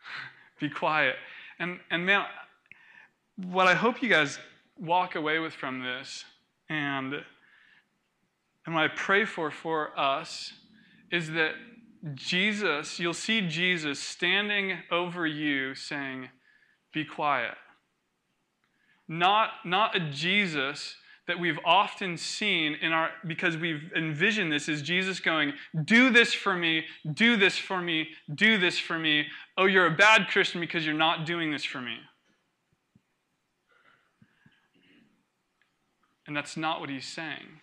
Be 0.60 0.68
quiet. 0.68 1.16
And, 1.58 1.78
and 1.90 2.04
man, 2.04 2.24
what 3.36 3.66
I 3.66 3.74
hope 3.74 4.02
you 4.02 4.08
guys 4.08 4.38
walk 4.78 5.14
away 5.14 5.38
with 5.38 5.52
from 5.52 5.82
this, 5.82 6.24
and, 6.68 7.14
and 8.64 8.74
what 8.74 8.84
I 8.84 8.88
pray 8.88 9.24
for 9.24 9.50
for 9.50 9.98
us, 9.98 10.52
is 11.10 11.30
that 11.30 11.52
Jesus, 12.14 12.98
you'll 12.98 13.14
see 13.14 13.40
Jesus 13.40 13.98
standing 13.98 14.78
over 14.90 15.26
you 15.26 15.74
saying, 15.74 16.28
Be 16.92 17.04
quiet. 17.04 17.54
Not, 19.08 19.50
not 19.64 19.96
a 19.96 20.00
Jesus 20.10 20.96
that 21.26 21.38
we've 21.38 21.58
often 21.64 22.16
seen 22.16 22.74
in 22.74 22.92
our 22.92 23.10
because 23.26 23.56
we've 23.56 23.92
envisioned 23.96 24.52
this 24.52 24.68
is 24.68 24.80
Jesus 24.82 25.18
going, 25.18 25.52
"Do 25.84 26.10
this 26.10 26.32
for 26.32 26.54
me, 26.54 26.86
do 27.14 27.36
this 27.36 27.58
for 27.58 27.80
me, 27.80 28.10
do 28.32 28.58
this 28.58 28.78
for 28.78 28.98
me. 28.98 29.26
Oh, 29.56 29.66
you're 29.66 29.86
a 29.86 29.96
bad 29.96 30.28
Christian 30.28 30.60
because 30.60 30.86
you're 30.86 30.94
not 30.94 31.26
doing 31.26 31.50
this 31.50 31.64
for 31.64 31.80
me." 31.80 31.98
And 36.26 36.36
that's 36.36 36.56
not 36.56 36.80
what 36.80 36.90
he's 36.90 37.06
saying. 37.06 37.60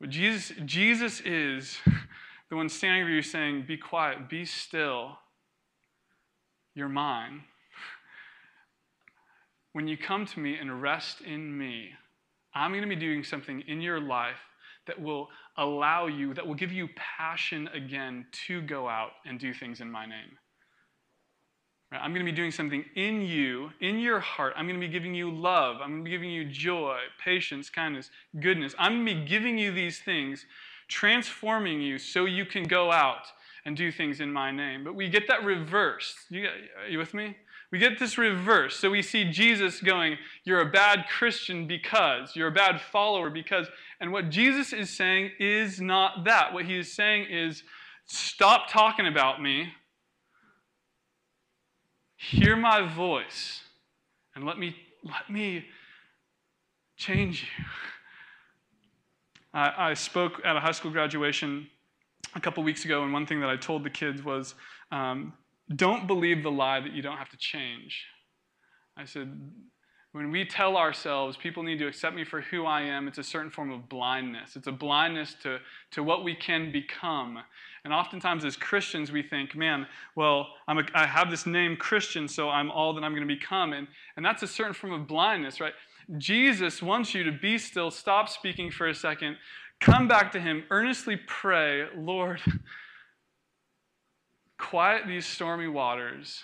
But 0.00 0.10
Jesus, 0.10 0.56
Jesus 0.64 1.20
is 1.20 1.78
the 2.52 2.56
one 2.56 2.68
standing 2.68 3.04
over 3.04 3.10
you 3.10 3.22
saying, 3.22 3.64
Be 3.66 3.78
quiet, 3.78 4.28
be 4.28 4.44
still. 4.44 5.16
You're 6.74 6.90
mine. 6.90 7.44
When 9.72 9.88
you 9.88 9.96
come 9.96 10.26
to 10.26 10.38
me 10.38 10.58
and 10.58 10.82
rest 10.82 11.22
in 11.22 11.56
me, 11.56 11.92
I'm 12.54 12.72
going 12.72 12.82
to 12.82 12.88
be 12.88 12.94
doing 12.94 13.24
something 13.24 13.62
in 13.62 13.80
your 13.80 14.02
life 14.02 14.36
that 14.86 15.00
will 15.00 15.30
allow 15.56 16.08
you, 16.08 16.34
that 16.34 16.46
will 16.46 16.54
give 16.54 16.70
you 16.70 16.90
passion 16.94 17.68
again 17.68 18.26
to 18.48 18.60
go 18.60 18.86
out 18.86 19.12
and 19.24 19.40
do 19.40 19.54
things 19.54 19.80
in 19.80 19.90
my 19.90 20.04
name. 20.04 20.36
Right? 21.90 22.02
I'm 22.02 22.12
going 22.12 22.26
to 22.26 22.30
be 22.30 22.36
doing 22.36 22.50
something 22.50 22.84
in 22.96 23.22
you, 23.22 23.70
in 23.80 23.98
your 23.98 24.20
heart. 24.20 24.52
I'm 24.58 24.66
going 24.66 24.78
to 24.78 24.86
be 24.86 24.92
giving 24.92 25.14
you 25.14 25.34
love. 25.34 25.76
I'm 25.80 25.88
going 25.88 26.00
to 26.00 26.04
be 26.04 26.10
giving 26.10 26.30
you 26.30 26.44
joy, 26.44 26.98
patience, 27.24 27.70
kindness, 27.70 28.10
goodness. 28.40 28.74
I'm 28.78 29.06
going 29.06 29.06
to 29.06 29.22
be 29.22 29.26
giving 29.26 29.56
you 29.56 29.72
these 29.72 30.00
things, 30.00 30.44
transforming 30.92 31.80
you 31.80 31.98
so 31.98 32.26
you 32.26 32.44
can 32.44 32.64
go 32.64 32.92
out 32.92 33.26
and 33.64 33.76
do 33.76 33.90
things 33.90 34.20
in 34.20 34.32
my 34.32 34.50
name. 34.50 34.84
But 34.84 34.94
we 34.94 35.08
get 35.08 35.26
that 35.28 35.44
reversed. 35.44 36.16
You, 36.28 36.48
are 36.82 36.88
you 36.88 36.98
with 36.98 37.14
me? 37.14 37.36
We 37.70 37.78
get 37.78 37.98
this 37.98 38.18
reverse. 38.18 38.76
So 38.76 38.90
we 38.90 39.00
see 39.00 39.30
Jesus 39.30 39.80
going, 39.80 40.18
You're 40.44 40.60
a 40.60 40.70
bad 40.70 41.06
Christian 41.08 41.66
because, 41.66 42.36
you're 42.36 42.48
a 42.48 42.52
bad 42.52 42.80
follower 42.80 43.30
because. 43.30 43.66
And 43.98 44.12
what 44.12 44.30
Jesus 44.30 44.72
is 44.72 44.90
saying 44.90 45.30
is 45.38 45.80
not 45.80 46.24
that. 46.24 46.52
What 46.52 46.66
he 46.66 46.78
is 46.78 46.92
saying 46.92 47.28
is, 47.30 47.62
Stop 48.04 48.68
talking 48.68 49.06
about 49.06 49.40
me, 49.40 49.72
hear 52.16 52.56
my 52.56 52.82
voice, 52.94 53.62
and 54.34 54.44
let 54.44 54.58
me, 54.58 54.76
let 55.04 55.30
me 55.30 55.64
change 56.96 57.42
you. 57.42 57.64
I, 59.54 59.90
I 59.90 59.94
spoke 59.94 60.40
at 60.44 60.56
a 60.56 60.60
high 60.60 60.72
school 60.72 60.90
graduation 60.90 61.68
a 62.34 62.40
couple 62.40 62.62
weeks 62.62 62.84
ago, 62.84 63.02
and 63.02 63.12
one 63.12 63.26
thing 63.26 63.40
that 63.40 63.50
I 63.50 63.56
told 63.56 63.84
the 63.84 63.90
kids 63.90 64.22
was, 64.22 64.54
um, 64.90 65.32
don't 65.76 66.06
believe 66.06 66.42
the 66.42 66.50
lie 66.50 66.80
that 66.80 66.92
you 66.92 67.02
don't 67.02 67.16
have 67.16 67.30
to 67.30 67.36
change. 67.36 68.04
I 68.96 69.04
said, 69.04 69.28
when 70.12 70.30
we 70.30 70.44
tell 70.44 70.76
ourselves 70.76 71.38
people 71.38 71.62
need 71.62 71.78
to 71.78 71.86
accept 71.86 72.14
me 72.14 72.24
for 72.24 72.42
who 72.42 72.66
I 72.66 72.82
am, 72.82 73.08
it's 73.08 73.16
a 73.16 73.22
certain 73.24 73.50
form 73.50 73.70
of 73.70 73.88
blindness. 73.88 74.56
It's 74.56 74.66
a 74.66 74.72
blindness 74.72 75.34
to, 75.42 75.58
to 75.92 76.02
what 76.02 76.22
we 76.22 76.34
can 76.34 76.70
become. 76.70 77.38
And 77.84 77.94
oftentimes, 77.94 78.44
as 78.44 78.54
Christians, 78.54 79.10
we 79.10 79.22
think, 79.22 79.56
man, 79.56 79.86
well, 80.14 80.48
I'm 80.68 80.78
a, 80.78 80.84
I 80.94 81.06
have 81.06 81.30
this 81.30 81.46
name 81.46 81.76
Christian, 81.76 82.28
so 82.28 82.50
I'm 82.50 82.70
all 82.70 82.92
that 82.92 83.02
I'm 83.02 83.12
going 83.12 83.26
to 83.26 83.34
become. 83.34 83.72
And, 83.72 83.88
and 84.16 84.24
that's 84.24 84.42
a 84.42 84.46
certain 84.46 84.74
form 84.74 84.92
of 84.92 85.06
blindness, 85.06 85.60
right? 85.60 85.72
Jesus 86.18 86.82
wants 86.82 87.14
you 87.14 87.24
to 87.24 87.32
be 87.32 87.58
still, 87.58 87.90
stop 87.90 88.28
speaking 88.28 88.70
for 88.70 88.88
a 88.88 88.94
second, 88.94 89.36
come 89.80 90.08
back 90.08 90.32
to 90.32 90.40
Him, 90.40 90.64
earnestly 90.70 91.18
pray, 91.26 91.86
Lord, 91.96 92.40
quiet 94.58 95.06
these 95.06 95.26
stormy 95.26 95.68
waters. 95.68 96.42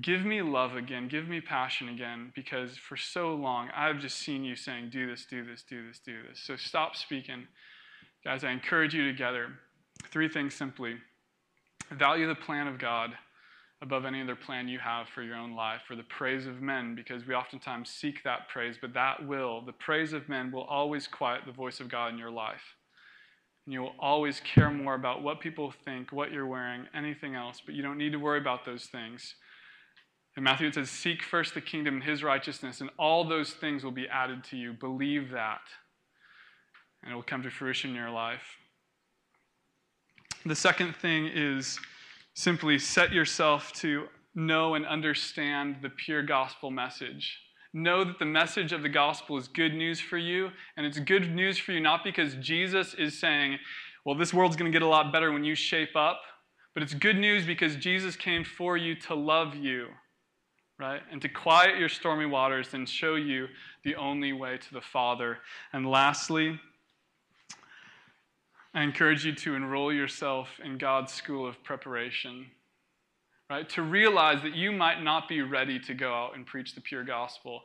Give 0.00 0.24
me 0.24 0.40
love 0.40 0.76
again. 0.76 1.08
Give 1.08 1.26
me 1.26 1.40
passion 1.40 1.88
again 1.88 2.32
because 2.36 2.76
for 2.76 2.96
so 2.96 3.34
long 3.34 3.70
I've 3.74 3.98
just 3.98 4.18
seen 4.18 4.44
you 4.44 4.54
saying, 4.54 4.90
do 4.90 5.08
this, 5.10 5.26
do 5.28 5.44
this, 5.44 5.64
do 5.68 5.84
this, 5.88 5.98
do 5.98 6.16
this. 6.28 6.40
So 6.40 6.54
stop 6.54 6.94
speaking. 6.94 7.48
Guys, 8.22 8.44
I 8.44 8.52
encourage 8.52 8.94
you 8.94 9.04
together. 9.10 9.48
Three 10.12 10.28
things 10.28 10.54
simply 10.54 10.96
value 11.90 12.28
the 12.28 12.36
plan 12.36 12.68
of 12.68 12.78
God 12.78 13.14
above 13.82 14.04
any 14.04 14.20
other 14.20 14.36
plan 14.36 14.68
you 14.68 14.78
have 14.78 15.08
for 15.08 15.22
your 15.22 15.36
own 15.36 15.54
life, 15.54 15.80
for 15.88 15.96
the 15.96 16.02
praise 16.02 16.46
of 16.46 16.60
men, 16.60 16.94
because 16.94 17.26
we 17.26 17.34
oftentimes 17.34 17.88
seek 17.88 18.22
that 18.24 18.48
praise, 18.48 18.76
but 18.80 18.92
that 18.92 19.26
will, 19.26 19.62
the 19.62 19.72
praise 19.72 20.12
of 20.12 20.28
men, 20.28 20.52
will 20.52 20.64
always 20.64 21.06
quiet 21.06 21.42
the 21.46 21.52
voice 21.52 21.80
of 21.80 21.88
God 21.88 22.12
in 22.12 22.18
your 22.18 22.30
life. 22.30 22.76
And 23.64 23.72
you 23.72 23.80
will 23.80 23.94
always 23.98 24.40
care 24.40 24.70
more 24.70 24.94
about 24.94 25.22
what 25.22 25.40
people 25.40 25.72
think, 25.84 26.12
what 26.12 26.30
you're 26.30 26.46
wearing, 26.46 26.86
anything 26.94 27.34
else, 27.34 27.62
but 27.64 27.74
you 27.74 27.82
don't 27.82 27.98
need 27.98 28.12
to 28.12 28.18
worry 28.18 28.38
about 28.38 28.66
those 28.66 28.84
things. 28.84 29.34
In 30.36 30.42
Matthew, 30.42 30.68
it 30.68 30.74
says, 30.74 30.90
Seek 30.90 31.22
first 31.22 31.54
the 31.54 31.60
kingdom 31.60 31.94
and 31.94 32.04
his 32.04 32.22
righteousness, 32.22 32.80
and 32.80 32.90
all 32.98 33.24
those 33.24 33.52
things 33.52 33.82
will 33.82 33.90
be 33.90 34.08
added 34.08 34.44
to 34.44 34.56
you. 34.56 34.74
Believe 34.74 35.30
that, 35.30 35.60
and 37.02 37.12
it 37.12 37.14
will 37.14 37.22
come 37.22 37.42
to 37.42 37.50
fruition 37.50 37.90
in 37.90 37.96
your 37.96 38.10
life. 38.10 38.42
The 40.44 40.56
second 40.56 40.96
thing 40.96 41.30
is 41.32 41.78
simply 42.40 42.78
set 42.78 43.12
yourself 43.12 43.70
to 43.74 44.06
know 44.34 44.74
and 44.74 44.86
understand 44.86 45.76
the 45.82 45.90
pure 45.90 46.22
gospel 46.22 46.70
message. 46.70 47.38
Know 47.74 48.02
that 48.02 48.18
the 48.18 48.24
message 48.24 48.72
of 48.72 48.82
the 48.82 48.88
gospel 48.88 49.36
is 49.36 49.46
good 49.46 49.74
news 49.74 50.00
for 50.00 50.16
you, 50.16 50.48
and 50.76 50.86
it's 50.86 50.98
good 50.98 51.34
news 51.34 51.58
for 51.58 51.72
you 51.72 51.80
not 51.80 52.02
because 52.02 52.34
Jesus 52.36 52.94
is 52.94 53.20
saying, 53.20 53.58
well, 54.06 54.14
this 54.16 54.32
world's 54.32 54.56
going 54.56 54.72
to 54.72 54.74
get 54.74 54.82
a 54.82 54.88
lot 54.88 55.12
better 55.12 55.32
when 55.32 55.44
you 55.44 55.54
shape 55.54 55.94
up, 55.94 56.22
but 56.72 56.82
it's 56.82 56.94
good 56.94 57.18
news 57.18 57.44
because 57.44 57.76
Jesus 57.76 58.16
came 58.16 58.42
for 58.42 58.78
you 58.78 58.94
to 59.00 59.14
love 59.14 59.54
you, 59.54 59.88
right? 60.78 61.02
And 61.12 61.20
to 61.20 61.28
quiet 61.28 61.78
your 61.78 61.90
stormy 61.90 62.26
waters 62.26 62.72
and 62.72 62.88
show 62.88 63.16
you 63.16 63.48
the 63.84 63.96
only 63.96 64.32
way 64.32 64.56
to 64.56 64.72
the 64.72 64.80
Father. 64.80 65.38
And 65.74 65.86
lastly, 65.86 66.58
I 68.72 68.82
encourage 68.82 69.24
you 69.24 69.34
to 69.34 69.54
enroll 69.54 69.92
yourself 69.92 70.48
in 70.64 70.78
God's 70.78 71.12
school 71.12 71.46
of 71.46 71.62
preparation 71.64 72.46
right? 73.50 73.68
To 73.70 73.82
realize 73.82 74.42
that 74.42 74.54
you 74.54 74.70
might 74.70 75.02
not 75.02 75.28
be 75.28 75.42
ready 75.42 75.78
to 75.80 75.92
go 75.92 76.14
out 76.14 76.36
and 76.36 76.46
preach 76.46 76.74
the 76.74 76.80
pure 76.80 77.02
gospel. 77.02 77.62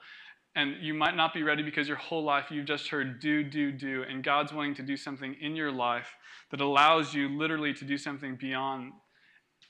And 0.55 0.77
you 0.81 0.93
might 0.93 1.15
not 1.15 1.33
be 1.33 1.43
ready 1.43 1.61
because 1.61 1.87
your 1.87 1.97
whole 1.97 2.23
life 2.23 2.45
you've 2.49 2.65
just 2.65 2.87
heard 2.87 3.19
do, 3.19 3.43
do, 3.43 3.71
do. 3.71 4.03
And 4.09 4.23
God's 4.23 4.51
wanting 4.51 4.75
to 4.75 4.81
do 4.81 4.97
something 4.97 5.35
in 5.39 5.55
your 5.55 5.71
life 5.71 6.07
that 6.49 6.59
allows 6.59 7.13
you 7.13 7.29
literally 7.37 7.73
to 7.75 7.85
do 7.85 7.97
something 7.97 8.35
beyond 8.35 8.93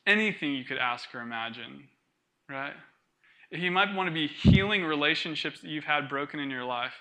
anything 0.08 0.54
you 0.54 0.64
could 0.64 0.78
ask 0.78 1.14
or 1.14 1.22
imagine, 1.22 1.90
right? 2.50 2.74
He 3.50 3.70
might 3.70 3.94
want 3.94 4.08
to 4.08 4.14
be 4.14 4.28
healing 4.28 4.84
relationships 4.84 5.62
that 5.62 5.70
you've 5.70 5.84
had 5.84 6.08
broken 6.08 6.40
in 6.40 6.50
your 6.50 6.64
life 6.64 6.94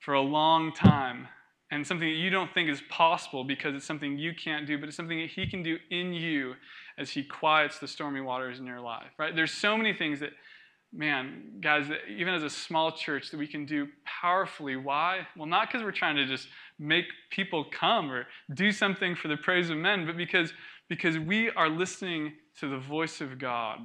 for 0.00 0.14
a 0.14 0.20
long 0.20 0.72
time. 0.72 1.28
And 1.70 1.86
something 1.86 2.08
that 2.08 2.16
you 2.16 2.30
don't 2.30 2.52
think 2.54 2.70
is 2.70 2.80
possible 2.88 3.44
because 3.44 3.74
it's 3.74 3.84
something 3.84 4.18
you 4.18 4.32
can't 4.34 4.66
do, 4.66 4.78
but 4.78 4.88
it's 4.88 4.96
something 4.96 5.18
that 5.20 5.30
He 5.30 5.46
can 5.46 5.62
do 5.62 5.76
in 5.90 6.12
you 6.12 6.54
as 6.96 7.10
He 7.10 7.22
quiets 7.22 7.78
the 7.78 7.88
stormy 7.88 8.20
waters 8.20 8.58
in 8.58 8.66
your 8.66 8.80
life, 8.80 9.10
right? 9.18 9.34
There's 9.34 9.52
so 9.52 9.76
many 9.76 9.92
things 9.92 10.20
that, 10.20 10.30
man, 10.92 11.58
guys, 11.60 11.88
that 11.88 11.98
even 12.08 12.32
as 12.32 12.42
a 12.42 12.50
small 12.50 12.92
church, 12.92 13.30
that 13.30 13.36
we 13.36 13.46
can 13.46 13.66
do 13.66 13.86
powerfully. 14.04 14.76
Why? 14.76 15.26
Well, 15.36 15.46
not 15.46 15.68
because 15.68 15.84
we're 15.84 15.92
trying 15.92 16.16
to 16.16 16.26
just 16.26 16.48
make 16.78 17.04
people 17.30 17.66
come 17.70 18.10
or 18.10 18.26
do 18.54 18.72
something 18.72 19.14
for 19.14 19.28
the 19.28 19.36
praise 19.36 19.68
of 19.68 19.76
men, 19.76 20.06
but 20.06 20.16
because, 20.16 20.52
because 20.88 21.18
we 21.18 21.50
are 21.50 21.68
listening 21.68 22.32
to 22.60 22.68
the 22.68 22.78
voice 22.78 23.20
of 23.20 23.38
God. 23.38 23.80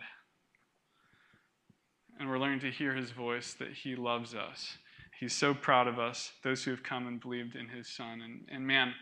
And 2.19 2.29
we're 2.29 2.39
learning 2.39 2.61
to 2.61 2.71
hear 2.71 2.93
His 2.93 3.11
voice 3.11 3.53
that 3.55 3.73
He 3.73 3.97
loves 3.97 4.33
us 4.33 4.77
He's 5.23 5.31
so 5.33 5.53
proud 5.53 5.87
of 5.87 5.99
us, 5.99 6.33
those 6.43 6.65
who 6.65 6.71
have 6.71 6.83
come 6.83 7.07
and 7.07 7.17
believed 7.17 7.55
in 7.55 7.69
his 7.69 7.87
son. 7.87 8.19
And, 8.23 8.41
and 8.51 8.67
man, 8.67 8.93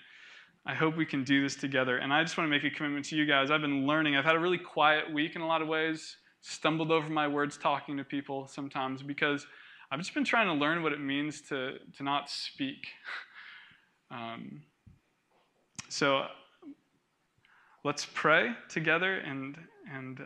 I 0.67 0.75
hope 0.75 0.95
we 0.95 1.03
can 1.03 1.23
do 1.23 1.41
this 1.41 1.55
together. 1.55 1.97
And 1.97 2.13
I 2.13 2.21
just 2.21 2.37
want 2.37 2.45
to 2.45 2.51
make 2.51 2.63
a 2.63 2.69
commitment 2.69 3.05
to 3.05 3.15
you 3.15 3.25
guys. 3.25 3.49
I've 3.49 3.61
been 3.61 3.87
learning. 3.87 4.15
I've 4.15 4.23
had 4.23 4.35
a 4.35 4.39
really 4.39 4.59
quiet 4.59 5.11
week 5.11 5.35
in 5.35 5.41
a 5.41 5.47
lot 5.47 5.63
of 5.63 5.67
ways, 5.67 6.17
stumbled 6.41 6.91
over 6.91 7.09
my 7.09 7.27
words 7.27 7.57
talking 7.57 7.97
to 7.97 8.03
people 8.03 8.45
sometimes 8.45 9.01
because 9.01 9.47
I've 9.89 9.97
just 9.97 10.13
been 10.13 10.23
trying 10.23 10.45
to 10.45 10.53
learn 10.53 10.83
what 10.83 10.93
it 10.93 10.99
means 10.99 11.41
to, 11.49 11.79
to 11.97 12.03
not 12.03 12.29
speak. 12.29 12.85
um, 14.11 14.61
so 15.89 16.27
let's 17.83 18.05
pray 18.13 18.51
together 18.69 19.15
and, 19.15 19.57
and 19.91 20.19
uh, 20.19 20.25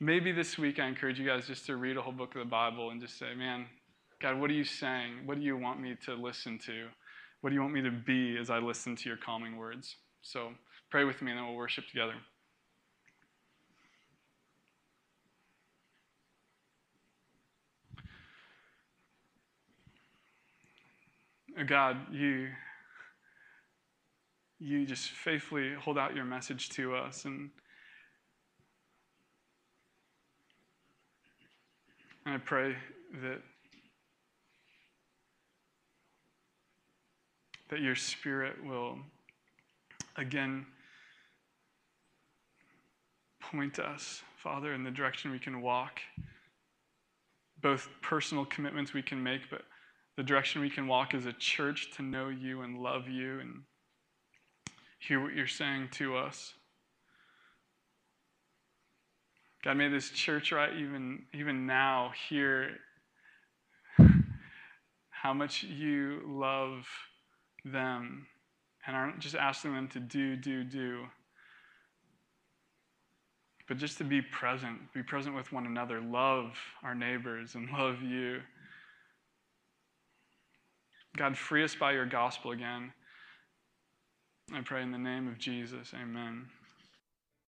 maybe 0.00 0.32
this 0.32 0.58
week 0.58 0.78
I 0.78 0.86
encourage 0.86 1.18
you 1.18 1.26
guys 1.26 1.46
just 1.46 1.66
to 1.66 1.76
read 1.76 1.96
a 1.96 2.02
whole 2.02 2.12
book 2.12 2.34
of 2.34 2.40
the 2.40 2.50
Bible 2.50 2.90
and 2.90 3.00
just 3.00 3.18
say, 3.18 3.34
man, 3.34 3.66
God, 4.20 4.40
what 4.40 4.50
are 4.50 4.54
you 4.54 4.64
saying? 4.64 5.26
What 5.26 5.38
do 5.38 5.44
you 5.44 5.56
want 5.56 5.80
me 5.80 5.96
to 6.04 6.14
listen 6.14 6.58
to? 6.66 6.88
What 7.40 7.50
do 7.50 7.54
you 7.54 7.62
want 7.62 7.74
me 7.74 7.82
to 7.82 7.90
be 7.90 8.36
as 8.38 8.50
I 8.50 8.58
listen 8.58 8.96
to 8.96 9.08
your 9.08 9.18
calming 9.18 9.56
words? 9.56 9.96
So 10.22 10.50
pray 10.90 11.04
with 11.04 11.22
me 11.22 11.30
and 11.30 11.38
then 11.38 11.46
we'll 11.46 11.56
worship 11.56 11.86
together. 11.88 12.14
God, 21.66 21.96
you 22.12 22.48
you 24.60 24.86
just 24.86 25.10
faithfully 25.10 25.74
hold 25.74 25.98
out 25.98 26.14
your 26.14 26.24
message 26.24 26.68
to 26.70 26.94
us 26.94 27.24
and 27.24 27.50
And 32.28 32.36
I 32.36 32.40
pray 32.40 32.76
that, 33.22 33.40
that 37.70 37.80
your 37.80 37.96
spirit 37.96 38.62
will 38.62 38.98
again 40.18 40.66
point 43.40 43.78
us, 43.78 44.20
Father, 44.36 44.74
in 44.74 44.84
the 44.84 44.90
direction 44.90 45.30
we 45.30 45.38
can 45.38 45.62
walk. 45.62 46.00
Both 47.62 47.88
personal 48.02 48.44
commitments 48.44 48.92
we 48.92 49.00
can 49.00 49.22
make, 49.22 49.48
but 49.48 49.62
the 50.18 50.22
direction 50.22 50.60
we 50.60 50.68
can 50.68 50.86
walk 50.86 51.14
as 51.14 51.24
a 51.24 51.32
church 51.32 51.92
to 51.96 52.02
know 52.02 52.28
you 52.28 52.60
and 52.60 52.78
love 52.78 53.08
you 53.08 53.40
and 53.40 53.62
hear 54.98 55.22
what 55.22 55.32
you're 55.32 55.46
saying 55.46 55.88
to 55.92 56.14
us. 56.14 56.52
God, 59.64 59.76
may 59.76 59.88
this 59.88 60.10
church, 60.10 60.52
right, 60.52 60.72
even, 60.74 61.24
even 61.34 61.66
now, 61.66 62.12
hear 62.28 62.76
how 65.10 65.34
much 65.34 65.64
you 65.64 66.22
love 66.26 66.86
them 67.64 68.26
and 68.86 68.96
aren't 68.96 69.18
just 69.18 69.34
asking 69.34 69.74
them 69.74 69.88
to 69.88 70.00
do, 70.00 70.36
do, 70.36 70.62
do, 70.62 71.04
but 73.66 73.76
just 73.76 73.98
to 73.98 74.04
be 74.04 74.22
present, 74.22 74.92
be 74.94 75.02
present 75.02 75.34
with 75.34 75.52
one 75.52 75.66
another, 75.66 76.00
love 76.00 76.56
our 76.82 76.94
neighbors, 76.94 77.54
and 77.54 77.68
love 77.78 78.00
you. 78.00 78.40
God, 81.16 81.36
free 81.36 81.64
us 81.64 81.74
by 81.74 81.92
your 81.92 82.06
gospel 82.06 82.52
again. 82.52 82.92
I 84.54 84.62
pray 84.62 84.82
in 84.82 84.92
the 84.92 84.98
name 84.98 85.28
of 85.28 85.36
Jesus. 85.36 85.92
Amen. 85.94 86.46